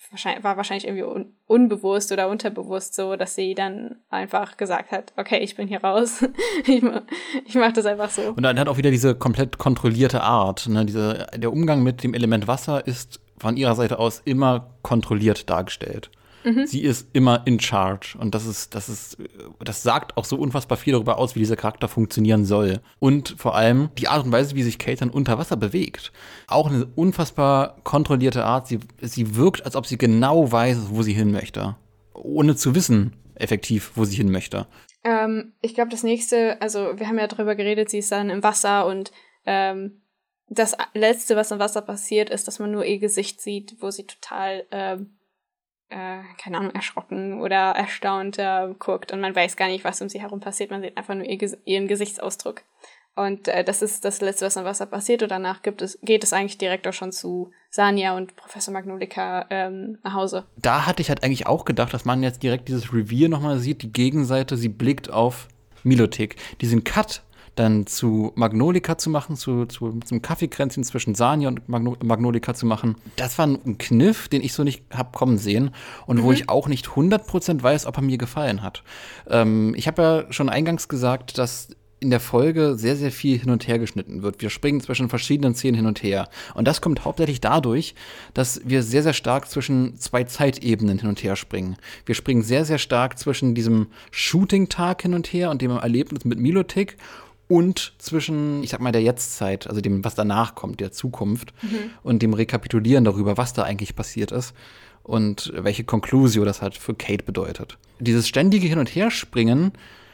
war 0.42 0.56
wahrscheinlich 0.56 0.86
irgendwie 0.86 1.04
un 1.04 1.34
unbewusst 1.46 2.12
oder 2.12 2.28
unterbewusst 2.28 2.94
so, 2.94 3.16
dass 3.16 3.34
sie 3.34 3.54
dann 3.54 3.96
einfach 4.08 4.56
gesagt 4.56 4.92
hat, 4.92 5.12
okay, 5.16 5.38
ich 5.38 5.56
bin 5.56 5.68
hier 5.68 5.82
raus. 5.82 6.24
ich, 6.66 6.82
ich 7.44 7.54
mache 7.56 7.72
das 7.74 7.86
einfach 7.86 8.08
so. 8.08 8.22
Und 8.22 8.42
dann 8.42 8.58
hat 8.58 8.68
auch 8.68 8.78
wieder 8.78 8.90
diese 8.90 9.14
komplett 9.14 9.58
kontrollierte 9.58 10.22
Art. 10.22 10.68
Ne? 10.68 10.86
Diese, 10.86 11.26
der 11.36 11.52
Umgang 11.52 11.82
mit 11.82 12.04
dem 12.04 12.14
Element 12.14 12.46
Wasser 12.46 12.86
ist 12.86 13.20
von 13.36 13.56
ihrer 13.56 13.74
Seite 13.74 13.98
aus 13.98 14.22
immer 14.24 14.70
kontrolliert 14.82 15.50
dargestellt. 15.50 16.10
Mhm. 16.44 16.66
Sie 16.66 16.82
ist 16.82 17.08
immer 17.12 17.42
in 17.46 17.60
charge. 17.60 18.16
Und 18.18 18.34
das 18.34 18.46
ist, 18.46 18.74
das 18.74 18.88
ist, 18.88 19.18
das 19.64 19.82
sagt 19.82 20.16
auch 20.16 20.24
so 20.24 20.36
unfassbar 20.36 20.78
viel 20.78 20.92
darüber 20.92 21.18
aus, 21.18 21.34
wie 21.34 21.40
dieser 21.40 21.56
Charakter 21.56 21.88
funktionieren 21.88 22.44
soll. 22.44 22.80
Und 22.98 23.34
vor 23.38 23.54
allem 23.54 23.90
die 23.98 24.08
Art 24.08 24.24
und 24.24 24.32
Weise, 24.32 24.54
wie 24.54 24.62
sich 24.62 24.78
Kate 24.78 25.00
dann 25.00 25.10
unter 25.10 25.38
Wasser 25.38 25.56
bewegt. 25.56 26.12
Auch 26.46 26.68
eine 26.70 26.86
unfassbar 26.94 27.76
kontrollierte 27.84 28.44
Art. 28.44 28.66
Sie, 28.66 28.80
sie 29.00 29.36
wirkt, 29.36 29.64
als 29.64 29.76
ob 29.76 29.86
sie 29.86 29.98
genau 29.98 30.50
weiß, 30.50 30.88
wo 30.90 31.02
sie 31.02 31.14
hin 31.14 31.32
möchte. 31.32 31.76
Ohne 32.14 32.56
zu 32.56 32.74
wissen, 32.74 33.14
effektiv, 33.34 33.92
wo 33.94 34.04
sie 34.04 34.16
hin 34.16 34.30
möchte. 34.30 34.66
Ähm, 35.04 35.52
ich 35.60 35.74
glaube, 35.74 35.90
das 35.90 36.02
nächste, 36.02 36.60
also 36.60 36.98
wir 36.98 37.08
haben 37.08 37.18
ja 37.18 37.26
darüber 37.26 37.54
geredet, 37.56 37.90
sie 37.90 37.98
ist 37.98 38.12
dann 38.12 38.30
im 38.30 38.42
Wasser 38.42 38.86
und 38.86 39.10
ähm, 39.46 40.02
das 40.48 40.76
Letzte, 40.94 41.34
was 41.34 41.50
im 41.50 41.58
Wasser 41.58 41.80
passiert, 41.80 42.30
ist, 42.30 42.46
dass 42.46 42.58
man 42.58 42.70
nur 42.70 42.84
ihr 42.84 42.98
Gesicht 42.98 43.40
sieht, 43.40 43.76
wo 43.80 43.90
sie 43.90 44.06
total 44.06 44.66
ähm, 44.70 45.16
äh, 45.92 46.22
keine 46.38 46.58
Ahnung, 46.58 46.74
erschrocken 46.74 47.40
oder 47.40 47.72
erstaunt 47.72 48.38
äh, 48.38 48.74
guckt 48.78 49.12
und 49.12 49.20
man 49.20 49.36
weiß 49.36 49.56
gar 49.56 49.68
nicht, 49.68 49.84
was 49.84 50.00
um 50.00 50.08
sie 50.08 50.20
herum 50.20 50.40
passiert. 50.40 50.70
Man 50.70 50.82
sieht 50.82 50.96
einfach 50.96 51.14
nur 51.14 51.24
ihr, 51.24 51.58
ihren 51.64 51.86
Gesichtsausdruck. 51.86 52.62
Und 53.14 53.48
äh, 53.48 53.62
das 53.62 53.82
ist 53.82 54.04
das 54.06 54.22
Letzte, 54.22 54.46
was 54.46 54.56
am 54.56 54.64
Wasser 54.64 54.86
passiert. 54.86 55.22
Und 55.22 55.30
danach 55.30 55.60
gibt 55.62 55.82
es, 55.82 55.98
geht 56.02 56.24
es 56.24 56.32
eigentlich 56.32 56.56
direkt 56.56 56.88
auch 56.88 56.94
schon 56.94 57.12
zu 57.12 57.50
Sanja 57.68 58.16
und 58.16 58.36
Professor 58.36 58.72
Magnolika 58.72 59.46
ähm, 59.50 59.98
nach 60.02 60.14
Hause. 60.14 60.46
Da 60.56 60.86
hatte 60.86 61.02
ich 61.02 61.10
halt 61.10 61.22
eigentlich 61.22 61.46
auch 61.46 61.66
gedacht, 61.66 61.92
dass 61.92 62.06
man 62.06 62.22
jetzt 62.22 62.42
direkt 62.42 62.68
dieses 62.68 62.92
Revier 62.92 63.28
nochmal 63.28 63.58
sieht. 63.58 63.82
Die 63.82 63.92
Gegenseite, 63.92 64.56
sie 64.56 64.70
blickt 64.70 65.10
auf 65.10 65.48
Milotik. 65.82 66.36
Diesen 66.62 66.84
Cut 66.84 67.22
dann 67.54 67.86
zu 67.86 68.32
Magnolika 68.34 68.96
zu 68.96 69.10
machen, 69.10 69.36
zu, 69.36 69.66
zu 69.66 70.00
zum 70.04 70.22
Kaffeekränzchen 70.22 70.84
zwischen 70.84 71.14
Sanja 71.14 71.48
und 71.48 71.68
Magno 71.68 71.96
Magnolika 72.02 72.54
zu 72.54 72.66
machen. 72.66 72.96
Das 73.16 73.36
war 73.38 73.46
ein 73.46 73.78
Kniff, 73.78 74.28
den 74.28 74.42
ich 74.42 74.54
so 74.54 74.64
nicht 74.64 74.84
hab 74.90 75.12
kommen 75.12 75.38
sehen 75.38 75.70
und 76.06 76.18
mhm. 76.18 76.22
wo 76.22 76.32
ich 76.32 76.48
auch 76.48 76.68
nicht 76.68 76.86
100% 76.86 77.62
weiß, 77.62 77.86
ob 77.86 77.96
er 77.98 78.02
mir 78.02 78.18
gefallen 78.18 78.62
hat. 78.62 78.82
Ähm, 79.28 79.74
ich 79.76 79.86
habe 79.86 80.02
ja 80.02 80.32
schon 80.32 80.48
eingangs 80.48 80.88
gesagt, 80.88 81.36
dass 81.38 81.68
in 82.02 82.10
der 82.10 82.20
Folge 82.20 82.74
sehr, 82.74 82.96
sehr 82.96 83.12
viel 83.12 83.38
hin 83.38 83.50
und 83.50 83.68
her 83.68 83.78
geschnitten 83.78 84.22
wird. 84.22 84.42
Wir 84.42 84.50
springen 84.50 84.80
zwischen 84.80 85.08
verschiedenen 85.08 85.54
Szenen 85.54 85.76
hin 85.76 85.86
und 85.86 86.02
her. 86.02 86.28
Und 86.54 86.66
das 86.66 86.80
kommt 86.80 87.04
hauptsächlich 87.04 87.40
dadurch, 87.40 87.94
dass 88.34 88.60
wir 88.64 88.82
sehr, 88.82 89.04
sehr 89.04 89.12
stark 89.12 89.48
zwischen 89.48 89.96
zwei 89.98 90.24
Zeitebenen 90.24 90.98
hin 90.98 91.08
und 91.08 91.22
her 91.22 91.36
springen. 91.36 91.76
Wir 92.04 92.16
springen 92.16 92.42
sehr, 92.42 92.64
sehr 92.64 92.78
stark 92.78 93.18
zwischen 93.18 93.54
diesem 93.54 93.86
Shooting-Tag 94.10 95.02
hin 95.02 95.14
und 95.14 95.28
her 95.28 95.50
und 95.50 95.62
dem 95.62 95.70
Erlebnis 95.70 96.24
mit 96.24 96.40
Milotic 96.40 96.96
und 97.52 97.92
zwischen, 97.98 98.62
ich 98.62 98.70
sag 98.70 98.80
mal, 98.80 98.92
der 98.92 99.02
Jetztzeit, 99.02 99.66
also 99.66 99.82
dem, 99.82 100.02
was 100.06 100.14
danach 100.14 100.54
kommt, 100.54 100.80
der 100.80 100.90
Zukunft 100.90 101.52
mhm. 101.60 101.90
und 102.02 102.22
dem 102.22 102.32
Rekapitulieren 102.32 103.04
darüber, 103.04 103.36
was 103.36 103.52
da 103.52 103.62
eigentlich 103.64 103.94
passiert 103.94 104.32
ist 104.32 104.54
und 105.02 105.52
welche 105.54 105.84
Konklusio 105.84 106.46
das 106.46 106.62
halt 106.62 106.78
für 106.78 106.94
Kate 106.94 107.24
bedeutet. 107.24 107.76
Dieses 108.00 108.26
ständige 108.26 108.66
Hin- 108.66 108.78
und 108.78 108.88
Herspringen, 108.88 109.72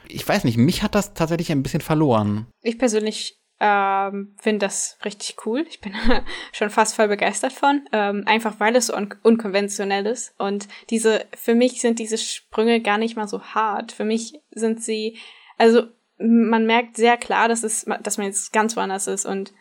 ich 0.08 0.26
weiß 0.26 0.42
nicht, 0.42 0.56
mich 0.56 0.82
hat 0.82 0.96
das 0.96 1.14
tatsächlich 1.14 1.52
ein 1.52 1.62
bisschen 1.62 1.80
verloren. 1.80 2.48
Ich 2.60 2.76
persönlich 2.76 3.38
ähm, 3.60 4.34
finde 4.40 4.66
das 4.66 4.98
richtig 5.04 5.36
cool. 5.46 5.64
Ich 5.70 5.80
bin 5.80 5.94
schon 6.52 6.70
fast 6.70 6.96
voll 6.96 7.06
begeistert 7.06 7.52
von. 7.52 7.86
Ähm, 7.92 8.24
einfach 8.26 8.58
weil 8.58 8.74
es 8.74 8.88
so 8.88 8.96
un 8.96 9.14
unkonventionell 9.22 10.06
ist. 10.06 10.34
Und 10.38 10.66
diese, 10.90 11.24
für 11.36 11.54
mich 11.54 11.80
sind 11.80 12.00
diese 12.00 12.18
Sprünge 12.18 12.80
gar 12.80 12.98
nicht 12.98 13.14
mal 13.14 13.28
so 13.28 13.40
hart. 13.40 13.92
Für 13.92 14.04
mich 14.04 14.40
sind 14.50 14.82
sie, 14.82 15.18
also 15.56 15.84
man 16.18 16.66
merkt 16.66 16.96
sehr 16.96 17.16
klar, 17.16 17.48
dass, 17.48 17.62
es, 17.62 17.86
dass 18.02 18.18
man 18.18 18.26
jetzt 18.26 18.52
ganz 18.52 18.76
woanders 18.76 19.06
ist 19.06 19.26
und 19.26 19.52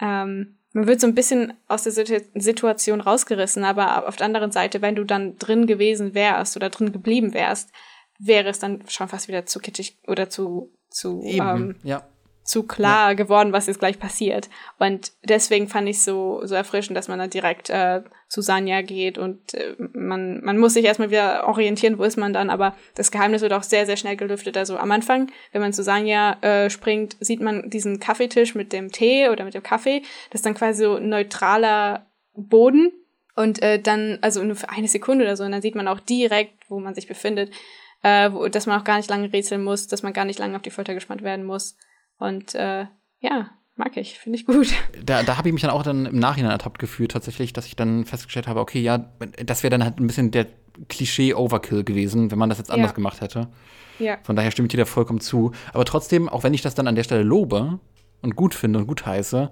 ähm, 0.00 0.56
man 0.72 0.86
wird 0.86 1.00
so 1.00 1.06
ein 1.06 1.14
bisschen 1.14 1.52
aus 1.66 1.82
der 1.82 1.92
Situation 1.92 3.00
rausgerissen, 3.00 3.64
aber 3.64 4.06
auf 4.06 4.16
der 4.16 4.26
anderen 4.26 4.52
Seite, 4.52 4.82
wenn 4.82 4.94
du 4.94 5.04
dann 5.04 5.36
drin 5.36 5.66
gewesen 5.66 6.14
wärst 6.14 6.56
oder 6.56 6.70
drin 6.70 6.92
geblieben 6.92 7.34
wärst, 7.34 7.70
wäre 8.18 8.48
es 8.48 8.60
dann 8.60 8.84
schon 8.88 9.08
fast 9.08 9.26
wieder 9.26 9.46
zu 9.46 9.58
kitschig 9.58 9.98
oder 10.06 10.30
zu, 10.30 10.72
zu 10.88 11.22
Eben, 11.24 11.46
ähm, 11.48 11.76
ja 11.82 12.04
zu 12.50 12.64
klar 12.64 13.10
ja. 13.10 13.14
geworden, 13.14 13.52
was 13.52 13.68
jetzt 13.68 13.78
gleich 13.78 13.98
passiert. 13.98 14.50
Und 14.78 15.12
deswegen 15.22 15.68
fand 15.68 15.88
ich 15.88 16.02
so 16.02 16.40
so 16.44 16.56
erfrischend, 16.56 16.96
dass 16.96 17.06
man 17.06 17.20
dann 17.20 17.30
direkt 17.30 17.70
äh, 17.70 18.02
zu 18.28 18.42
Sanja 18.42 18.82
geht 18.82 19.18
und 19.18 19.54
äh, 19.54 19.76
man 19.78 20.42
man 20.42 20.58
muss 20.58 20.74
sich 20.74 20.84
erstmal 20.84 21.10
wieder 21.10 21.46
orientieren, 21.46 21.98
wo 21.98 22.02
ist 22.02 22.18
man 22.18 22.32
dann, 22.32 22.50
aber 22.50 22.74
das 22.96 23.12
Geheimnis 23.12 23.42
wird 23.42 23.52
auch 23.52 23.62
sehr 23.62 23.86
sehr 23.86 23.96
schnell 23.96 24.16
gelüftet. 24.16 24.56
Also 24.56 24.76
am 24.76 24.90
Anfang, 24.90 25.30
wenn 25.52 25.60
man 25.60 25.72
zu 25.72 25.84
Sanja 25.84 26.38
äh, 26.42 26.70
springt, 26.70 27.16
sieht 27.20 27.40
man 27.40 27.70
diesen 27.70 28.00
Kaffeetisch 28.00 28.56
mit 28.56 28.72
dem 28.72 28.90
Tee 28.90 29.28
oder 29.28 29.44
mit 29.44 29.54
dem 29.54 29.62
Kaffee, 29.62 30.02
das 30.30 30.40
ist 30.40 30.46
dann 30.46 30.54
quasi 30.54 30.82
so 30.82 30.98
neutraler 30.98 32.06
Boden 32.34 32.90
und 33.36 33.62
äh, 33.62 33.78
dann 33.78 34.18
also 34.22 34.42
nur 34.42 34.56
für 34.56 34.70
eine 34.70 34.88
Sekunde 34.88 35.24
oder 35.24 35.36
so 35.36 35.44
und 35.44 35.52
dann 35.52 35.62
sieht 35.62 35.76
man 35.76 35.86
auch 35.86 36.00
direkt, 36.00 36.68
wo 36.68 36.80
man 36.80 36.94
sich 36.96 37.06
befindet. 37.06 37.52
Äh, 38.02 38.32
wo, 38.32 38.48
dass 38.48 38.64
man 38.64 38.80
auch 38.80 38.84
gar 38.84 38.96
nicht 38.96 39.10
lange 39.10 39.30
rätseln 39.30 39.62
muss, 39.62 39.86
dass 39.86 40.02
man 40.02 40.14
gar 40.14 40.24
nicht 40.24 40.38
lange 40.38 40.56
auf 40.56 40.62
die 40.62 40.70
Folter 40.70 40.94
gespannt 40.94 41.22
werden 41.22 41.44
muss. 41.44 41.76
Und 42.20 42.54
äh, 42.54 42.86
ja, 43.20 43.50
mag 43.76 43.96
ich, 43.96 44.18
finde 44.18 44.38
ich 44.38 44.46
gut. 44.46 44.68
Da, 45.04 45.22
da 45.24 45.36
habe 45.36 45.48
ich 45.48 45.52
mich 45.52 45.62
dann 45.62 45.70
auch 45.72 45.82
dann 45.82 46.06
im 46.06 46.18
Nachhinein 46.18 46.52
ertappt 46.52 46.78
gefühlt, 46.78 47.10
tatsächlich, 47.10 47.52
dass 47.52 47.66
ich 47.66 47.74
dann 47.74 48.04
festgestellt 48.04 48.46
habe, 48.46 48.60
okay, 48.60 48.80
ja, 48.80 49.10
das 49.44 49.62
wäre 49.64 49.70
dann 49.70 49.82
halt 49.82 49.98
ein 49.98 50.06
bisschen 50.06 50.30
der 50.30 50.46
Klischee-Overkill 50.88 51.84
gewesen, 51.84 52.30
wenn 52.30 52.38
man 52.38 52.48
das 52.48 52.58
jetzt 52.58 52.70
anders 52.70 52.90
Ja. 52.90 52.94
gemacht 52.94 53.20
hätte. 53.20 53.48
Ja. 53.98 54.18
Von 54.22 54.36
daher 54.36 54.50
stimme 54.50 54.66
ich 54.66 54.70
dir 54.70 54.76
da 54.78 54.84
vollkommen 54.84 55.20
zu. 55.20 55.52
Aber 55.72 55.84
trotzdem, 55.84 56.28
auch 56.28 56.42
wenn 56.42 56.54
ich 56.54 56.62
das 56.62 56.74
dann 56.74 56.86
an 56.86 56.94
der 56.94 57.04
Stelle 57.04 57.22
lobe 57.22 57.80
und 58.22 58.36
gut 58.36 58.54
finde 58.54 58.78
und 58.78 58.86
gut 58.86 59.04
heiße, 59.06 59.50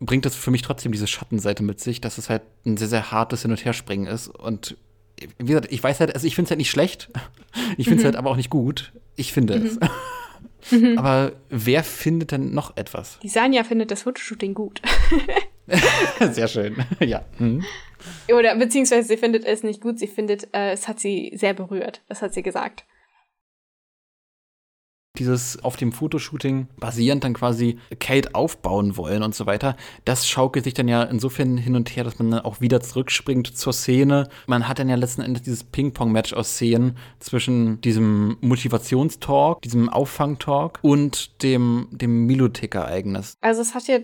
bringt 0.00 0.24
das 0.24 0.34
für 0.36 0.50
mich 0.50 0.62
trotzdem 0.62 0.92
diese 0.92 1.06
Schattenseite 1.06 1.62
mit 1.62 1.80
sich, 1.80 2.00
dass 2.00 2.18
es 2.18 2.30
halt 2.30 2.42
ein 2.64 2.76
sehr, 2.76 2.88
sehr 2.88 3.10
hartes 3.10 3.42
Hin- 3.42 3.50
und 3.50 3.64
Herspringen 3.64 4.06
ist. 4.06 4.28
Und 4.28 4.76
wie 5.38 5.46
gesagt, 5.46 5.70
ich 5.70 5.82
weiß 5.82 6.00
halt, 6.00 6.14
also 6.14 6.26
ich 6.26 6.34
finde 6.34 6.46
es 6.46 6.50
halt 6.50 6.58
nicht 6.58 6.70
schlecht. 6.70 7.08
Ich 7.76 7.86
finde 7.86 8.00
es 8.00 8.04
halt 8.04 8.16
aber 8.16 8.30
auch 8.30 8.36
nicht 8.36 8.50
gut. 8.50 8.92
Ich 9.16 9.32
finde 9.32 9.54
es. 9.54 9.78
aber 10.96 11.32
wer 11.48 11.84
findet 11.84 12.32
denn 12.32 12.52
noch 12.52 12.76
etwas? 12.76 13.18
Die 13.22 13.28
Sanja 13.28 13.64
findet 13.64 13.90
das 13.90 14.02
Fotoshooting 14.02 14.54
gut. 14.54 14.80
Sehr 16.32 16.48
schön. 16.48 16.76
ja. 17.00 17.24
Mhm. 17.38 17.64
Oder 18.32 18.56
beziehungsweise 18.56 19.08
sie 19.08 19.16
findet 19.16 19.44
es 19.44 19.62
nicht 19.62 19.80
gut, 19.80 19.98
sie 19.98 20.06
findet, 20.06 20.48
äh, 20.54 20.72
es 20.72 20.88
hat 20.88 21.00
sie 21.00 21.32
sehr 21.34 21.54
berührt. 21.54 22.00
Das 22.08 22.22
hat 22.22 22.32
sie 22.32 22.42
gesagt. 22.42 22.84
Dieses 25.20 25.62
auf 25.62 25.76
dem 25.76 25.92
Fotoshooting 25.92 26.68
basierend 26.78 27.24
dann 27.24 27.34
quasi 27.34 27.78
Kate 28.00 28.34
aufbauen 28.34 28.96
wollen 28.96 29.22
und 29.22 29.34
so 29.34 29.44
weiter, 29.44 29.76
das 30.06 30.26
schaukelt 30.26 30.64
sich 30.64 30.72
dann 30.72 30.88
ja 30.88 31.02
insofern 31.02 31.58
hin 31.58 31.76
und 31.76 31.94
her, 31.94 32.04
dass 32.04 32.18
man 32.18 32.30
dann 32.30 32.40
auch 32.40 32.62
wieder 32.62 32.80
zurückspringt 32.80 33.46
zur 33.46 33.74
Szene. 33.74 34.28
Man 34.46 34.66
hat 34.66 34.78
dann 34.78 34.88
ja 34.88 34.96
letzten 34.96 35.20
Endes 35.20 35.42
dieses 35.42 35.62
Ping-Pong-Match 35.62 36.32
aus 36.32 36.54
Szenen 36.54 36.96
zwischen 37.18 37.82
diesem 37.82 38.38
Motivationstalk, 38.40 39.60
diesem 39.60 39.90
Auffangtalk 39.90 40.78
und 40.80 41.42
dem, 41.42 41.88
dem 41.90 42.24
Milotic-Ereignis. 42.24 43.36
Also 43.42 43.60
es 43.60 43.74
hat 43.74 43.88
ja 43.88 43.98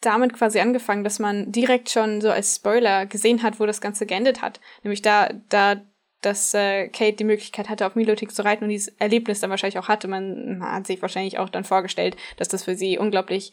damit 0.00 0.32
quasi 0.32 0.58
angefangen, 0.58 1.04
dass 1.04 1.20
man 1.20 1.52
direkt 1.52 1.90
schon 1.90 2.20
so 2.20 2.30
als 2.30 2.56
Spoiler 2.56 3.06
gesehen 3.06 3.44
hat, 3.44 3.60
wo 3.60 3.66
das 3.66 3.80
Ganze 3.80 4.04
geendet 4.04 4.42
hat. 4.42 4.60
Nämlich 4.82 5.02
da, 5.02 5.28
da, 5.48 5.76
dass 6.22 6.54
äh, 6.54 6.88
Kate 6.88 7.16
die 7.16 7.24
Möglichkeit 7.24 7.68
hatte, 7.68 7.86
auf 7.86 7.94
Milotic 7.94 8.32
zu 8.32 8.44
reiten 8.44 8.64
und 8.64 8.70
dieses 8.70 8.88
Erlebnis 8.98 9.40
dann 9.40 9.50
wahrscheinlich 9.50 9.78
auch 9.78 9.88
hatte. 9.88 10.08
Man 10.08 10.60
hat 10.62 10.86
sich 10.86 11.02
wahrscheinlich 11.02 11.38
auch 11.38 11.48
dann 11.48 11.64
vorgestellt, 11.64 12.16
dass 12.36 12.48
das 12.48 12.64
für 12.64 12.74
sie 12.74 12.98
unglaublich 12.98 13.52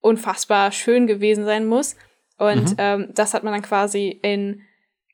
unfassbar 0.00 0.72
schön 0.72 1.06
gewesen 1.06 1.44
sein 1.44 1.66
muss. 1.66 1.96
Und 2.38 2.70
Mhm. 2.70 2.76
ähm, 2.78 3.08
das 3.14 3.34
hat 3.34 3.44
man 3.44 3.52
dann 3.52 3.62
quasi 3.62 4.08
in, 4.22 4.62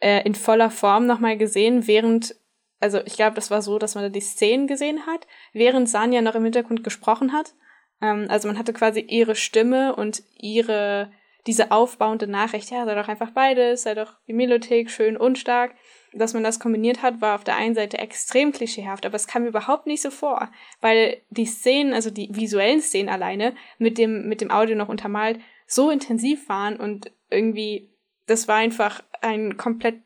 äh, 0.01 0.23
in 0.25 0.35
voller 0.35 0.71
Form 0.71 1.07
nochmal 1.07 1.37
gesehen, 1.37 1.87
während, 1.87 2.35
also 2.81 3.01
ich 3.05 3.17
glaube, 3.17 3.35
das 3.35 3.51
war 3.51 3.61
so, 3.61 3.79
dass 3.79 3.95
man 3.95 4.05
da 4.05 4.09
die 4.09 4.21
Szenen 4.21 4.67
gesehen 4.67 5.07
hat, 5.07 5.27
während 5.53 5.89
Sanja 5.89 6.23
noch 6.23 6.35
im 6.35 6.45
Hintergrund 6.45 6.85
gesprochen 6.85 7.33
hat. 7.33 7.55
Ähm, 8.01 8.27
also 8.31 8.49
man 8.49 8.59
hatte 8.59 8.73
quasi 8.73 9.01
ihre 9.01 9.35
Stimme 9.35 9.95
und 9.95 10.23
ihre, 10.39 11.13
diese 11.47 11.71
aufbauende 11.71 12.27
Nachricht, 12.27 12.71
ja, 12.71 12.85
sei 12.87 12.95
doch 12.95 13.09
einfach 13.09 13.33
beides, 13.33 13.83
sei 13.83 13.95
doch 13.95 14.15
wie 14.27 14.33
Milothek, 14.33 14.91
schön 14.91 15.17
und 15.17 15.39
stark. 15.39 15.75
Dass 16.13 16.35
man 16.35 16.43
das 16.43 16.59
kombiniert 16.59 17.03
hat, 17.03 17.21
war 17.21 17.35
auf 17.35 17.45
der 17.45 17.57
einen 17.57 17.75
Seite 17.75 17.99
extrem 17.99 18.53
klischeehaft, 18.53 19.05
aber 19.05 19.15
es 19.15 19.27
kam 19.27 19.43
mir 19.43 19.49
überhaupt 19.49 19.87
nicht 19.87 20.03
so 20.03 20.11
vor, 20.11 20.51
weil 20.81 21.19
die 21.31 21.47
Szenen, 21.47 21.93
also 21.93 22.11
die 22.11 22.29
visuellen 22.33 22.81
Szenen 22.81 23.09
alleine, 23.09 23.55
mit 23.79 23.99
dem, 23.99 24.29
mit 24.29 24.41
dem 24.41 24.51
Audio 24.51 24.77
noch 24.77 24.89
untermalt, 24.89 25.39
so 25.67 25.91
intensiv 25.91 26.49
waren 26.49 26.77
und 26.77 27.13
irgendwie, 27.31 27.91
das 28.27 28.49
war 28.49 28.57
einfach 28.57 29.03
ein 29.21 29.57
komplett 29.57 30.01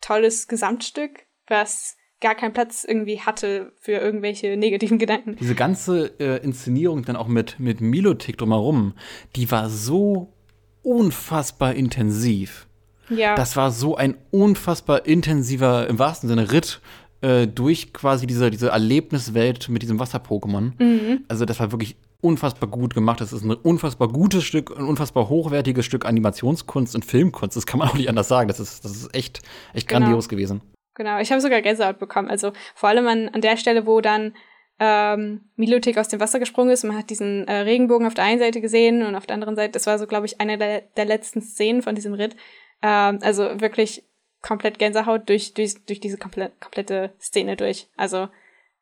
tolles 0.00 0.48
Gesamtstück, 0.48 1.26
was 1.46 1.96
gar 2.20 2.34
keinen 2.34 2.52
Platz 2.52 2.84
irgendwie 2.84 3.20
hatte 3.20 3.72
für 3.80 3.92
irgendwelche 3.92 4.56
negativen 4.56 4.98
Gedanken. 4.98 5.36
Diese 5.36 5.54
ganze 5.54 6.18
äh, 6.20 6.44
Inszenierung 6.44 7.04
dann 7.04 7.16
auch 7.16 7.28
mit, 7.28 7.58
mit 7.58 7.80
Milotic 7.80 8.36
drumherum, 8.36 8.94
die 9.36 9.50
war 9.50 9.70
so 9.70 10.34
unfassbar 10.82 11.74
intensiv. 11.74 12.67
Ja. 13.10 13.34
Das 13.34 13.56
war 13.56 13.70
so 13.70 13.96
ein 13.96 14.16
unfassbar 14.30 15.06
intensiver, 15.06 15.86
im 15.88 15.98
wahrsten 15.98 16.28
Sinne, 16.28 16.52
Ritt 16.52 16.80
äh, 17.20 17.46
durch 17.46 17.92
quasi 17.92 18.26
diese, 18.26 18.50
diese 18.50 18.68
Erlebniswelt 18.68 19.68
mit 19.68 19.82
diesem 19.82 19.98
Wasser-Pokémon. 19.98 20.72
Mhm. 20.78 21.24
Also 21.28 21.44
das 21.44 21.58
war 21.60 21.72
wirklich 21.72 21.96
unfassbar 22.20 22.68
gut 22.68 22.94
gemacht. 22.94 23.20
Das 23.20 23.32
ist 23.32 23.44
ein 23.44 23.50
unfassbar 23.52 24.08
gutes 24.08 24.44
Stück, 24.44 24.76
ein 24.76 24.84
unfassbar 24.84 25.28
hochwertiges 25.28 25.84
Stück 25.84 26.04
Animationskunst 26.04 26.94
und 26.94 27.04
Filmkunst. 27.04 27.56
Das 27.56 27.66
kann 27.66 27.78
man 27.78 27.88
auch 27.90 27.94
nicht 27.94 28.08
anders 28.08 28.28
sagen. 28.28 28.48
Das 28.48 28.60
ist, 28.60 28.84
das 28.84 28.92
ist 28.92 29.14
echt, 29.14 29.40
echt 29.74 29.88
Genau. 29.88 30.00
grandios 30.00 30.28
gewesen. 30.28 30.60
Genau, 30.94 31.18
ich 31.20 31.30
habe 31.30 31.40
sogar 31.40 31.62
Gänsehaut 31.62 31.98
bekommen. 31.98 32.28
Also 32.28 32.52
vor 32.74 32.88
allem 32.88 33.06
an, 33.06 33.28
an 33.28 33.40
der 33.40 33.56
Stelle, 33.56 33.86
wo 33.86 34.00
dann 34.00 34.34
ähm, 34.80 35.42
Milotic 35.56 35.98
aus 35.98 36.08
dem 36.08 36.20
Wasser 36.20 36.38
gesprungen 36.38 36.70
ist 36.70 36.84
man 36.84 36.96
hat 36.96 37.10
diesen 37.10 37.48
äh, 37.48 37.52
Regenbogen 37.60 38.06
auf 38.06 38.14
der 38.14 38.24
einen 38.24 38.38
Seite 38.38 38.60
gesehen 38.60 39.04
und 39.04 39.16
auf 39.16 39.26
der 39.26 39.34
anderen 39.34 39.56
Seite, 39.56 39.72
das 39.72 39.86
war 39.88 39.98
so, 39.98 40.06
glaube 40.06 40.26
ich, 40.26 40.40
eine 40.40 40.56
der, 40.56 40.82
der 40.96 41.04
letzten 41.04 41.42
Szenen 41.42 41.82
von 41.82 41.94
diesem 41.96 42.14
Ritt. 42.14 42.36
Ähm, 42.82 43.18
also 43.22 43.60
wirklich 43.60 44.04
komplett 44.42 44.78
Gänsehaut 44.78 45.28
durch, 45.28 45.54
durch, 45.54 45.74
durch 45.86 46.00
diese 46.00 46.16
komplett, 46.16 46.60
komplette 46.60 47.12
Szene 47.20 47.56
durch. 47.56 47.88
Also 47.96 48.28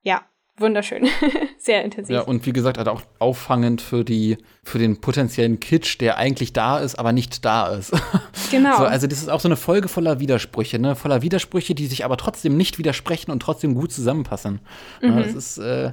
ja, 0.02 0.22
wunderschön. 0.58 1.08
Sehr 1.58 1.82
intensiv. 1.84 2.14
Ja, 2.14 2.20
und 2.22 2.46
wie 2.46 2.52
gesagt, 2.52 2.78
halt 2.78 2.88
auch 2.88 3.02
auffangend 3.18 3.80
für 3.80 4.04
die, 4.04 4.38
für 4.62 4.78
den 4.78 5.00
potenziellen 5.00 5.58
Kitsch, 5.60 5.98
der 6.00 6.18
eigentlich 6.18 6.52
da 6.52 6.78
ist, 6.78 6.98
aber 6.98 7.12
nicht 7.12 7.44
da 7.44 7.68
ist. 7.68 7.92
genau. 8.50 8.76
So, 8.78 8.84
also 8.84 9.06
das 9.06 9.18
ist 9.18 9.28
auch 9.28 9.40
so 9.40 9.48
eine 9.48 9.56
Folge 9.56 9.88
voller 9.88 10.20
Widersprüche, 10.20 10.78
ne? 10.78 10.94
Voller 10.94 11.22
Widersprüche, 11.22 11.74
die 11.74 11.86
sich 11.86 12.04
aber 12.04 12.16
trotzdem 12.16 12.56
nicht 12.56 12.78
widersprechen 12.78 13.30
und 13.30 13.40
trotzdem 13.40 13.74
gut 13.74 13.92
zusammenpassen. 13.92 14.60
Ja, 15.02 15.18
es 15.20 15.34
ist, 15.34 15.58
äh, 15.58 15.92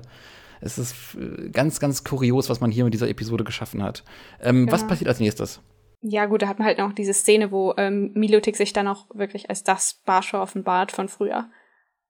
es 0.61 0.77
ist 0.77 0.93
äh, 1.15 1.49
ganz, 1.49 1.79
ganz 1.79 2.03
kurios, 2.03 2.49
was 2.49 2.59
man 2.61 2.69
hier 2.71 2.83
mit 2.83 2.93
dieser 2.93 3.09
Episode 3.09 3.43
geschaffen 3.43 3.81
hat. 3.81 4.03
Ähm, 4.41 4.69
Was 4.71 4.81
Ja. 4.81 4.87
passiert 4.87 5.07
als 5.09 5.19
nächstes? 5.19 5.61
Ja, 6.05 6.25
gut, 6.25 6.41
da 6.41 6.47
hat 6.47 6.59
man 6.59 6.67
halt 6.67 6.77
noch 6.79 6.91
diese 6.91 7.13
Szene, 7.13 7.51
wo 7.51 7.73
ähm, 7.77 8.11
Milotic 8.13 8.57
sich 8.57 8.73
dann 8.73 8.87
auch 8.89 9.05
wirklich 9.13 9.49
als 9.49 9.63
das 9.63 10.01
Barsche 10.05 10.37
offenbart 10.39 10.91
von 10.91 11.07
früher. 11.07 11.49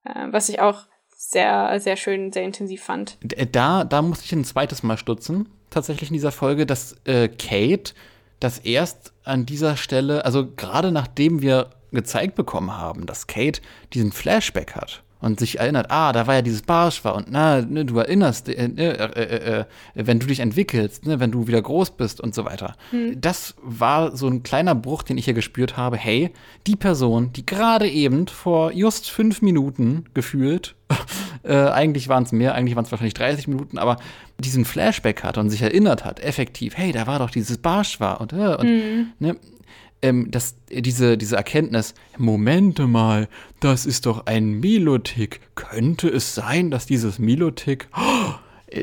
Äh, 0.04 0.28
was 0.32 0.50
ich 0.50 0.60
auch 0.60 0.84
sehr, 1.16 1.80
sehr 1.80 1.96
schön, 1.96 2.34
sehr 2.34 2.44
intensiv 2.44 2.84
fand. 2.84 3.18
D- 3.24 3.46
Da, 3.52 3.84
da 3.84 4.02
musste 4.02 4.26
ich 4.26 4.32
ein 4.34 4.44
zweites 4.44 4.82
Mal 4.84 4.98
stutzen, 4.98 5.48
tatsächlich 5.70 6.10
in 6.10 6.16
dieser 6.16 6.32
Folge, 6.32 6.66
dass 6.66 6.98
äh, 7.06 7.28
Kate 7.30 7.94
das 8.40 8.60
erst 8.60 9.14
an 9.24 9.46
dieser 9.46 9.78
Stelle, 9.78 10.26
also 10.26 10.48
gerade 10.56 10.92
nachdem 10.92 11.42
wir 11.42 11.70
gezeigt 11.92 12.36
bekommen 12.36 12.76
haben, 12.76 13.06
dass 13.06 13.28
Kate 13.28 13.62
diesen 13.94 14.12
Flashback 14.12 14.76
hat 14.76 15.04
und 15.24 15.40
sich 15.40 15.60
erinnert, 15.60 15.88
ah, 15.90 16.12
da 16.12 16.28
war 16.28 16.36
ja 16.36 16.42
dieses 16.42 16.64
Barsch 16.64 17.06
war 17.06 17.16
und 17.16 17.28
na, 17.32 17.62
ne, 17.62 17.86
du 17.86 17.98
erinnerst, 17.98 18.50
äh, 18.50 18.66
äh, 18.66 18.92
äh, 18.92 19.60
äh, 19.60 19.66
wenn 19.96 20.20
du 20.20 20.28
dich 20.28 20.42
entwickelst, 20.42 21.06
ne, 21.06 21.22
wenn 21.22 21.32
du 21.32 21.48
wieder 21.48 21.62
groß 21.62 21.92
bist 21.92 22.20
und 22.20 22.36
so 22.36 22.44
weiter. 22.44 22.76
Das 23.16 23.56
war 23.62 24.18
so 24.18 24.28
ein 24.28 24.44
kleiner 24.44 24.76
Bruch, 24.76 25.04
den 25.04 25.18
ich 25.18 25.26
hier 25.26 25.34
gespürt 25.34 25.78
habe. 25.78 25.96
Hey, 25.96 26.32
die 26.68 26.76
Person, 26.76 27.32
die 27.32 27.46
gerade 27.46 27.90
eben 27.90 28.28
vor 28.28 28.74
just 28.74 29.10
fünf 29.10 29.42
Minuten 29.42 30.06
gefühlt, 30.14 30.76
äh, 31.44 31.56
eigentlich 31.56 32.10
waren 32.10 32.24
es 32.24 32.34
mehr, 32.34 32.54
eigentlich 32.54 32.76
waren 32.76 32.86
es 32.86 32.92
wahrscheinlich 32.92 33.14
30 33.14 33.48
Minuten, 33.48 33.78
aber 33.78 33.98
diesen 34.40 34.66
Flashback 34.66 35.24
hat 35.24 35.38
und 35.38 35.50
sich 35.50 35.62
erinnert 35.62 36.04
hat, 36.04 36.20
effektiv, 36.20 36.76
hey, 36.76 36.92
da 36.92 37.08
war 37.08 37.20
doch 37.20 37.30
dieses 37.30 37.58
Barsch 37.58 38.02
war 38.02 38.20
und, 38.20 38.34
äh, 38.34 38.56
und 38.56 39.14
ne, 39.20 39.38
ähm, 40.04 40.30
das, 40.30 40.56
diese, 40.70 41.18
diese 41.18 41.36
Erkenntnis, 41.36 41.96
Momente 42.18 42.86
mal, 42.86 43.28
das 43.60 43.86
ist 43.88 44.06
doch 44.06 44.28
ein 44.28 44.60
Milotic. 44.60 45.40
Könnte 45.56 46.08
es 46.10 46.36
sein, 46.36 46.70
dass 46.70 46.86
dieses 46.86 47.18
Milotic, 47.18 47.88
oh, 47.98 48.34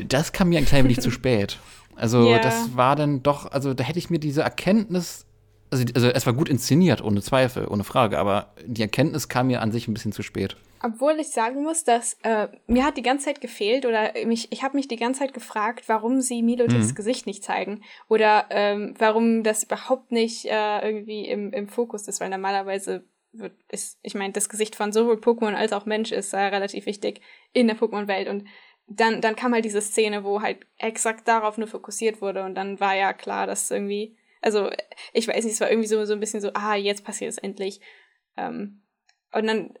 das 0.07 0.33
kam 0.33 0.49
mir 0.49 0.57
ein 0.59 0.65
klein 0.65 0.83
wenig 0.83 0.99
zu 0.99 1.11
spät. 1.19 1.59
Also 1.95 2.29
Ja. 2.29 2.39
das 2.39 2.75
war 2.75 2.95
dann 2.95 3.21
doch, 3.23 3.51
also 3.51 3.73
da 3.73 3.83
hätte 3.83 3.99
ich 3.99 4.09
mir 4.09 4.19
diese 4.19 4.41
Erkenntnis, 4.41 5.25
also, 5.69 5.85
also 5.93 6.07
es 6.09 6.25
war 6.25 6.33
gut 6.33 6.49
inszeniert, 6.49 7.01
ohne 7.03 7.21
Zweifel, 7.21 7.67
ohne 7.67 7.83
Frage, 7.83 8.17
aber 8.19 8.53
die 8.65 8.81
Erkenntnis 8.81 9.29
kam 9.29 9.47
mir 9.47 9.61
an 9.61 9.71
sich 9.71 9.87
ein 9.87 9.93
bisschen 9.93 10.11
zu 10.11 10.23
spät. 10.23 10.57
Obwohl 10.83 11.19
ich 11.19 11.29
sagen 11.29 11.63
muss, 11.63 11.83
dass 11.83 12.17
äh, 12.23 12.47
mir 12.65 12.85
hat 12.85 12.97
die 12.97 13.03
ganze 13.03 13.25
Zeit 13.25 13.41
gefehlt 13.41 13.85
oder 13.85 14.13
mich, 14.25 14.51
ich 14.51 14.63
habe 14.63 14.75
mich 14.75 14.87
die 14.87 14.95
ganze 14.95 15.19
Zeit 15.19 15.33
gefragt, 15.33 15.87
warum 15.87 16.21
sie 16.21 16.41
Milotics 16.41 16.89
Mhm. 16.89 16.95
Gesicht 16.95 17.27
nicht 17.27 17.43
zeigen 17.43 17.83
oder 18.07 18.47
ähm, 18.49 18.95
warum 18.97 19.43
das 19.43 19.63
überhaupt 19.63 20.11
nicht 20.11 20.45
äh, 20.45 20.79
irgendwie 20.85 21.27
im, 21.27 21.53
im 21.53 21.67
Fokus 21.67 22.07
ist, 22.07 22.19
weil 22.19 22.29
normalerweise 22.29 23.05
wird 23.31 23.53
ist, 23.69 23.99
ich 24.01 24.15
meine, 24.15 24.33
das 24.33 24.49
Gesicht 24.49 24.75
von 24.75 24.91
sowohl 24.91 25.15
Pokémon 25.15 25.53
als 25.53 25.71
auch 25.71 25.85
Mensch 25.85 26.11
ist 26.11 26.33
äh, 26.33 26.37
relativ 26.37 26.85
wichtig 26.85 27.21
in 27.53 27.67
der 27.67 27.77
Pokémon-Welt 27.77 28.27
und 28.27 28.47
dann, 28.87 29.21
dann 29.21 29.35
kam 29.35 29.53
halt 29.53 29.63
diese 29.63 29.81
Szene, 29.81 30.23
wo 30.23 30.41
halt 30.41 30.65
exakt 30.77 31.27
darauf 31.27 31.57
nur 31.57 31.67
fokussiert 31.67 32.21
wurde 32.21 32.43
und 32.43 32.55
dann 32.55 32.79
war 32.79 32.95
ja 32.95 33.13
klar, 33.13 33.47
dass 33.47 33.71
irgendwie, 33.71 34.17
also 34.41 34.69
ich 35.13 35.27
weiß 35.27 35.45
nicht, 35.45 35.53
es 35.53 35.61
war 35.61 35.69
irgendwie 35.69 35.87
so, 35.87 36.03
so 36.05 36.13
ein 36.13 36.19
bisschen 36.19 36.41
so, 36.41 36.51
ah, 36.55 36.75
jetzt 36.75 37.05
passiert 37.05 37.31
es 37.31 37.37
endlich. 37.37 37.79
Ähm, 38.35 38.81
und 39.31 39.47
dann 39.47 39.75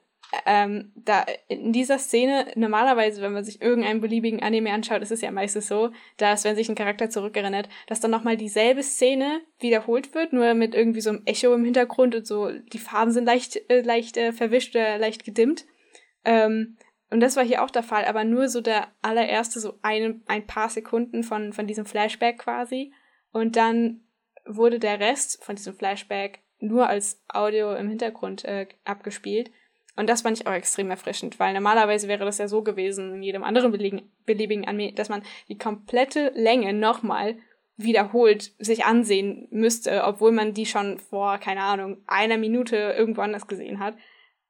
ähm, 0.45 0.91
da 0.95 1.25
in 1.47 1.73
dieser 1.73 1.97
Szene, 1.97 2.47
normalerweise, 2.55 3.21
wenn 3.21 3.33
man 3.33 3.43
sich 3.43 3.61
irgendeinen 3.61 4.01
beliebigen 4.01 4.41
Anime 4.41 4.71
anschaut, 4.71 5.01
ist 5.01 5.11
es 5.11 5.21
ja 5.21 5.31
meistens 5.31 5.67
so, 5.67 5.91
dass, 6.17 6.43
wenn 6.43 6.55
sich 6.55 6.69
ein 6.69 6.75
Charakter 6.75 7.09
zurückerinnert, 7.09 7.67
dass 7.87 7.99
dann 7.99 8.11
nochmal 8.11 8.37
dieselbe 8.37 8.83
Szene 8.83 9.41
wiederholt 9.59 10.13
wird, 10.15 10.33
nur 10.33 10.53
mit 10.53 10.73
irgendwie 10.73 11.01
so 11.01 11.09
einem 11.09 11.23
Echo 11.25 11.53
im 11.53 11.65
Hintergrund 11.65 12.15
und 12.15 12.25
so, 12.25 12.49
die 12.49 12.79
Farben 12.79 13.11
sind 13.11 13.25
leicht, 13.25 13.69
äh, 13.69 13.81
leicht 13.81 14.17
äh, 14.17 14.31
verwischt 14.31 14.75
oder 14.75 14.97
leicht 14.97 15.25
gedimmt. 15.25 15.65
Ähm, 16.23 16.77
und 17.09 17.19
das 17.19 17.35
war 17.35 17.43
hier 17.43 17.61
auch 17.61 17.69
der 17.69 17.83
Fall, 17.83 18.05
aber 18.05 18.23
nur 18.23 18.47
so 18.47 18.61
der 18.61 18.87
allererste, 19.01 19.59
so 19.59 19.77
ein, 19.81 20.23
ein 20.27 20.47
paar 20.47 20.69
Sekunden 20.69 21.23
von, 21.23 21.51
von 21.51 21.67
diesem 21.67 21.85
Flashback 21.85 22.39
quasi. 22.39 22.93
Und 23.33 23.57
dann 23.57 24.01
wurde 24.45 24.79
der 24.79 24.99
Rest 24.99 25.43
von 25.43 25.55
diesem 25.55 25.73
Flashback 25.73 26.39
nur 26.59 26.87
als 26.87 27.21
Audio 27.27 27.73
im 27.75 27.89
Hintergrund 27.89 28.45
äh, 28.45 28.67
abgespielt. 28.85 29.51
Und 29.95 30.07
das 30.07 30.21
fand 30.21 30.39
ich 30.39 30.47
auch 30.47 30.53
extrem 30.53 30.89
erfrischend, 30.89 31.39
weil 31.39 31.53
normalerweise 31.53 32.07
wäre 32.07 32.25
das 32.25 32.37
ja 32.37 32.47
so 32.47 32.63
gewesen 32.63 33.15
in 33.15 33.23
jedem 33.23 33.43
anderen 33.43 33.71
beliebigen, 33.71 34.09
beliebigen 34.25 34.67
Anime, 34.67 34.93
dass 34.93 35.09
man 35.09 35.23
die 35.49 35.57
komplette 35.57 36.31
Länge 36.33 36.73
nochmal 36.73 37.37
wiederholt 37.77 38.51
sich 38.59 38.85
ansehen 38.85 39.47
müsste, 39.51 40.03
obwohl 40.03 40.31
man 40.31 40.53
die 40.53 40.65
schon 40.65 40.97
vor, 40.97 41.37
keine 41.39 41.61
Ahnung, 41.61 41.97
einer 42.07 42.37
Minute 42.37 42.75
irgendwo 42.75 43.21
anders 43.21 43.47
gesehen 43.47 43.79
hat. 43.79 43.95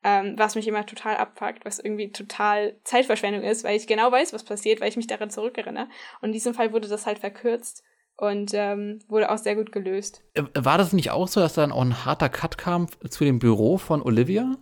Ähm, 0.04 0.34
was 0.36 0.56
mich 0.56 0.68
immer 0.68 0.84
total 0.88 1.16
abfuckt, 1.18 1.64
was 1.64 1.78
irgendwie 1.78 2.12
total 2.12 2.76
Zeitverschwendung 2.84 3.44
ist, 3.44 3.64
weil 3.64 3.78
ich 3.78 3.86
genau 3.86 4.12
weiß, 4.12 4.34
was 4.34 4.44
passiert, 4.44 4.82
weil 4.82 4.90
ich 4.90 4.98
mich 4.98 5.06
daran 5.06 5.30
zurückerinnere. 5.30 5.90
Und 6.22 6.30
in 6.30 6.34
diesem 6.34 6.56
Fall 6.56 6.74
wurde 6.74 6.88
das 6.88 7.06
halt 7.06 7.20
verkürzt 7.20 7.84
und 8.18 8.52
ähm, 8.56 8.98
wurde 9.08 9.30
auch 9.30 9.38
sehr 9.38 9.56
gut 9.56 9.72
gelöst. 9.72 10.24
Äh, 10.34 10.44
war 10.56 10.80
das 10.80 10.94
nicht 10.94 11.12
auch 11.12 11.28
so, 11.28 11.40
dass 11.40 11.54
dann 11.54 11.72
auch 11.72 11.82
ein 11.82 12.04
harter 12.04 12.30
Cut 12.30 12.58
kam 12.58 12.88
zu 13.10 13.26
dem 13.26 13.38
Büro 13.38 13.78
von 13.78 14.02
Olivia? 14.02 14.56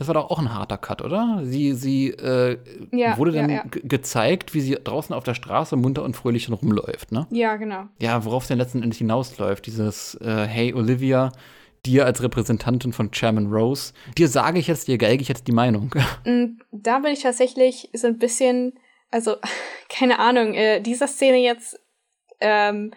Das 0.00 0.08
war 0.08 0.14
doch 0.14 0.30
auch 0.30 0.38
ein 0.38 0.54
harter 0.54 0.78
Cut, 0.78 1.02
oder? 1.02 1.42
Sie, 1.44 1.74
sie 1.74 2.08
äh, 2.08 2.56
ja, 2.90 3.18
wurde 3.18 3.32
dann 3.32 3.50
ja, 3.50 3.56
ja. 3.56 3.64
gezeigt, 3.66 4.54
wie 4.54 4.62
sie 4.62 4.78
draußen 4.82 5.14
auf 5.14 5.24
der 5.24 5.34
Straße 5.34 5.76
munter 5.76 6.04
und 6.04 6.16
fröhlich 6.16 6.50
rumläuft, 6.50 7.12
ne? 7.12 7.26
Ja, 7.28 7.56
genau. 7.56 7.84
Ja, 7.98 8.24
worauf 8.24 8.44
es 8.44 8.48
denn 8.48 8.56
letzten 8.56 8.82
Endes 8.82 8.96
hinausläuft, 8.96 9.66
dieses 9.66 10.14
äh, 10.22 10.46
Hey 10.46 10.72
Olivia, 10.72 11.32
dir 11.84 12.06
als 12.06 12.22
Repräsentantin 12.22 12.94
von 12.94 13.10
Chairman 13.10 13.52
Rose, 13.52 13.92
dir 14.16 14.28
sage 14.28 14.58
ich 14.58 14.68
jetzt, 14.68 14.88
dir 14.88 14.96
geige 14.96 15.20
ich 15.20 15.28
jetzt 15.28 15.46
die 15.46 15.52
Meinung. 15.52 15.94
Mm, 16.24 16.58
da 16.72 17.00
bin 17.00 17.12
ich 17.12 17.20
tatsächlich 17.20 17.90
so 17.92 18.06
ein 18.06 18.16
bisschen, 18.16 18.78
also 19.10 19.36
keine 19.90 20.18
Ahnung, 20.18 20.54
äh, 20.54 20.80
dieser 20.80 21.08
Szene 21.08 21.42
jetzt, 21.42 21.78
ähm, 22.40 22.94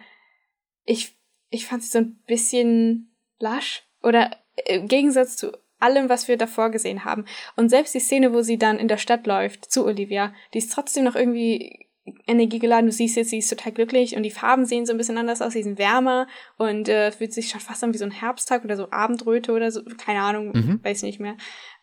ich, 0.86 1.14
ich 1.50 1.66
fand 1.66 1.82
sie 1.82 1.90
so 1.90 1.98
ein 1.98 2.18
bisschen 2.26 3.14
lasch 3.38 3.82
oder 4.02 4.30
im 4.66 4.88
Gegensatz 4.88 5.36
zu 5.36 5.52
allem, 5.80 6.08
was 6.08 6.28
wir 6.28 6.36
davor 6.36 6.70
gesehen 6.70 7.04
haben. 7.04 7.24
Und 7.56 7.68
selbst 7.68 7.94
die 7.94 8.00
Szene, 8.00 8.32
wo 8.32 8.42
sie 8.42 8.58
dann 8.58 8.78
in 8.78 8.88
der 8.88 8.98
Stadt 8.98 9.26
läuft 9.26 9.70
zu 9.70 9.84
Olivia, 9.84 10.32
die 10.52 10.58
ist 10.58 10.72
trotzdem 10.72 11.04
noch 11.04 11.16
irgendwie 11.16 11.84
energiegeladen. 12.26 12.86
Du 12.86 12.92
siehst 12.92 13.16
jetzt, 13.16 13.30
sie 13.30 13.38
ist 13.38 13.48
total 13.48 13.72
glücklich 13.72 14.16
und 14.16 14.22
die 14.22 14.30
Farben 14.30 14.66
sehen 14.66 14.86
so 14.86 14.92
ein 14.92 14.98
bisschen 14.98 15.18
anders 15.18 15.40
aus, 15.40 15.54
sie 15.54 15.62
sind 15.62 15.78
wärmer 15.78 16.26
und 16.58 16.88
äh, 16.88 17.10
fühlt 17.12 17.32
sich 17.32 17.48
schon 17.48 17.60
fast 17.60 17.82
an 17.82 17.94
wie 17.94 17.98
so 17.98 18.04
ein 18.04 18.10
Herbsttag 18.10 18.64
oder 18.64 18.76
so 18.76 18.90
Abendröte 18.90 19.52
oder 19.52 19.70
so, 19.70 19.82
keine 19.96 20.20
Ahnung, 20.20 20.52
mhm. 20.52 20.80
weiß 20.82 21.02
nicht 21.02 21.20
mehr. 21.20 21.36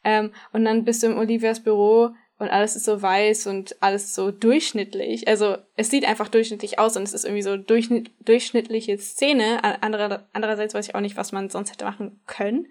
Ähm, 0.04 0.32
und 0.54 0.66
dann 0.66 0.84
bist 0.86 1.02
du 1.02 1.08
im 1.08 1.18
Olivias 1.18 1.64
Büro 1.64 2.12
und 2.38 2.50
alles 2.50 2.76
ist 2.76 2.86
so 2.86 3.02
weiß 3.02 3.48
und 3.48 3.76
alles 3.82 4.16
so 4.16 4.32
durchschnittlich. 4.32 5.28
Also 5.28 5.58
es 5.76 5.92
sieht 5.92 6.08
einfach 6.08 6.28
durchschnittlich 6.28 6.80
aus 6.80 6.98
und 6.98 7.04
es 7.04 7.14
ist 7.14 7.24
irgendwie 7.24 7.44
so 7.44 7.56
durchschnitt, 7.56 8.12
durchschnittliche 8.20 8.98
Szene. 8.98 9.64
Andere, 9.84 10.28
andererseits 10.34 10.74
weiß 10.74 10.88
ich 10.88 10.96
auch 10.96 11.02
nicht, 11.02 11.18
was 11.18 11.32
man 11.32 11.50
sonst 11.50 11.72
hätte 11.72 11.86
machen 11.86 12.20
können. 12.26 12.68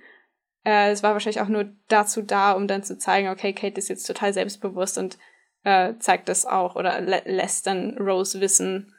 Äh, 0.65 0.91
es 0.91 1.03
war 1.03 1.13
wahrscheinlich 1.13 1.41
auch 1.41 1.49
nur 1.49 1.73
dazu 1.89 2.23
da, 2.23 2.53
um 2.53 2.67
dann 2.67 2.83
zu 2.83 2.99
zeigen, 2.99 3.29
okay, 3.29 3.53
Kate 3.53 3.79
ist 3.79 3.89
jetzt 3.89 4.07
total 4.07 4.33
selbstbewusst 4.33 4.99
und 4.99 5.19
äh, 5.65 5.95
zeigt 5.99 6.29
das 6.29 6.47
auch 6.47 6.77
oder 6.77 7.01
lä 7.01 7.21
lässt 7.25 7.67
dann 7.67 7.99
Rose 7.99 8.41
wissen, 8.41 8.95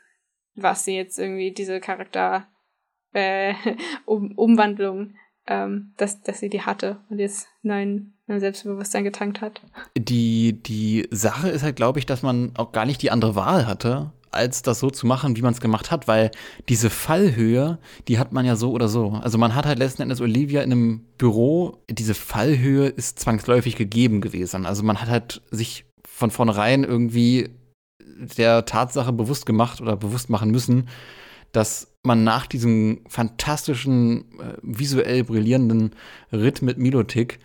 was 0.55 0.85
sie 0.85 0.95
jetzt 0.95 1.17
irgendwie 1.17 1.51
diese 1.51 1.79
Charakter 1.79 2.47
äh, 3.13 3.53
um 4.05 4.31
Umwandlung, 4.37 5.15
ähm, 5.47 5.93
dass, 5.97 6.21
dass 6.21 6.39
sie 6.39 6.49
die 6.49 6.61
hatte 6.61 6.99
und 7.09 7.19
jetzt 7.19 7.47
neuen, 7.61 8.17
Selbstbewusstsein 8.27 9.03
getankt 9.03 9.41
hat. 9.41 9.61
Die, 9.97 10.63
die 10.63 11.05
Sache 11.11 11.49
ist 11.49 11.63
halt, 11.63 11.75
glaube 11.75 11.99
ich, 11.99 12.05
dass 12.05 12.21
man 12.21 12.53
auch 12.55 12.71
gar 12.71 12.85
nicht 12.85 13.01
die 13.01 13.11
andere 13.11 13.35
Wahl 13.35 13.67
hatte, 13.67 14.13
als 14.31 14.61
das 14.61 14.79
so 14.79 14.89
zu 14.89 15.05
machen, 15.05 15.35
wie 15.35 15.41
man 15.41 15.53
es 15.53 15.61
gemacht 15.61 15.91
hat, 15.91 16.07
weil 16.07 16.31
diese 16.69 16.89
Fallhöhe, 16.89 17.79
die 18.07 18.17
hat 18.17 18.31
man 18.31 18.45
ja 18.45 18.55
so 18.55 18.71
oder 18.71 18.87
so. 18.87 19.19
Also 19.21 19.37
man 19.37 19.55
hat 19.55 19.65
halt 19.65 19.79
letzten 19.79 20.01
Endes 20.01 20.21
Olivia 20.21 20.61
in 20.61 20.71
einem 20.71 21.05
Büro, 21.17 21.77
diese 21.89 22.13
Fallhöhe 22.13 22.87
ist 22.87 23.19
zwangsläufig 23.19 23.75
gegeben 23.75 24.21
gewesen. 24.21 24.65
Also 24.65 24.83
man 24.83 25.01
hat 25.01 25.09
halt 25.09 25.41
sich 25.51 25.85
von 26.05 26.31
vornherein 26.31 26.83
irgendwie 26.83 27.49
der 28.37 28.65
Tatsache 28.65 29.11
bewusst 29.11 29.45
gemacht 29.45 29.81
oder 29.81 29.97
bewusst 29.97 30.29
machen 30.29 30.51
müssen, 30.51 30.87
dass 31.51 31.91
man 32.03 32.23
nach 32.23 32.47
diesem 32.47 33.01
fantastischen, 33.07 34.39
äh, 34.39 34.57
visuell 34.61 35.23
brillierenden 35.23 35.91
Ritt 36.31 36.61
mit 36.61 36.77
Milotic 36.77 37.39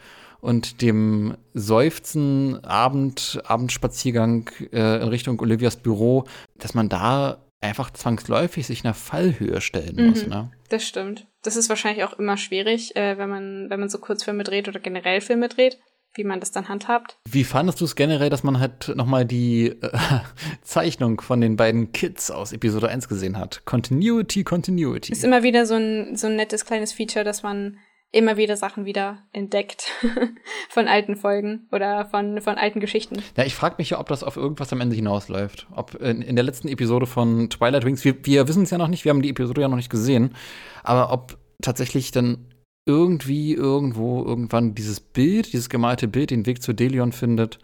und 0.47 0.81
dem 0.81 1.37
Seufzen 1.55 2.65
Abend, 2.65 3.43
Abendspaziergang 3.45 4.49
äh, 4.73 5.03
in 5.03 5.09
Richtung 5.09 5.41
Olivias 5.41 5.75
Büro, 5.75 6.25
dass 6.57 6.73
man 6.73 6.89
da 6.89 7.45
einfach 7.61 7.91
zwangsläufig 7.91 8.65
sich 8.65 8.85
einer 8.85 8.95
Fallhöhe 8.95 9.61
stellen 9.61 10.09
muss. 10.09 10.23
Mhm, 10.23 10.31
ne? 10.31 10.53
Das 10.69 10.87
stimmt. 10.87 11.27
Das 11.43 11.57
ist 11.57 11.69
wahrscheinlich 11.69 12.05
auch 12.05 12.13
immer 12.21 12.37
schwierig, 12.37 12.95
äh, 12.95 13.19
wenn 13.19 13.29
man, 13.29 13.71
wenn 13.71 13.81
man 13.81 13.89
so 13.89 13.99
Kurzfilme 13.99 14.45
dreht 14.45 14.69
oder 14.69 14.79
generell 14.79 15.21
Filme 15.21 15.49
dreht, 15.49 15.81
wie 16.15 16.23
man 16.23 16.39
das 16.39 16.53
dann 16.53 16.69
handhabt. 16.69 17.19
Wie 17.29 17.43
fandest 17.43 17.81
du 17.81 17.85
es 17.85 17.97
generell, 17.97 18.31
dass 18.31 18.45
man 18.45 18.61
halt 18.61 18.93
nochmal 18.95 19.25
die 19.25 19.75
äh, 19.81 19.99
Zeichnung 20.63 21.21
von 21.21 21.41
den 21.41 21.57
beiden 21.57 21.91
Kids 21.91 22.31
aus 22.31 22.53
Episode 22.53 22.89
1 22.89 23.09
gesehen 23.09 23.37
hat? 23.37 23.63
Continuity, 23.65 24.45
Continuity. 24.45 25.11
Ist 25.11 25.25
immer 25.25 25.43
wieder 25.43 25.67
so 25.67 25.75
ein, 25.75 26.15
so 26.15 26.29
ein 26.29 26.37
nettes 26.37 26.65
kleines 26.65 26.93
Feature, 26.93 27.25
dass 27.25 27.43
man 27.43 27.79
immer 28.13 28.37
wieder 28.37 28.57
Sachen 28.57 28.85
wieder 28.85 29.19
entdeckt 29.33 29.91
von 30.71 30.89
alten 30.89 31.17
Folgen 31.17 31.69
oder 31.73 32.07
von, 32.07 32.41
von 32.41 32.57
alten 32.57 32.81
Geschichten. 32.81 33.23
Ja, 33.37 33.45
ich 33.45 33.55
frage 33.55 33.77
mich 33.79 33.91
ja, 33.91 34.01
ob 34.01 34.09
das 34.09 34.23
auf 34.23 34.37
irgendwas 34.37 34.73
am 34.73 34.81
Ende 34.81 34.97
hinausläuft. 34.97 35.67
Ob 35.75 35.95
in, 35.97 36.23
in 36.23 36.37
der 36.37 36.45
letzten 36.45 36.69
Episode 36.69 37.07
von 37.07 37.51
Twilight 37.51 37.85
Wings, 37.85 38.05
wir, 38.05 38.15
wir 38.25 38.49
wissen 38.49 38.63
es 38.63 38.71
ja 38.71 38.79
noch 38.79 38.89
nicht, 38.89 39.05
wir 39.05 39.11
haben 39.11 39.23
die 39.23 39.31
Episode 39.31 39.61
ja 39.61 39.69
noch 39.69 39.77
nicht 39.77 39.91
gesehen, 39.91 40.35
aber 40.83 41.13
ob 41.13 41.37
tatsächlich 41.61 42.11
dann 42.11 42.53
irgendwie 42.87 43.53
irgendwo 43.53 44.25
irgendwann 44.25 44.75
dieses 44.75 45.01
Bild, 45.01 45.53
dieses 45.53 45.69
gemalte 45.69 46.07
Bild 46.07 46.31
den 46.31 46.47
Weg 46.47 46.63
zu 46.63 46.73
Delion 46.73 47.13
findet 47.13 47.59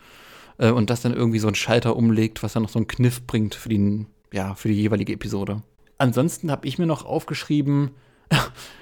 äh, 0.58 0.70
und 0.70 0.90
das 0.90 1.02
dann 1.02 1.14
irgendwie 1.14 1.38
so 1.38 1.46
einen 1.46 1.54
Schalter 1.54 1.96
umlegt, 1.96 2.42
was 2.42 2.52
dann 2.52 2.64
noch 2.64 2.70
so 2.70 2.78
einen 2.78 2.88
Kniff 2.88 3.26
bringt 3.26 3.54
für 3.54 3.68
die, 3.68 4.06
ja, 4.32 4.54
für 4.54 4.68
die 4.68 4.74
jeweilige 4.74 5.12
Episode. 5.12 5.62
Ansonsten 5.98 6.50
habe 6.50 6.66
ich 6.66 6.78
mir 6.78 6.86
noch 6.86 7.04
aufgeschrieben, 7.04 7.92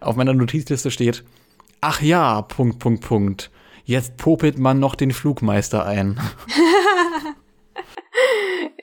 auf 0.00 0.16
meiner 0.16 0.34
Notizliste 0.34 0.90
steht, 0.90 1.24
ach 1.80 2.02
ja, 2.02 2.42
Punkt, 2.42 2.78
Punkt, 2.78 3.04
Punkt. 3.04 3.50
Jetzt 3.84 4.16
popelt 4.18 4.58
man 4.58 4.78
noch 4.78 4.94
den 4.94 5.12
Flugmeister 5.12 5.86
ein. 5.86 6.20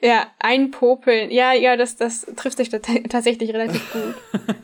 ja, 0.02 0.26
ein 0.40 0.70
Popeln. 0.70 1.30
Ja, 1.30 1.52
ja, 1.52 1.76
das, 1.76 1.96
das 1.96 2.26
trifft 2.36 2.56
sich 2.56 2.70
tatsächlich 2.70 3.52
relativ 3.54 3.92
gut. 3.92 4.14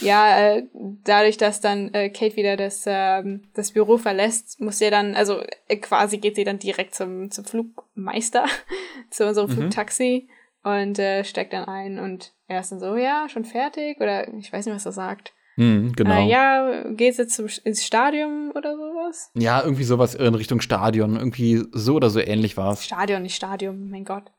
ja, 0.00 0.56
äh, 0.56 0.64
dadurch, 1.04 1.36
dass 1.36 1.60
dann 1.60 1.92
äh, 1.94 2.10
Kate 2.10 2.36
wieder 2.36 2.56
das, 2.56 2.84
ähm, 2.86 3.44
das 3.54 3.72
Büro 3.72 3.96
verlässt, 3.96 4.60
muss 4.60 4.78
sie 4.78 4.90
dann, 4.90 5.14
also 5.14 5.42
äh, 5.68 5.76
quasi 5.76 6.18
geht 6.18 6.36
sie 6.36 6.44
dann 6.44 6.58
direkt 6.58 6.94
zum, 6.94 7.30
zum 7.30 7.44
Flugmeister, 7.44 8.46
zu 9.10 9.26
unserem 9.26 9.50
mhm. 9.50 9.54
Flugtaxi 9.54 10.28
und 10.64 10.98
äh, 10.98 11.24
steckt 11.24 11.52
dann 11.52 11.66
ein 11.66 11.98
und 11.98 12.32
er 12.48 12.60
ist 12.60 12.72
dann 12.72 12.80
so, 12.80 12.96
ja, 12.96 13.28
schon 13.28 13.44
fertig 13.44 14.00
oder 14.00 14.32
ich 14.34 14.52
weiß 14.52 14.66
nicht, 14.66 14.74
was 14.74 14.86
er 14.86 14.92
sagt. 14.92 15.33
Mhm, 15.56 15.92
genau. 15.92 16.26
Äh, 16.26 16.30
ja, 16.30 16.84
geht's 16.90 17.18
jetzt 17.18 17.34
zum, 17.34 17.46
ins 17.64 17.84
Stadion 17.84 18.50
oder 18.54 18.76
sowas? 18.76 19.30
Ja, 19.34 19.62
irgendwie 19.62 19.84
sowas 19.84 20.14
in 20.14 20.34
Richtung 20.34 20.60
Stadion. 20.60 21.16
Irgendwie 21.16 21.64
so 21.72 21.94
oder 21.94 22.10
so 22.10 22.20
ähnlich 22.20 22.56
war 22.56 22.72
es. 22.72 22.84
Stadion, 22.84 23.22
nicht 23.22 23.36
Stadion, 23.36 23.90
mein 23.90 24.04
Gott. 24.04 24.30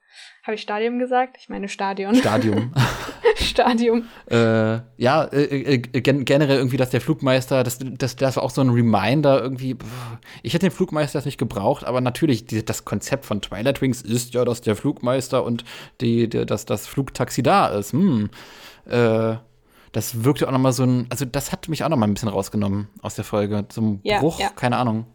Habe 0.43 0.55
ich 0.55 0.61
Stadion 0.61 0.99
gesagt? 0.99 1.37
Ich 1.39 1.49
meine 1.49 1.67
Stadion. 1.67 2.15
Stadion. 2.15 2.71
Stadion. 3.35 4.07
Äh, 4.29 4.79
ja, 4.97 5.23
äh, 5.25 5.73
äh, 5.73 5.77
gen 5.79 6.23
generell 6.23 6.57
irgendwie, 6.57 6.77
dass 6.77 6.91
der 6.91 7.01
Flugmeister, 7.01 7.63
das, 7.63 7.79
das, 7.81 8.15
das 8.15 8.35
war 8.35 8.43
auch 8.43 8.51
so 8.51 8.61
ein 8.61 8.69
Reminder 8.69 9.41
irgendwie. 9.41 9.75
Ich 10.43 10.53
hätte 10.53 10.67
den 10.67 10.71
Flugmeister 10.71 11.21
nicht 11.25 11.37
gebraucht, 11.37 11.83
aber 11.83 11.99
natürlich, 11.99 12.45
die, 12.45 12.63
das 12.63 12.85
Konzept 12.85 13.25
von 13.25 13.41
Twilight 13.41 13.81
Wings 13.81 14.01
ist 14.01 14.33
ja, 14.33 14.45
dass 14.45 14.61
der 14.61 14.75
Flugmeister 14.75 15.43
und 15.43 15.65
die, 15.99 16.29
die, 16.29 16.45
dass 16.45 16.65
das 16.65 16.87
Flugtaxi 16.87 17.41
da 17.41 17.67
ist. 17.67 17.93
Hm. 17.93 18.29
Äh, 18.87 19.35
das 19.95 20.25
wirkte 20.25 20.45
auch 20.45 20.51
nochmal 20.51 20.73
so 20.73 20.83
ein, 20.83 21.07
also 21.09 21.23
das 21.23 21.53
hat 21.53 21.69
mich 21.69 21.83
auch 21.85 21.89
nochmal 21.89 22.09
ein 22.09 22.13
bisschen 22.13 22.27
rausgenommen 22.27 22.89
aus 23.01 23.15
der 23.15 23.23
Folge. 23.23 23.65
So 23.71 23.81
ein 23.81 23.99
ja, 24.03 24.19
Bruch, 24.19 24.39
ja. 24.39 24.49
keine 24.49 24.75
Ahnung. 24.75 25.05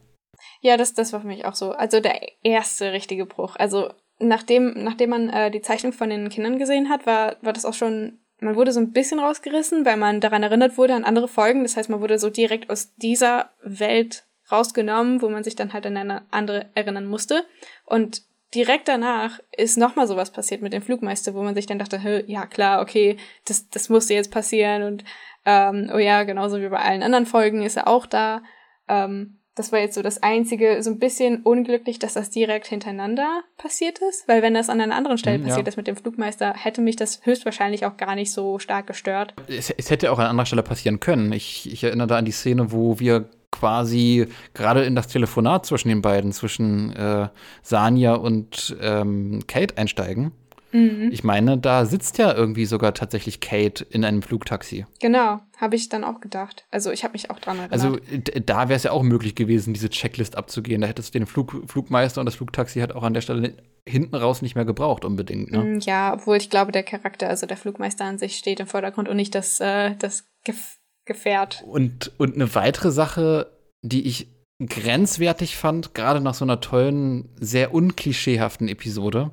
Ja, 0.63 0.79
das, 0.79 0.95
das 0.95 1.13
war 1.13 1.21
für 1.21 1.27
mich 1.27 1.45
auch 1.45 1.55
so. 1.55 1.73
Also 1.73 2.01
der 2.01 2.19
erste 2.43 2.93
richtige 2.93 3.27
Bruch. 3.27 3.57
Also 3.57 3.91
nachdem, 4.19 4.73
nachdem 4.83 5.11
man 5.11 5.29
äh, 5.29 5.51
die 5.51 5.61
Zeichnung 5.61 5.93
von 5.93 6.09
den 6.09 6.31
Kindern 6.31 6.59
gesehen 6.59 6.89
hat, 6.89 7.05
war, 7.05 7.37
war 7.43 7.53
das 7.53 7.67
auch 7.67 7.75
schon, 7.75 8.21
man 8.41 8.57
wurde 8.57 8.73
so 8.73 8.81
ein 8.81 8.93
bisschen 8.93 9.21
rausgerissen, 9.21 9.85
weil 9.85 9.99
man 9.99 10.23
daran 10.23 10.43
erinnert 10.43 10.79
wurde 10.79 10.95
an 10.95 11.05
andere 11.05 11.29
Folgen. 11.29 11.63
Das 11.63 11.77
heißt, 11.77 11.91
man 11.91 12.01
wurde 12.01 12.19
so 12.19 12.31
direkt 12.31 12.71
aus 12.71 12.95
dieser 12.95 13.51
Welt 13.63 14.25
rausgenommen, 14.51 15.21
wo 15.21 15.29
man 15.29 15.45
sich 15.45 15.57
dann 15.57 15.75
halt 15.75 15.85
an 15.85 15.99
eine 15.99 16.23
andere 16.31 16.71
erinnern 16.75 17.05
musste. 17.05 17.45
Und 17.85 18.23
direkt 18.55 18.89
danach 18.89 19.41
ist 19.57 19.79
nochmal 19.79 20.07
sowas 20.07 20.33
passiert 20.33 20.63
mit 20.63 20.73
dem 20.73 20.83
Flugmeister, 20.83 21.35
wo 21.35 21.43
man 21.43 21.55
sich 21.55 21.67
dann 21.67 21.79
dachte, 21.79 22.25
ja 22.27 22.47
klar, 22.47 22.83
okay, 22.83 23.17
das, 23.47 23.69
das 23.71 23.89
musste 23.89 24.15
jetzt 24.15 24.31
passieren 24.31 24.83
und 24.83 25.05
ähm, 25.45 25.91
oh 25.95 25.99
ja, 25.99 26.25
genauso 26.25 26.61
wie 26.61 26.69
bei 26.69 26.79
allen 26.79 27.03
anderen 27.03 27.27
Folgen 27.27 27.63
ist 27.63 27.77
er 27.77 27.89
auch 27.89 28.07
da. 28.07 28.43
Ähm, 28.89 29.37
das 29.55 29.73
war 29.73 29.81
jetzt 29.81 29.95
so 29.95 30.03
das 30.03 30.23
einzige, 30.23 30.83
so 30.83 30.91
ein 30.91 30.99
bisschen 30.99 31.43
unglücklich, 31.43 31.99
dass 31.99 32.15
das 32.15 32.31
direkt 32.31 32.67
hintereinander 32.67 33.43
passiert 33.57 33.99
ist, 33.99 34.27
weil 34.29 34.43
wenn 34.43 34.55
das 34.55 34.71
an 34.71 34.81
einer 34.81 34.95
anderen 34.95 35.19
Stelle 35.19 35.37
Hm, 35.37 35.45
passiert 35.45 35.67
ja. 35.67 35.69
ist 35.69 35.77
mit 35.77 35.87
dem 35.87 35.97
Flugmeister, 35.97 36.55
hätte 36.55 36.81
mich 36.81 36.97
das 36.97 37.21
höchstwahrscheinlich 37.25 37.85
auch 37.85 37.97
gar 37.97 38.15
nicht 38.15 38.33
so 38.33 38.59
stark 38.59 38.87
gestört. 38.87 39.35
Es, 39.49 39.71
es 39.71 39.91
hätte 39.91 40.13
auch 40.13 40.19
an 40.19 40.27
anderer 40.27 40.47
Stelle 40.47 40.63
passieren 40.63 41.01
können. 41.01 41.33
Ich, 41.33 41.71
ich 41.71 41.85
erinnere 41.85 42.07
da 42.07 42.17
an 42.19 42.25
die 42.25 42.33
Szene, 42.33 42.73
wo 42.73 43.01
wir 43.01 43.29
quasi 43.51 44.27
gerade 44.55 44.85
in 44.85 44.95
das 44.95 45.09
Telefonat 45.09 45.67
zwischen 45.67 45.89
den 45.89 46.03
beiden, 46.03 46.33
zwischen 46.33 46.95
äh, 46.95 47.29
Sanja 47.63 48.15
und 48.15 48.77
ähm, 48.81 49.41
Kate 49.47 49.77
einsteigen. 49.77 50.33
Mhm. 50.73 51.11
Ich 51.13 51.25
meine, 51.25 51.59
da 51.59 51.85
sitzt 51.85 52.19
ja 52.19 52.33
irgendwie 52.33 52.65
sogar 52.65 52.95
tatsächlich 52.95 53.41
Kate 53.41 53.85
in 53.91 54.05
einem 54.05 54.23
Flugtaxi. 54.23 54.87
Genau, 55.01 55.41
habe 55.57 55.75
ich 55.77 55.89
dann 55.89 56.05
auch 56.05 56.21
gedacht. 56.21 56.65
Also 56.71 56.93
ich 56.93 57.03
habe 57.03 57.13
mich 57.13 57.31
auch 57.31 57.41
dran 57.41 57.59
erinnert. 57.59 57.73
Also 57.73 57.99
da 58.45 58.69
wäre 58.69 58.77
es 58.77 58.85
ja 58.85 58.93
auch 58.93 59.03
möglich 59.03 59.35
gewesen, 59.35 59.75
diese 59.75 59.91
Checklist 59.91 60.37
abzugehen. 60.37 60.81
Da 60.81 60.87
hättest 60.87 61.13
du 61.15 61.19
den 61.19 61.27
Flug, 61.27 61.65
Flugmeister 61.67 62.21
und 62.21 62.27
das 62.27 62.37
Flugtaxi 62.37 62.81
hat 62.81 62.93
auch 62.93 63.03
an 63.03 63.15
der 63.15 63.21
Stelle 63.21 63.57
hinten 63.87 64.15
raus 64.15 64.43
nicht 64.43 64.55
mehr 64.55 64.65
gebraucht 64.65 65.05
unbedingt. 65.05 65.51
Ne? 65.51 65.59
Mm, 65.59 65.81
Ja, 65.81 66.15
obwohl 66.15 66.37
ich 66.37 66.51
glaube, 66.51 66.71
der 66.71 66.83
Charakter, 66.85 67.29
also 67.29 67.47
der 67.47 67.57
Flugmeister 67.57 68.05
an 68.05 68.19
sich 68.19 68.37
steht 68.37 68.61
im 68.61 68.67
Vordergrund 68.67 69.09
und 69.09 69.17
nicht 69.17 69.35
das, 69.35 69.59
äh, 69.59 69.97
das 69.97 70.25
Gef 70.45 70.77
Gefährt. 71.11 71.65
Und, 71.67 72.13
und 72.19 72.37
eine 72.37 72.55
weitere 72.55 72.93
Sache, 72.93 73.51
die 73.83 74.07
ich 74.07 74.29
grenzwertig 74.65 75.57
fand, 75.57 75.93
gerade 75.93 76.21
nach 76.21 76.35
so 76.35 76.45
einer 76.45 76.61
tollen, 76.61 77.29
sehr 77.41 77.75
unklischeehaften 77.75 78.69
Episode, 78.69 79.33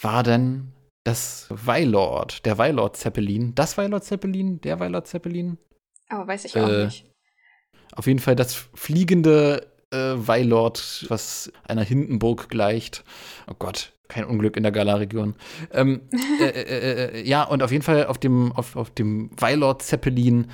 war 0.00 0.24
denn 0.24 0.72
das 1.04 1.46
Weilord, 1.50 2.44
der 2.46 2.58
Weilord 2.58 2.96
Zeppelin. 2.96 3.54
Das 3.54 3.78
Weilord 3.78 4.02
Zeppelin, 4.02 4.60
der 4.60 4.80
Weilord 4.80 5.06
Zeppelin. 5.06 5.56
Aber 6.08 6.26
weiß 6.26 6.46
ich 6.46 6.56
auch 6.58 6.68
Äh, 6.68 6.86
nicht. 6.86 7.06
Auf 7.92 8.08
jeden 8.08 8.18
Fall 8.18 8.34
das 8.34 8.54
fliegende 8.74 9.68
äh, 9.92 10.14
Weilord, 10.16 11.06
was 11.08 11.52
einer 11.62 11.84
Hindenburg 11.84 12.48
gleicht. 12.48 13.04
Oh 13.48 13.54
Gott, 13.56 13.92
kein 14.08 14.24
Unglück 14.24 14.56
in 14.56 14.64
der 14.64 14.72
Gala-Region. 14.72 15.36
Ähm, 15.72 16.00
äh, 16.40 16.44
äh, 16.44 17.04
äh, 17.20 17.22
ja, 17.22 17.44
und 17.44 17.62
auf 17.62 17.70
jeden 17.70 17.84
Fall 17.84 18.06
auf 18.06 18.18
dem, 18.18 18.50
auf, 18.50 18.74
auf 18.74 18.90
dem 18.90 19.30
Weilord 19.40 19.82
Zeppelin 19.82 20.48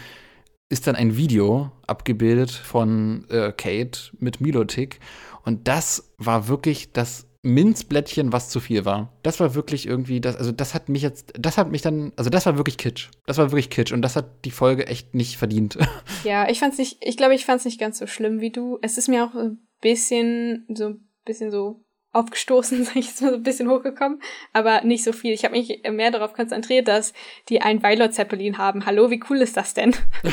ist 0.68 0.86
dann 0.86 0.96
ein 0.96 1.16
Video 1.16 1.70
abgebildet 1.86 2.50
von 2.50 3.26
äh, 3.30 3.52
Kate 3.52 4.10
mit 4.18 4.40
Milotic. 4.40 5.00
Und 5.44 5.68
das 5.68 6.12
war 6.18 6.48
wirklich 6.48 6.92
das 6.92 7.26
Minzblättchen, 7.42 8.32
was 8.32 8.48
zu 8.48 8.58
viel 8.58 8.86
war. 8.86 9.12
Das 9.22 9.38
war 9.38 9.54
wirklich 9.54 9.86
irgendwie, 9.86 10.20
das, 10.20 10.36
also 10.36 10.50
das 10.50 10.72
hat 10.72 10.88
mich 10.88 11.02
jetzt, 11.02 11.34
das 11.38 11.58
hat 11.58 11.70
mich 11.70 11.82
dann, 11.82 12.12
also 12.16 12.30
das 12.30 12.46
war 12.46 12.56
wirklich 12.56 12.78
Kitsch. 12.78 13.10
Das 13.26 13.36
war 13.36 13.52
wirklich 13.52 13.68
Kitsch 13.68 13.92
und 13.92 14.00
das 14.00 14.16
hat 14.16 14.46
die 14.46 14.50
Folge 14.50 14.86
echt 14.86 15.14
nicht 15.14 15.36
verdient. 15.36 15.78
Ja, 16.24 16.48
ich 16.48 16.60
fand's 16.60 16.78
nicht, 16.78 16.96
ich 17.02 17.18
glaube, 17.18 17.34
ich 17.34 17.44
fand's 17.44 17.66
nicht 17.66 17.78
ganz 17.78 17.98
so 17.98 18.06
schlimm 18.06 18.40
wie 18.40 18.50
du. 18.50 18.78
Es 18.80 18.96
ist 18.96 19.08
mir 19.08 19.26
auch 19.26 19.34
ein 19.34 19.58
bisschen, 19.82 20.64
so 20.74 20.86
ein 20.86 21.08
bisschen 21.26 21.50
so 21.50 21.84
aufgestoßen, 22.14 22.84
sag 22.84 22.96
ich 22.96 23.06
jetzt 23.08 23.22
mal, 23.22 23.30
so 23.30 23.36
ein 23.36 23.42
bisschen 23.42 23.68
hochgekommen, 23.68 24.20
aber 24.52 24.82
nicht 24.82 25.04
so 25.04 25.12
viel. 25.12 25.32
Ich 25.32 25.44
habe 25.44 25.56
mich 25.56 25.82
mehr 25.90 26.10
darauf 26.10 26.32
konzentriert, 26.32 26.88
dass 26.88 27.12
die 27.48 27.60
ein 27.60 27.82
Weilord 27.82 28.14
Zeppelin 28.14 28.58
haben. 28.58 28.86
Hallo, 28.86 29.10
wie 29.10 29.20
cool 29.28 29.38
ist 29.42 29.56
das 29.56 29.74
denn? 29.74 29.94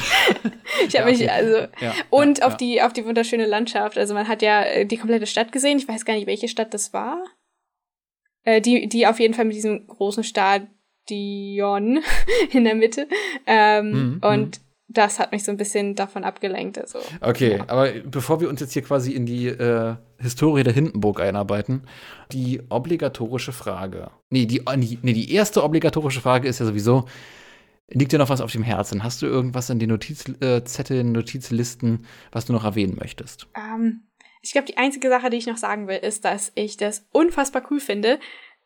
ich 0.88 0.98
habe 1.00 1.12
Ja, 1.12 1.18
mich 1.18 1.32
also 1.32 1.68
Ja, 1.80 1.94
und 2.10 2.40
ja, 2.40 2.48
auf 2.48 2.58
die 2.58 2.82
auf 2.82 2.94
die 2.94 3.06
wunderschöne 3.06 3.46
Landschaft. 3.46 3.98
Also 3.98 4.14
man 4.14 4.28
hat 4.28 4.42
ja 4.42 4.64
äh, 4.64 4.86
die 4.86 4.98
komplette 4.98 5.26
Stadt 5.28 5.52
gesehen. 5.52 5.78
Ich 5.78 5.88
weiß 5.88 6.06
gar 6.06 6.14
nicht, 6.14 6.28
welche 6.28 6.48
Stadt 6.48 6.74
das 6.74 6.94
war. 6.94 7.24
Äh, 8.44 8.62
die 8.62 8.88
die 8.88 9.06
auf 9.08 9.20
jeden 9.20 9.34
Fall 9.34 9.46
mit 9.46 9.56
diesem 9.56 9.86
großen 9.88 10.24
Stadion 10.24 12.04
in 12.52 12.64
der 12.64 12.76
Mitte. 12.76 13.08
Ähm, 13.46 13.92
Mhm, 13.92 14.22
und 14.24 14.62
das 14.94 15.20
hat 15.20 15.32
mich 15.32 15.44
so 15.44 15.52
ein 15.52 15.58
bisschen 15.58 15.96
davon 15.96 16.24
abgelenkt. 16.24 16.78
Also 16.78 17.00
Okay, 17.22 17.62
aber 17.68 17.92
bevor 17.92 18.42
wir 18.42 18.50
uns 18.50 18.60
jetzt 18.62 18.74
hier 18.74 18.82
quasi 18.82 19.12
in 19.14 19.26
die 19.26 19.48
äh, 19.48 19.96
Historie 20.20 20.64
der 20.64 20.74
Hindenburg 20.74 21.20
einarbeiten, 21.22 21.84
die 22.32 22.62
obligatorische 22.70 23.52
Frage. 23.52 24.12
Nee 24.30 24.46
die, 24.46 24.60
äh, 24.68 24.78
die- 24.78 25.00
nee, 25.02 25.14
die 25.14 25.34
erste 25.34 25.64
obligatorische 25.64 26.22
Frage 26.22 26.48
ist 26.48 26.60
ja 26.60 26.66
sowieso, 26.66 27.06
liegt 27.90 28.12
dir 28.12 28.20
noch 28.20 28.30
was 28.30 28.42
auf 28.42 28.52
dem 28.52 28.64
Herzen? 28.64 29.04
Hast 29.04 29.22
du 29.22 29.26
irgendwas 29.26 29.70
in 29.70 29.80
den 29.80 29.90
Notizzetteln, 29.90 31.12
Notizlisten, 31.12 32.06
was 32.32 32.46
du 32.46 32.54
noch 32.54 32.64
erwähnen 32.64 32.98
möchtest? 33.00 33.48
Ähm, 33.58 34.04
ich 34.42 34.52
glaube, 34.54 34.68
die 34.68 34.78
einzige 34.78 35.10
Sache, 35.10 35.30
die 35.30 35.38
ich 35.38 35.48
noch 35.48 35.58
sagen 35.58 35.88
will, 35.88 35.98
ist, 35.98 36.26
dass 36.26 36.52
ich 36.56 36.78
das 36.78 37.06
unfassbar 37.12 37.64
cool 37.70 37.80
finde. 37.80 38.20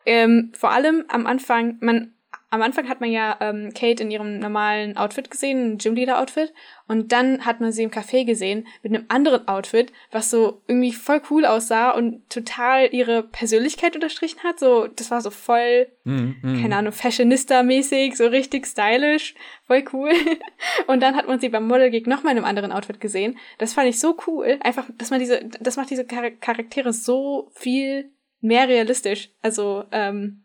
Ähm, 0.05 0.51
vor 0.55 0.71
allem 0.71 1.03
am 1.09 1.25
Anfang, 1.27 1.77
man, 1.81 2.13
am 2.55 2.61
Anfang 2.61 2.89
hat 2.89 3.01
man 3.01 3.11
ja 3.11 3.37
ähm, 3.39 3.71
Kate 3.73 4.03
in 4.03 4.11
ihrem 4.11 4.39
normalen 4.39 4.97
Outfit 4.97 5.29
gesehen, 5.29 5.73
ein 5.73 5.77
Gymleader-Outfit, 5.77 6.53
und 6.87 7.11
dann 7.11 7.45
hat 7.45 7.61
man 7.61 7.71
sie 7.71 7.83
im 7.83 7.91
Café 7.91 8.25
gesehen 8.25 8.67
mit 8.83 8.93
einem 8.93 9.05
anderen 9.07 9.47
Outfit, 9.47 9.91
was 10.11 10.29
so 10.29 10.61
irgendwie 10.67 10.93
voll 10.93 11.21
cool 11.29 11.45
aussah 11.45 11.91
und 11.91 12.29
total 12.29 12.93
ihre 12.93 13.23
Persönlichkeit 13.23 13.95
unterstrichen 13.95 14.43
hat. 14.43 14.59
So, 14.59 14.87
das 14.87 15.11
war 15.11 15.21
so 15.21 15.29
voll 15.31 15.87
Mhm, 16.07 16.61
keine 16.61 16.75
Ahnung, 16.75 16.93
Fashionista-mäßig, 16.93 18.15
so 18.15 18.27
richtig 18.27 18.67
stylisch, 18.67 19.33
voll 19.65 19.83
cool. 19.91 20.11
Und 20.87 21.01
dann 21.01 21.15
hat 21.15 21.27
man 21.27 21.39
sie 21.39 21.49
beim 21.49 21.67
Model 21.67 21.89
Gig 21.89 22.05
nochmal 22.05 22.33
in 22.33 22.37
einem 22.37 22.45
anderen 22.45 22.71
Outfit 22.71 23.01
gesehen. 23.01 23.39
Das 23.57 23.73
fand 23.73 23.89
ich 23.89 23.99
so 23.99 24.15
cool. 24.27 24.59
Einfach, 24.61 24.85
dass 24.99 25.09
man 25.09 25.19
diese, 25.19 25.43
das 25.59 25.77
macht 25.77 25.89
diese 25.89 26.05
Char 26.07 26.29
Charaktere 26.29 26.93
so 26.93 27.49
viel 27.55 28.11
mehr 28.39 28.67
realistisch. 28.67 29.31
Also, 29.41 29.85
ähm, 29.91 30.44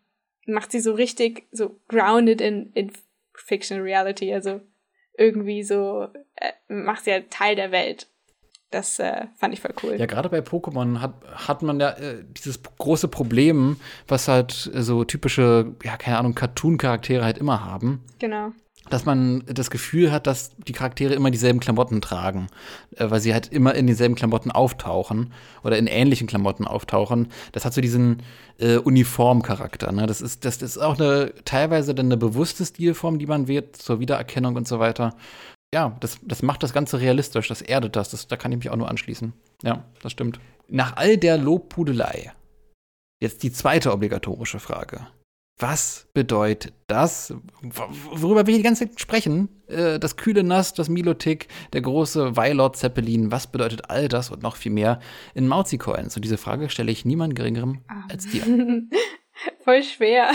macht 0.52 0.72
sie 0.72 0.80
so 0.80 0.92
richtig, 0.92 1.46
so 1.52 1.80
grounded 1.88 2.40
in, 2.40 2.72
in 2.74 2.92
Fiction 3.34 3.80
Reality. 3.80 4.32
Also, 4.32 4.60
irgendwie 5.16 5.62
so, 5.62 6.08
äh, 6.36 6.52
macht 6.68 7.04
sie 7.04 7.10
ja 7.10 7.20
Teil 7.28 7.56
der 7.56 7.72
Welt. 7.72 8.08
Das 8.70 9.00
äh, 9.00 9.26
fand 9.36 9.52
ich 9.52 9.60
voll 9.60 9.74
cool. 9.82 9.96
Ja, 9.98 10.06
gerade 10.06 10.28
bei 10.28 10.38
Pokémon 10.38 11.00
hat, 11.00 11.14
hat 11.26 11.62
man 11.62 11.80
ja 11.80 11.90
äh, 11.90 12.24
dieses 12.24 12.62
große 12.62 13.08
Problem, 13.08 13.76
was 14.06 14.28
halt 14.28 14.70
äh, 14.72 14.82
so 14.82 15.02
typische, 15.02 15.74
ja, 15.82 15.96
keine 15.96 16.18
Ahnung, 16.18 16.36
Cartoon-Charaktere 16.36 17.24
halt 17.24 17.38
immer 17.38 17.64
haben. 17.64 18.04
Genau. 18.20 18.52
Dass 18.88 19.04
man 19.04 19.44
das 19.46 19.70
Gefühl 19.70 20.10
hat, 20.10 20.26
dass 20.26 20.50
die 20.56 20.72
Charaktere 20.72 21.14
immer 21.14 21.30
dieselben 21.30 21.60
Klamotten 21.60 22.00
tragen, 22.00 22.48
äh, 22.96 23.10
weil 23.10 23.20
sie 23.20 23.32
halt 23.32 23.48
immer 23.48 23.74
in 23.74 23.86
denselben 23.86 24.14
Klamotten 24.14 24.50
auftauchen 24.50 25.32
oder 25.62 25.78
in 25.78 25.86
ähnlichen 25.86 26.26
Klamotten 26.26 26.66
auftauchen. 26.66 27.28
Das 27.52 27.64
hat 27.64 27.74
so 27.74 27.80
diesen 27.80 28.22
äh, 28.58 28.76
Uniformcharakter. 28.76 29.92
Ne? 29.92 30.06
Das 30.06 30.20
ist 30.20 30.44
das, 30.44 30.62
ist 30.62 30.78
auch 30.78 30.98
eine 30.98 31.32
teilweise 31.44 31.94
dann 31.94 32.06
eine 32.06 32.16
bewusste 32.16 32.64
Stilform, 32.64 33.18
die 33.18 33.26
man 33.26 33.48
wählt 33.48 33.76
zur 33.76 34.00
Wiedererkennung 34.00 34.56
und 34.56 34.66
so 34.66 34.78
weiter. 34.78 35.14
Ja, 35.72 35.96
das, 36.00 36.18
das 36.22 36.42
macht 36.42 36.62
das 36.62 36.72
Ganze 36.72 37.00
realistisch, 37.00 37.46
das 37.46 37.62
erdet 37.62 37.94
das, 37.94 38.10
das. 38.10 38.26
Da 38.26 38.36
kann 38.36 38.50
ich 38.50 38.58
mich 38.58 38.70
auch 38.70 38.76
nur 38.76 38.88
anschließen. 38.88 39.32
Ja, 39.62 39.84
das 40.02 40.12
stimmt. 40.12 40.40
Nach 40.68 40.96
all 40.96 41.16
der 41.16 41.38
Lobpudelei, 41.38 42.32
jetzt 43.20 43.42
die 43.44 43.52
zweite 43.52 43.92
obligatorische 43.92 44.58
Frage. 44.58 45.06
Was 45.60 46.08
bedeutet 46.14 46.72
das, 46.86 47.34
worüber 47.62 48.46
wir 48.46 48.56
die 48.56 48.62
ganze 48.62 48.88
Zeit 48.88 48.98
sprechen? 49.00 49.48
Äh, 49.68 49.98
das 49.98 50.16
kühle 50.16 50.42
Nass, 50.42 50.72
das 50.74 50.88
Milotic, 50.88 51.48
der 51.74 51.82
große 51.82 52.34
Weilord 52.36 52.76
Zeppelin. 52.76 53.30
Was 53.30 53.46
bedeutet 53.46 53.90
all 53.90 54.08
das 54.08 54.30
und 54.30 54.42
noch 54.42 54.56
viel 54.56 54.72
mehr 54.72 55.00
in 55.34 55.46
Mauzi-Coins? 55.46 56.16
Und 56.16 56.24
diese 56.24 56.38
Frage 56.38 56.70
stelle 56.70 56.90
ich 56.90 57.04
niemand 57.04 57.34
geringerem 57.34 57.82
als 58.08 58.26
dir. 58.26 58.42
Voll 59.64 59.82
schwer, 59.82 60.30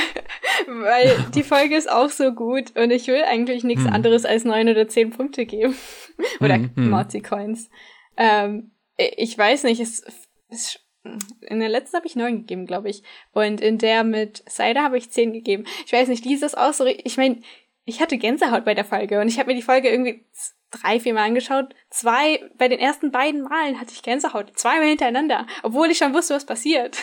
weil 0.68 1.16
die 1.36 1.44
Folge 1.44 1.76
ist 1.76 1.92
auch 1.92 2.10
so 2.10 2.32
gut 2.34 2.76
und 2.76 2.90
ich 2.92 3.08
will 3.08 3.24
eigentlich 3.24 3.64
nichts 3.64 3.84
Hm. 3.86 3.94
anderes 3.94 4.26
als 4.26 4.46
neun 4.46 4.68
oder 4.70 4.88
zehn 4.88 5.12
Punkte 5.12 5.46
geben. 5.46 5.76
oder 6.40 6.56
Hm, 6.56 6.72
hm. 6.76 6.90
Morzi-Coins. 6.90 7.70
Ähm, 8.18 8.72
ich 8.98 9.38
weiß 9.38 9.64
nicht, 9.64 9.80
es, 9.82 10.04
es, 10.50 10.80
in 11.42 11.60
der 11.60 11.70
letzten 11.70 11.98
habe 11.98 12.08
ich 12.08 12.16
neun 12.16 12.40
gegeben, 12.40 12.66
glaube 12.66 12.90
ich. 12.90 13.04
Und 13.34 13.62
in 13.62 13.78
der 13.78 14.04
mit 14.04 14.44
Cider 14.50 14.84
habe 14.84 14.98
ich 14.98 15.12
zehn 15.12 15.34
gegeben. 15.34 15.66
Ich 15.86 15.94
weiß 15.94 16.08
nicht, 16.08 16.26
die 16.26 16.34
ist 16.34 16.44
das 16.44 16.56
auch 16.56 16.74
so. 16.74 16.86
Ich 16.86 17.18
meine, 17.18 17.42
ich 17.86 18.02
hatte 18.02 18.18
Gänsehaut 18.18 18.66
bei 18.66 18.74
der 18.74 18.86
Folge 18.86 19.22
und 19.22 19.28
ich 19.28 19.40
habe 19.40 19.50
mir 19.50 19.56
die 19.56 19.62
Folge 19.62 19.90
irgendwie 19.90 20.26
drei, 20.72 21.00
vier 21.00 21.14
Mal 21.14 21.26
angeschaut. 21.26 21.74
Zwei, 21.90 22.42
bei 22.58 22.68
den 22.68 22.80
ersten 22.80 23.12
beiden 23.12 23.44
Malen 23.44 23.80
hatte 23.80 23.92
ich 23.94 24.02
Gänsehaut. 24.02 24.58
Zweimal 24.58 24.88
hintereinander, 24.88 25.46
obwohl 25.64 25.90
ich 25.90 25.98
schon 25.98 26.14
wusste, 26.14 26.34
was 26.34 26.46
passiert. 26.46 26.98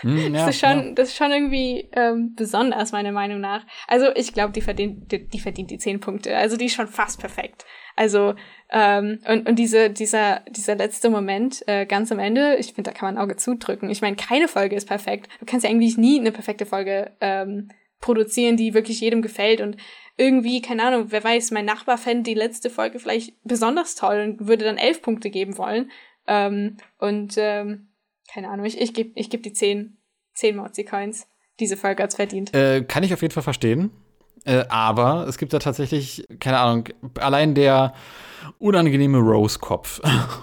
Hm, 0.00 0.18
ja, 0.34 0.46
das, 0.46 0.56
ist 0.56 0.60
schon, 0.60 0.88
ja. 0.88 0.92
das 0.92 1.08
ist 1.10 1.16
schon 1.16 1.30
irgendwie 1.30 1.88
ähm, 1.92 2.34
besonders, 2.34 2.92
meiner 2.92 3.12
Meinung 3.12 3.40
nach. 3.40 3.64
Also 3.86 4.06
ich 4.14 4.34
glaube, 4.34 4.52
die 4.52 4.60
verdient, 4.60 5.10
die, 5.12 5.26
die 5.26 5.40
verdient 5.40 5.70
die 5.70 5.78
zehn 5.78 6.00
Punkte. 6.00 6.36
Also 6.36 6.56
die 6.56 6.66
ist 6.66 6.74
schon 6.74 6.88
fast 6.88 7.20
perfekt. 7.20 7.64
Also, 7.96 8.34
ähm, 8.70 9.20
und, 9.28 9.48
und 9.48 9.58
diese, 9.58 9.90
dieser, 9.90 10.40
dieser 10.50 10.74
letzte 10.74 11.10
Moment 11.10 11.62
äh, 11.68 11.86
ganz 11.86 12.10
am 12.10 12.18
Ende, 12.18 12.56
ich 12.56 12.74
finde, 12.74 12.90
da 12.90 12.96
kann 12.96 13.14
man 13.14 13.22
Auge 13.22 13.36
zudrücken. 13.36 13.90
Ich 13.90 14.00
meine, 14.00 14.16
keine 14.16 14.48
Folge 14.48 14.76
ist 14.76 14.86
perfekt. 14.86 15.28
Du 15.40 15.46
kannst 15.46 15.64
ja 15.64 15.70
eigentlich 15.70 15.96
nie 15.96 16.18
eine 16.18 16.32
perfekte 16.32 16.66
Folge 16.66 17.12
ähm, 17.20 17.70
produzieren, 18.00 18.56
die 18.56 18.74
wirklich 18.74 19.00
jedem 19.00 19.22
gefällt. 19.22 19.60
Und 19.60 19.76
irgendwie, 20.16 20.60
keine 20.60 20.82
Ahnung, 20.82 21.06
wer 21.08 21.22
weiß, 21.22 21.50
mein 21.52 21.64
Nachbar 21.64 21.98
fände 21.98 22.24
die 22.24 22.34
letzte 22.34 22.70
Folge 22.70 22.98
vielleicht 22.98 23.34
besonders 23.44 23.94
toll 23.94 24.20
und 24.20 24.48
würde 24.48 24.64
dann 24.64 24.78
elf 24.78 25.02
Punkte 25.02 25.30
geben 25.30 25.56
wollen. 25.56 25.90
Ähm, 26.26 26.76
und 26.98 27.34
ähm, 27.36 27.88
keine 28.32 28.48
Ahnung, 28.48 28.66
ich, 28.66 28.80
ich 28.80 28.94
gebe 28.94 29.12
ich 29.14 29.30
geb 29.30 29.42
die 29.42 29.52
zehn, 29.52 29.98
zehn 30.34 30.56
Mozi-Coins. 30.56 31.28
Diese 31.60 31.76
Folge 31.76 32.02
hat's 32.02 32.16
verdient. 32.16 32.54
Äh, 32.54 32.82
kann 32.82 33.04
ich 33.04 33.14
auf 33.14 33.22
jeden 33.22 33.32
Fall 33.32 33.42
verstehen. 33.42 33.90
Äh, 34.44 34.64
aber 34.68 35.26
es 35.26 35.38
gibt 35.38 35.52
da 35.52 35.58
tatsächlich, 35.58 36.26
keine 36.38 36.58
Ahnung, 36.58 36.88
allein 37.18 37.54
der 37.54 37.94
unangenehme 38.58 39.18
Rose-Kopf 39.18 40.00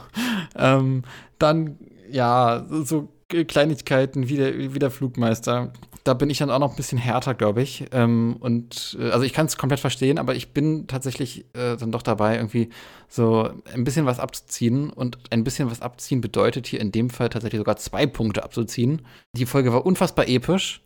ähm, 0.55 1.03
dann, 1.37 1.77
ja, 2.09 2.65
so 2.69 3.09
Kleinigkeiten 3.29 4.27
wie 4.27 4.37
der, 4.37 4.73
wie 4.73 4.79
der 4.79 4.91
Flugmeister. 4.91 5.71
Da 6.03 6.15
bin 6.15 6.31
ich 6.31 6.39
dann 6.39 6.49
auch 6.49 6.59
noch 6.59 6.71
ein 6.71 6.75
bisschen 6.75 6.97
härter, 6.97 7.35
glaube 7.35 7.61
ich. 7.61 7.85
Ähm, 7.91 8.37
und 8.39 8.97
äh, 8.99 9.11
also 9.11 9.23
ich 9.23 9.33
kann 9.33 9.45
es 9.45 9.57
komplett 9.57 9.79
verstehen, 9.79 10.17
aber 10.17 10.35
ich 10.35 10.51
bin 10.51 10.87
tatsächlich 10.87 11.45
äh, 11.53 11.77
dann 11.77 11.91
doch 11.91 12.01
dabei, 12.01 12.35
irgendwie 12.35 12.69
so 13.07 13.49
ein 13.73 13.83
bisschen 13.83 14.07
was 14.07 14.19
abzuziehen. 14.19 14.89
Und 14.89 15.19
ein 15.29 15.43
bisschen 15.43 15.69
was 15.69 15.81
abziehen 15.81 16.19
bedeutet 16.19 16.65
hier 16.67 16.81
in 16.81 16.91
dem 16.91 17.09
Fall 17.11 17.29
tatsächlich 17.29 17.59
sogar 17.59 17.77
zwei 17.77 18.07
Punkte 18.07 18.43
abzuziehen. 18.43 19.03
Die 19.33 19.45
Folge 19.45 19.71
war 19.71 19.85
unfassbar 19.85 20.27
episch, 20.27 20.81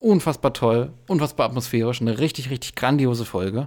unfassbar 0.00 0.52
toll, 0.52 0.92
unfassbar 1.06 1.46
atmosphärisch, 1.48 2.00
eine 2.00 2.18
richtig, 2.18 2.50
richtig 2.50 2.74
grandiose 2.74 3.24
Folge. 3.24 3.66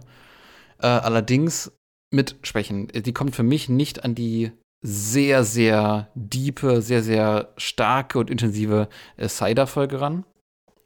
Äh, 0.79 0.87
allerdings 0.87 1.71
mit 2.11 2.35
Schwächen. 2.43 2.87
Die 2.87 3.13
kommt 3.13 3.35
für 3.35 3.43
mich 3.43 3.69
nicht 3.69 4.03
an 4.03 4.15
die 4.15 4.51
sehr, 4.81 5.43
sehr 5.43 6.11
diepe, 6.13 6.81
sehr, 6.81 7.01
sehr 7.01 7.53
starke 7.57 8.19
und 8.19 8.29
intensive 8.29 8.89
äh, 9.15 9.27
Cider-Folge 9.27 10.01
ran. 10.01 10.25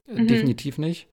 Äh, 0.07 0.21
mhm. 0.21 0.27
Definitiv 0.27 0.77
nicht. 0.77 1.09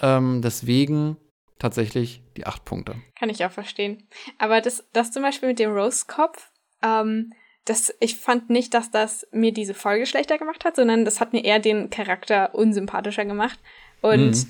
Ähm, 0.00 0.40
deswegen 0.42 1.16
tatsächlich 1.58 2.22
die 2.36 2.46
acht 2.46 2.64
Punkte. 2.64 2.96
Kann 3.18 3.28
ich 3.28 3.44
auch 3.44 3.50
verstehen. 3.50 4.08
Aber 4.38 4.60
das, 4.60 4.84
das 4.92 5.10
zum 5.10 5.22
Beispiel 5.22 5.48
mit 5.48 5.58
dem 5.58 5.72
Rose-Kopf, 5.72 6.50
ähm, 6.82 7.32
das, 7.64 7.94
ich 8.00 8.16
fand 8.16 8.50
nicht, 8.50 8.74
dass 8.74 8.90
das 8.90 9.26
mir 9.30 9.52
diese 9.52 9.74
Folge 9.74 10.06
schlechter 10.06 10.38
gemacht 10.38 10.64
hat, 10.64 10.76
sondern 10.76 11.04
das 11.04 11.20
hat 11.20 11.32
mir 11.32 11.44
eher 11.44 11.60
den 11.60 11.90
Charakter 11.90 12.54
unsympathischer 12.54 13.24
gemacht. 13.24 13.58
Und 14.00 14.32
mhm. 14.32 14.46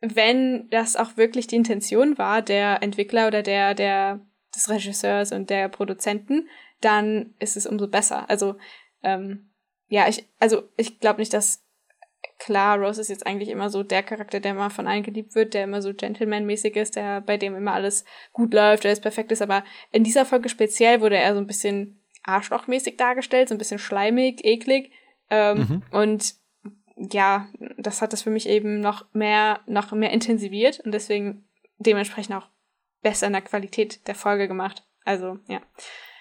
wenn 0.00 0.70
das 0.70 0.96
auch 0.96 1.16
wirklich 1.16 1.46
die 1.46 1.56
Intention 1.56 2.18
war, 2.18 2.42
der 2.42 2.82
Entwickler 2.82 3.28
oder 3.28 3.42
der, 3.42 3.74
der, 3.74 4.20
des 4.54 4.68
Regisseurs 4.68 5.32
und 5.32 5.48
der 5.48 5.68
Produzenten, 5.68 6.48
dann 6.80 7.34
ist 7.38 7.56
es 7.56 7.66
umso 7.66 7.88
besser. 7.88 8.28
Also, 8.28 8.56
ähm, 9.02 9.50
ja, 9.88 10.06
ich, 10.08 10.28
also 10.38 10.64
ich 10.76 11.00
glaube 11.00 11.20
nicht, 11.20 11.32
dass 11.32 11.64
klar, 12.38 12.78
Rose 12.78 13.00
ist 13.00 13.08
jetzt 13.08 13.26
eigentlich 13.26 13.48
immer 13.48 13.70
so 13.70 13.82
der 13.82 14.02
Charakter, 14.02 14.40
der 14.40 14.52
immer 14.52 14.68
von 14.68 14.86
allen 14.86 15.02
geliebt 15.02 15.34
wird, 15.34 15.54
der 15.54 15.64
immer 15.64 15.80
so 15.80 15.94
Gentleman-mäßig 15.94 16.76
ist, 16.76 16.96
der 16.96 17.22
bei 17.22 17.38
dem 17.38 17.54
immer 17.54 17.72
alles 17.72 18.04
gut 18.32 18.52
läuft, 18.52 18.84
der 18.84 18.92
ist 18.92 19.02
perfekt 19.02 19.32
ist, 19.32 19.40
aber 19.40 19.64
in 19.92 20.04
dieser 20.04 20.26
Folge 20.26 20.48
speziell 20.50 21.00
wurde 21.00 21.16
er 21.16 21.34
so 21.34 21.40
ein 21.40 21.46
bisschen 21.46 22.00
arschlochmäßig 22.24 22.96
dargestellt, 22.96 23.48
so 23.48 23.54
ein 23.54 23.58
bisschen 23.58 23.78
schleimig, 23.78 24.44
eklig. 24.44 24.90
Ähm, 25.30 25.58
mhm. 25.58 25.82
Und 25.90 26.34
ja, 26.96 27.48
das 27.78 28.02
hat 28.02 28.12
das 28.12 28.22
für 28.22 28.30
mich 28.30 28.48
eben 28.48 28.80
noch 28.80 29.06
mehr, 29.12 29.60
noch 29.66 29.92
mehr 29.92 30.10
intensiviert 30.10 30.80
und 30.80 30.92
deswegen 30.92 31.44
dementsprechend 31.78 32.36
auch 32.36 32.48
besser 33.02 33.26
in 33.26 33.32
der 33.32 33.42
Qualität 33.42 34.06
der 34.06 34.14
Folge 34.14 34.48
gemacht. 34.48 34.84
Also, 35.04 35.38
ja. 35.48 35.60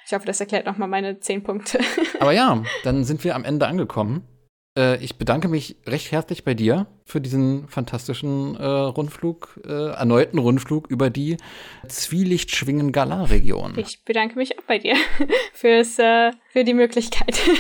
Ich 0.06 0.14
hoffe, 0.14 0.26
das 0.26 0.40
erklärt 0.40 0.66
nochmal 0.66 0.90
meine 0.90 1.20
zehn 1.20 1.44
Punkte. 1.44 1.80
Aber 2.20 2.34
ja, 2.34 2.62
dann 2.84 3.04
sind 3.04 3.24
wir 3.24 3.36
am 3.36 3.46
Ende 3.46 3.68
angekommen. 3.68 4.28
Äh, 4.78 5.04
ich 5.04 5.18
bedanke 5.18 5.48
mich 5.48 5.76
recht 5.86 6.12
herzlich 6.12 6.44
bei 6.44 6.54
dir 6.54 6.88
für 7.06 7.22
diesen 7.22 7.68
fantastischen 7.68 8.56
äh, 8.56 8.66
Rundflug, 8.66 9.60
äh, 9.66 9.92
erneuten 9.92 10.40
Rundflug 10.40 10.88
über 10.90 11.10
die 11.10 11.38
Zwielichtschwingen-Galar-Region. 11.88 13.78
Ich 13.78 14.04
bedanke 14.04 14.38
mich 14.38 14.58
auch 14.58 14.64
bei 14.64 14.80
dir 14.80 14.96
fürs, 15.54 16.00
äh, 16.00 16.32
für 16.52 16.64
die 16.64 16.74
Möglichkeit. 16.74 17.40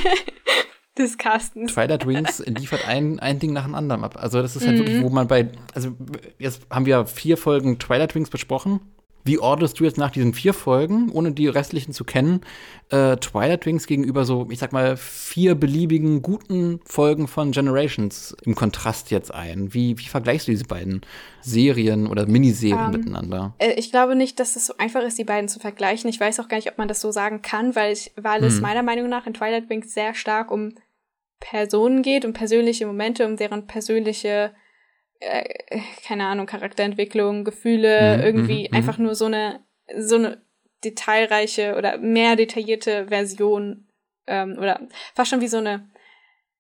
des 0.97 1.17
Castens. 1.17 1.73
Twilight 1.73 2.05
Wings 2.05 2.39
liefert 2.45 2.87
ein, 2.87 3.19
ein 3.19 3.39
Ding 3.39 3.53
nach 3.53 3.63
dem 3.63 3.75
anderen 3.75 4.03
ab. 4.03 4.15
Also, 4.17 4.41
das 4.41 4.55
ist 4.55 4.65
halt 4.65 4.77
mhm. 4.77 4.79
wirklich, 4.81 5.01
wo 5.01 5.09
man 5.09 5.27
bei. 5.27 5.49
Also, 5.73 5.95
jetzt 6.37 6.61
haben 6.69 6.85
wir 6.85 7.05
vier 7.05 7.37
Folgen 7.37 7.79
Twilight 7.79 8.13
Wings 8.15 8.29
besprochen. 8.29 8.79
Wie 9.25 9.39
ordnest 9.39 9.79
du 9.79 9.85
jetzt 9.85 9.97
nach 9.97 10.11
diesen 10.11 10.33
vier 10.33 10.53
Folgen, 10.53 11.09
ohne 11.11 11.31
die 11.31 11.47
restlichen 11.47 11.93
zu 11.93 12.03
kennen, 12.03 12.41
äh, 12.89 13.15
Twilight 13.17 13.65
Wings 13.65 13.87
gegenüber 13.87 14.25
so, 14.25 14.47
ich 14.49 14.59
sag 14.59 14.73
mal, 14.73 14.97
vier 14.97 15.55
beliebigen 15.55 16.21
guten 16.21 16.81
Folgen 16.85 17.27
von 17.27 17.51
Generations 17.51 18.35
im 18.43 18.55
Kontrast 18.55 19.11
jetzt 19.11 19.33
ein? 19.33 19.73
Wie, 19.73 19.97
wie 19.97 20.05
vergleichst 20.05 20.47
du 20.47 20.51
diese 20.51 20.65
beiden 20.65 21.01
Serien 21.41 22.07
oder 22.07 22.25
Miniserien 22.25 22.87
um, 22.87 22.93
ähm, 22.93 22.99
miteinander? 22.99 23.55
Äh, 23.59 23.73
ich 23.73 23.91
glaube 23.91 24.15
nicht, 24.15 24.39
dass 24.39 24.55
es 24.55 24.65
so 24.65 24.73
einfach 24.77 25.01
ist, 25.03 25.17
die 25.17 25.23
beiden 25.23 25.47
zu 25.47 25.59
vergleichen. 25.59 26.09
Ich 26.09 26.19
weiß 26.19 26.39
auch 26.39 26.49
gar 26.49 26.57
nicht, 26.57 26.69
ob 26.69 26.77
man 26.77 26.89
das 26.89 26.99
so 26.99 27.11
sagen 27.11 27.41
kann, 27.41 27.75
weil, 27.75 27.93
ich, 27.93 28.11
weil 28.15 28.41
hm. 28.41 28.47
es 28.47 28.59
meiner 28.59 28.83
Meinung 28.83 29.07
nach 29.07 29.25
in 29.25 29.33
Twilight 29.33 29.69
Wings 29.69 29.93
sehr 29.93 30.13
stark 30.13 30.51
um 30.51 30.73
Personen 31.39 32.01
geht, 32.01 32.25
um 32.25 32.33
persönliche 32.33 32.85
Momente, 32.85 33.25
um 33.25 33.37
deren 33.37 33.67
persönliche 33.67 34.53
äh, 35.23 35.79
keine 36.05 36.25
Ahnung, 36.25 36.45
Charakterentwicklung, 36.45 37.43
Gefühle, 37.43 38.17
mhm, 38.17 38.23
irgendwie 38.23 38.67
mhm, 38.69 38.75
einfach 38.75 38.97
nur 38.97 39.15
so 39.15 39.25
eine, 39.25 39.63
so 39.97 40.15
eine 40.15 40.41
detailreiche 40.83 41.75
oder 41.77 41.97
mehr 41.97 42.35
detaillierte 42.35 43.07
Version 43.07 43.87
ähm, 44.27 44.57
oder 44.57 44.87
fast 45.13 45.29
schon 45.29 45.41
wie 45.41 45.47
so 45.47 45.57
eine 45.57 45.89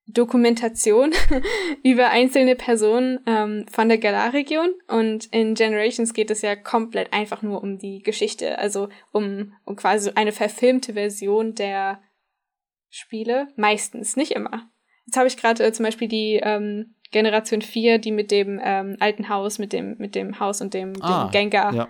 Dokumentation 0.05 1.13
über 1.83 2.09
einzelne 2.09 2.55
Personen 2.55 3.19
ähm, 3.25 3.65
von 3.71 3.87
der 3.87 3.97
Galar-Region. 3.97 4.73
Und 4.87 5.25
in 5.27 5.55
Generations 5.55 6.13
geht 6.13 6.29
es 6.29 6.41
ja 6.41 6.55
komplett 6.55 7.13
einfach 7.13 7.41
nur 7.41 7.63
um 7.63 7.77
die 7.77 8.01
Geschichte, 8.01 8.57
also 8.57 8.89
um, 9.11 9.53
um 9.65 9.75
quasi 9.75 10.11
eine 10.15 10.33
verfilmte 10.33 10.93
Version 10.93 11.55
der 11.55 12.01
Spiele. 12.89 13.47
Meistens, 13.55 14.15
nicht 14.17 14.33
immer. 14.33 14.69
Jetzt 15.05 15.17
habe 15.17 15.27
ich 15.27 15.37
gerade 15.37 15.63
äh, 15.63 15.71
zum 15.71 15.85
Beispiel 15.85 16.07
die 16.07 16.39
ähm, 16.43 16.95
Generation 17.13 17.61
4, 17.61 17.99
die 17.99 18.11
mit 18.11 18.29
dem 18.29 18.59
ähm, 18.61 18.97
alten 18.99 19.29
Haus, 19.29 19.57
mit 19.59 19.71
dem, 19.71 19.95
mit 19.97 20.15
dem 20.15 20.41
Haus 20.41 20.59
und 20.59 20.73
dem, 20.73 20.93
ah, 21.01 21.25
dem 21.25 21.31
Gengar. 21.31 21.73
Ja. 21.73 21.87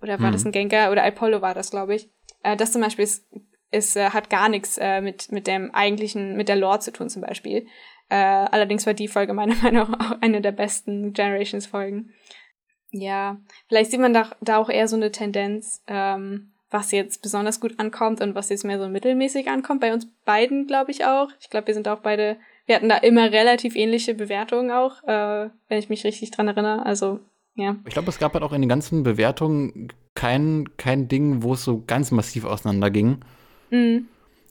Oder 0.00 0.20
war 0.20 0.28
mhm. 0.28 0.32
das 0.32 0.44
ein 0.44 0.52
Gengar? 0.52 0.92
Oder 0.92 1.02
Apollo 1.02 1.42
war 1.42 1.54
das, 1.54 1.70
glaube 1.70 1.96
ich. 1.96 2.08
Äh, 2.44 2.56
das 2.56 2.70
zum 2.70 2.82
Beispiel 2.82 3.04
ist, 3.04 3.26
ist 3.72 3.96
äh, 3.96 4.10
hat 4.10 4.30
gar 4.30 4.48
nichts 4.48 4.78
äh, 4.78 5.00
mit, 5.00 5.32
mit 5.32 5.48
dem 5.48 5.74
eigentlichen, 5.74 6.36
mit 6.36 6.48
der 6.48 6.56
Lore 6.56 6.78
zu 6.78 6.92
tun, 6.92 7.08
zum 7.08 7.22
Beispiel. 7.22 7.66
Äh, 8.08 8.14
allerdings 8.14 8.86
war 8.86 8.94
die 8.94 9.08
Folge 9.08 9.34
meiner 9.34 9.54
Meinung 9.62 9.90
nach 9.90 10.12
auch 10.12 10.22
eine 10.22 10.40
der 10.40 10.52
besten 10.52 11.12
Generations-Folgen. 11.12 12.14
Ja, 12.90 13.38
vielleicht 13.68 13.90
sieht 13.90 14.00
man 14.00 14.14
da, 14.14 14.30
da 14.40 14.56
auch 14.56 14.70
eher 14.70 14.88
so 14.88 14.96
eine 14.96 15.10
Tendenz, 15.10 15.82
ähm, 15.88 16.52
was 16.70 16.90
jetzt 16.90 17.22
besonders 17.22 17.60
gut 17.60 17.78
ankommt 17.78 18.20
und 18.20 18.34
was 18.34 18.48
jetzt 18.48 18.64
mehr 18.64 18.78
so 18.78 18.88
mittelmäßig 18.88 19.48
ankommt. 19.48 19.80
Bei 19.80 19.92
uns 19.92 20.06
beiden, 20.24 20.66
glaube 20.66 20.90
ich 20.90 21.04
auch. 21.04 21.30
Ich 21.40 21.50
glaube, 21.50 21.66
wir 21.66 21.74
sind 21.74 21.88
auch 21.88 22.00
beide 22.00 22.38
wir 22.68 22.76
hatten 22.76 22.88
da 22.88 22.98
immer 22.98 23.32
relativ 23.32 23.74
ähnliche 23.74 24.14
Bewertungen 24.14 24.70
auch, 24.70 25.02
äh, 25.04 25.48
wenn 25.68 25.78
ich 25.78 25.88
mich 25.88 26.04
richtig 26.04 26.30
dran 26.30 26.48
erinnere. 26.48 26.84
Also, 26.84 27.20
ja. 27.54 27.76
Ich 27.86 27.94
glaube, 27.94 28.10
es 28.10 28.18
gab 28.18 28.34
halt 28.34 28.44
auch 28.44 28.52
in 28.52 28.60
den 28.60 28.68
ganzen 28.68 29.02
Bewertungen 29.02 29.88
kein, 30.14 30.68
kein 30.76 31.08
Ding, 31.08 31.42
wo 31.42 31.54
es 31.54 31.64
so 31.64 31.82
ganz 31.86 32.10
massiv 32.10 32.44
auseinanderging. 32.44 33.18
Mhm. 33.70 34.06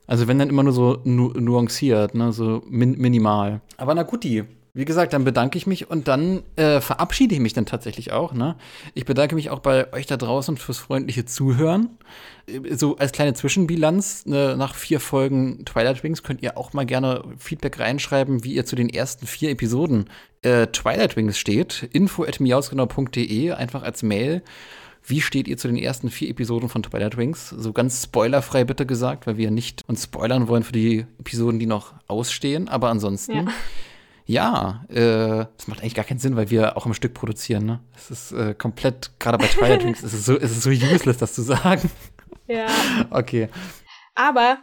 Also 0.08 0.26
wenn 0.26 0.38
dann 0.38 0.48
immer 0.48 0.62
nur 0.62 0.72
so 0.72 0.98
nu 1.04 1.28
nuanciert, 1.28 2.14
ne, 2.14 2.32
so 2.32 2.62
min 2.66 2.98
minimal. 2.98 3.60
Aber 3.76 3.94
na 3.94 4.02
gut, 4.02 4.24
die. 4.24 4.44
Wie 4.74 4.84
gesagt, 4.84 5.12
dann 5.12 5.24
bedanke 5.24 5.58
ich 5.58 5.66
mich 5.66 5.90
und 5.90 6.08
dann 6.08 6.42
äh, 6.56 6.80
verabschiede 6.80 7.34
ich 7.34 7.40
mich 7.40 7.52
dann 7.52 7.66
tatsächlich 7.66 8.12
auch. 8.12 8.32
Ne? 8.32 8.56
Ich 8.94 9.04
bedanke 9.04 9.34
mich 9.34 9.50
auch 9.50 9.60
bei 9.60 9.92
euch 9.92 10.06
da 10.06 10.16
draußen 10.16 10.56
fürs 10.56 10.78
freundliche 10.78 11.24
Zuhören. 11.24 11.98
So 12.70 12.96
als 12.96 13.12
kleine 13.12 13.34
Zwischenbilanz, 13.34 14.26
ne, 14.26 14.56
nach 14.56 14.74
vier 14.74 15.00
Folgen 15.00 15.64
Twilight 15.64 16.02
Wings 16.02 16.22
könnt 16.22 16.42
ihr 16.42 16.56
auch 16.56 16.72
mal 16.72 16.86
gerne 16.86 17.24
Feedback 17.38 17.78
reinschreiben, 17.78 18.44
wie 18.44 18.54
ihr 18.54 18.64
zu 18.64 18.76
den 18.76 18.88
ersten 18.88 19.26
vier 19.26 19.50
Episoden 19.50 20.08
äh, 20.42 20.66
Twilight 20.68 21.16
Wings 21.16 21.38
steht. 21.38 21.88
info 21.92 22.24
at 22.24 22.40
miausgenau.de, 22.40 23.52
einfach 23.52 23.82
als 23.82 24.02
Mail. 24.02 24.42
Wie 25.04 25.20
steht 25.22 25.48
ihr 25.48 25.56
zu 25.56 25.68
den 25.68 25.78
ersten 25.78 26.10
vier 26.10 26.28
Episoden 26.28 26.68
von 26.68 26.82
Twilight 26.82 27.16
Wings? 27.16 27.48
So 27.48 27.72
ganz 27.72 28.04
spoilerfrei 28.04 28.64
bitte 28.64 28.84
gesagt, 28.84 29.26
weil 29.26 29.38
wir 29.38 29.50
nicht 29.50 29.82
uns 29.88 30.04
spoilern 30.04 30.48
wollen 30.48 30.62
für 30.62 30.72
die 30.72 31.06
Episoden, 31.18 31.58
die 31.58 31.66
noch 31.66 31.94
ausstehen. 32.06 32.68
Aber 32.68 32.90
ansonsten. 32.90 33.34
Ja. 33.34 33.46
Ja, 34.28 34.84
äh, 34.90 35.46
das 35.56 35.68
macht 35.68 35.80
eigentlich 35.80 35.94
gar 35.94 36.04
keinen 36.04 36.18
Sinn, 36.18 36.36
weil 36.36 36.50
wir 36.50 36.76
auch 36.76 36.84
im 36.84 36.92
Stück 36.92 37.14
produzieren, 37.14 37.64
ne? 37.64 37.80
Es 37.96 38.10
ist 38.10 38.32
äh, 38.32 38.52
komplett, 38.52 39.18
gerade 39.18 39.38
bei 39.38 39.46
Twilight 39.46 39.82
Wings, 39.82 40.02
ist 40.02 40.12
es 40.12 40.26
so, 40.26 40.36
ist 40.36 40.50
es 40.50 40.62
so 40.62 40.68
useless, 40.68 41.16
das 41.16 41.32
zu 41.32 41.42
sagen. 41.42 41.90
Ja. 42.50 42.66
Okay. 43.10 43.50
Aber, 44.14 44.56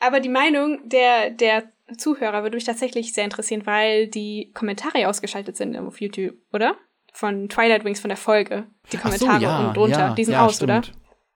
aber 0.00 0.18
die 0.18 0.28
Meinung 0.28 0.80
der, 0.88 1.30
der 1.30 1.70
Zuhörer 1.96 2.42
würde 2.42 2.56
mich 2.56 2.64
tatsächlich 2.64 3.12
sehr 3.12 3.22
interessieren, 3.22 3.66
weil 3.66 4.08
die 4.08 4.50
Kommentare 4.52 5.06
ausgeschaltet 5.06 5.56
sind 5.56 5.76
auf 5.76 6.00
YouTube, 6.00 6.34
oder? 6.52 6.74
Von 7.12 7.48
Twilight 7.48 7.84
Wings, 7.84 8.00
von 8.00 8.08
der 8.08 8.16
Folge. 8.16 8.66
Die 8.90 8.96
Kommentare 8.96 9.38
so, 9.38 9.44
ja, 9.44 9.60
unten 9.60 9.74
drunter. 9.74 9.98
Ja, 10.00 10.14
die 10.14 10.24
sind 10.24 10.34
ja, 10.34 10.44
aus, 10.44 10.56
stimmt. 10.56 10.70
oder? 10.72 10.82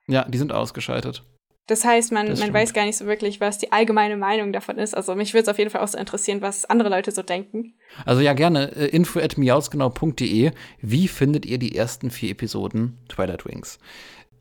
Ja, 0.09 0.25
die 0.25 0.39
sind 0.39 0.53
ausgeschaltet. 0.53 1.25
Das 1.67 1.85
heißt, 1.85 2.13
man, 2.13 2.27
das 2.27 2.41
man 2.41 2.53
weiß 2.53 2.75
gar 2.75 2.85
nicht 2.85 2.99
so 2.99 3.07
wirklich, 3.07 3.41
was 3.41 3.57
die 3.57 3.73
allgemeine 3.73 4.19
Meinung 4.19 4.53
davon 4.53 4.77
ist. 4.77 4.95
Also 4.95 5.15
mich 5.15 5.33
würde 5.33 5.45
es 5.45 5.49
auf 5.49 5.59
jeden 5.59 5.71
Fall 5.71 5.81
auch 5.81 5.89
so 5.89 5.97
interessieren, 5.97 6.43
was 6.43 6.67
andere 6.67 6.91
Leute 6.91 7.11
so 7.11 7.23
denken. 7.23 7.75
Also 8.05 8.21
ja, 8.21 8.35
gerne. 8.35 8.73
Äh, 8.77 8.87
info 8.89 9.19
at 9.19 9.39
miausgenau.de. 9.39 10.53
Wie 10.83 11.09
findet 11.09 11.47
ihr 11.47 11.59
die 11.59 11.75
ersten 11.75 12.11
vier 12.11 12.33
Episoden 12.33 12.99
Twilight 13.09 13.47
Wings? 13.47 13.79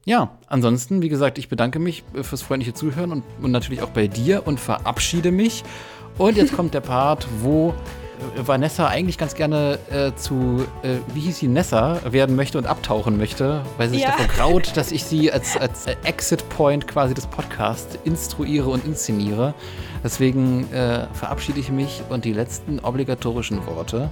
Ja, 0.06 0.38
ansonsten, 0.48 1.02
wie 1.02 1.08
gesagt, 1.08 1.38
ich 1.38 1.48
bedanke 1.48 1.80
mich 1.80 2.04
äh, 2.14 2.24
fürs 2.24 2.42
freundliche 2.42 2.74
Zuhören 2.74 3.14
und, 3.14 3.24
und 3.42 3.52
natürlich 3.52 3.82
auch 3.84 3.92
bei 3.92 4.08
dir 4.08 4.46
und 4.46 4.60
verabschiede 4.60 5.32
mich. 5.32 5.64
Und 6.18 6.36
jetzt 6.36 6.54
kommt 6.54 6.74
der 6.74 6.82
Part, 6.82 7.26
wo 7.40 7.74
Vanessa 8.38 8.88
eigentlich 8.88 9.18
ganz 9.18 9.36
gerne 9.36 9.80
äh, 9.92 10.14
zu, 10.16 10.66
äh, 10.84 10.98
wie 11.14 11.22
hieß 11.22 11.40
sie, 11.40 11.48
Nessa 11.48 12.00
werden 12.10 12.36
möchte 12.36 12.58
und 12.58 12.66
abtauchen 12.68 13.18
möchte, 13.18 13.62
weil 13.78 13.90
sie 13.90 13.96
sich 13.96 14.04
Ja. 14.04 14.12
davor 14.12 14.28
graut, 14.28 14.78
dass 14.78 14.92
ich 14.92 15.04
sie 15.04 15.32
als, 15.32 15.58
als 15.58 15.88
äh, 15.88 15.96
Exit-Point 16.04 16.88
quasi 16.88 17.14
des 17.14 17.28
Podcasts 17.28 17.98
instruiere 18.04 18.70
und 18.70 18.86
inszeniere. 18.86 19.54
Deswegen 20.04 20.72
äh, 20.74 21.08
verabschiede 21.14 21.60
ich 21.60 21.70
mich 21.72 22.02
und 22.10 22.26
die 22.26 22.34
letzten 22.34 22.80
obligatorischen 22.80 23.66
Worte 23.66 24.10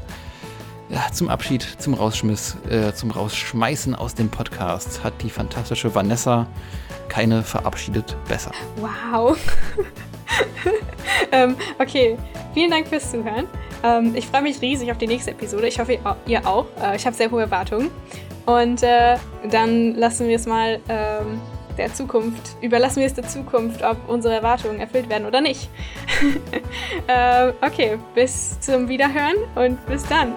ja, 0.89 1.05
zum 1.13 1.29
Abschied, 1.29 1.61
zum 1.79 1.93
Rausschmiss, 1.93 2.57
äh, 2.69 2.93
zum 2.93 3.11
Rausschmeißen 3.11 3.95
aus 3.95 4.13
dem 4.13 4.29
Podcast 4.29 5.03
hat 5.03 5.13
die 5.21 5.29
fantastische 5.29 5.95
Vanessa 5.95 6.47
keine 7.07 7.43
verabschiedet 7.43 8.15
besser. 8.27 8.51
Wow. 8.77 9.37
ähm, 11.31 11.55
okay, 11.79 12.17
vielen 12.53 12.71
Dank 12.71 12.87
fürs 12.87 13.11
Zuhören. 13.11 13.47
Ähm, 13.83 14.13
ich 14.15 14.27
freue 14.27 14.41
mich 14.43 14.61
riesig 14.61 14.91
auf 14.91 14.97
die 14.97 15.07
nächste 15.07 15.31
Episode. 15.31 15.67
Ich 15.67 15.79
hoffe, 15.79 15.93
ihr 15.93 16.05
au- 16.05 16.15
ihr 16.25 16.47
auch. 16.47 16.65
Äh, 16.81 16.95
ich 16.95 17.05
habe 17.05 17.15
sehr 17.15 17.31
hohe 17.31 17.41
Erwartungen. 17.41 17.89
Und 18.45 18.83
äh, 18.83 19.17
dann 19.49 19.95
lassen 19.95 20.27
wir 20.27 20.35
es 20.35 20.45
mal 20.45 20.79
ähm, 20.89 21.39
der 21.77 21.93
Zukunft, 21.93 22.55
überlassen 22.61 22.99
wir 22.99 23.07
es 23.07 23.13
der 23.13 23.27
Zukunft, 23.27 23.83
ob 23.83 23.97
unsere 24.09 24.33
Erwartungen 24.33 24.79
erfüllt 24.79 25.09
werden 25.09 25.25
oder 25.25 25.41
nicht. 25.41 25.69
ähm, 27.07 27.53
okay, 27.61 27.97
bis 28.13 28.59
zum 28.59 28.89
Wiederhören 28.89 29.35
und 29.55 29.83
bis 29.85 30.03
dann. 30.05 30.33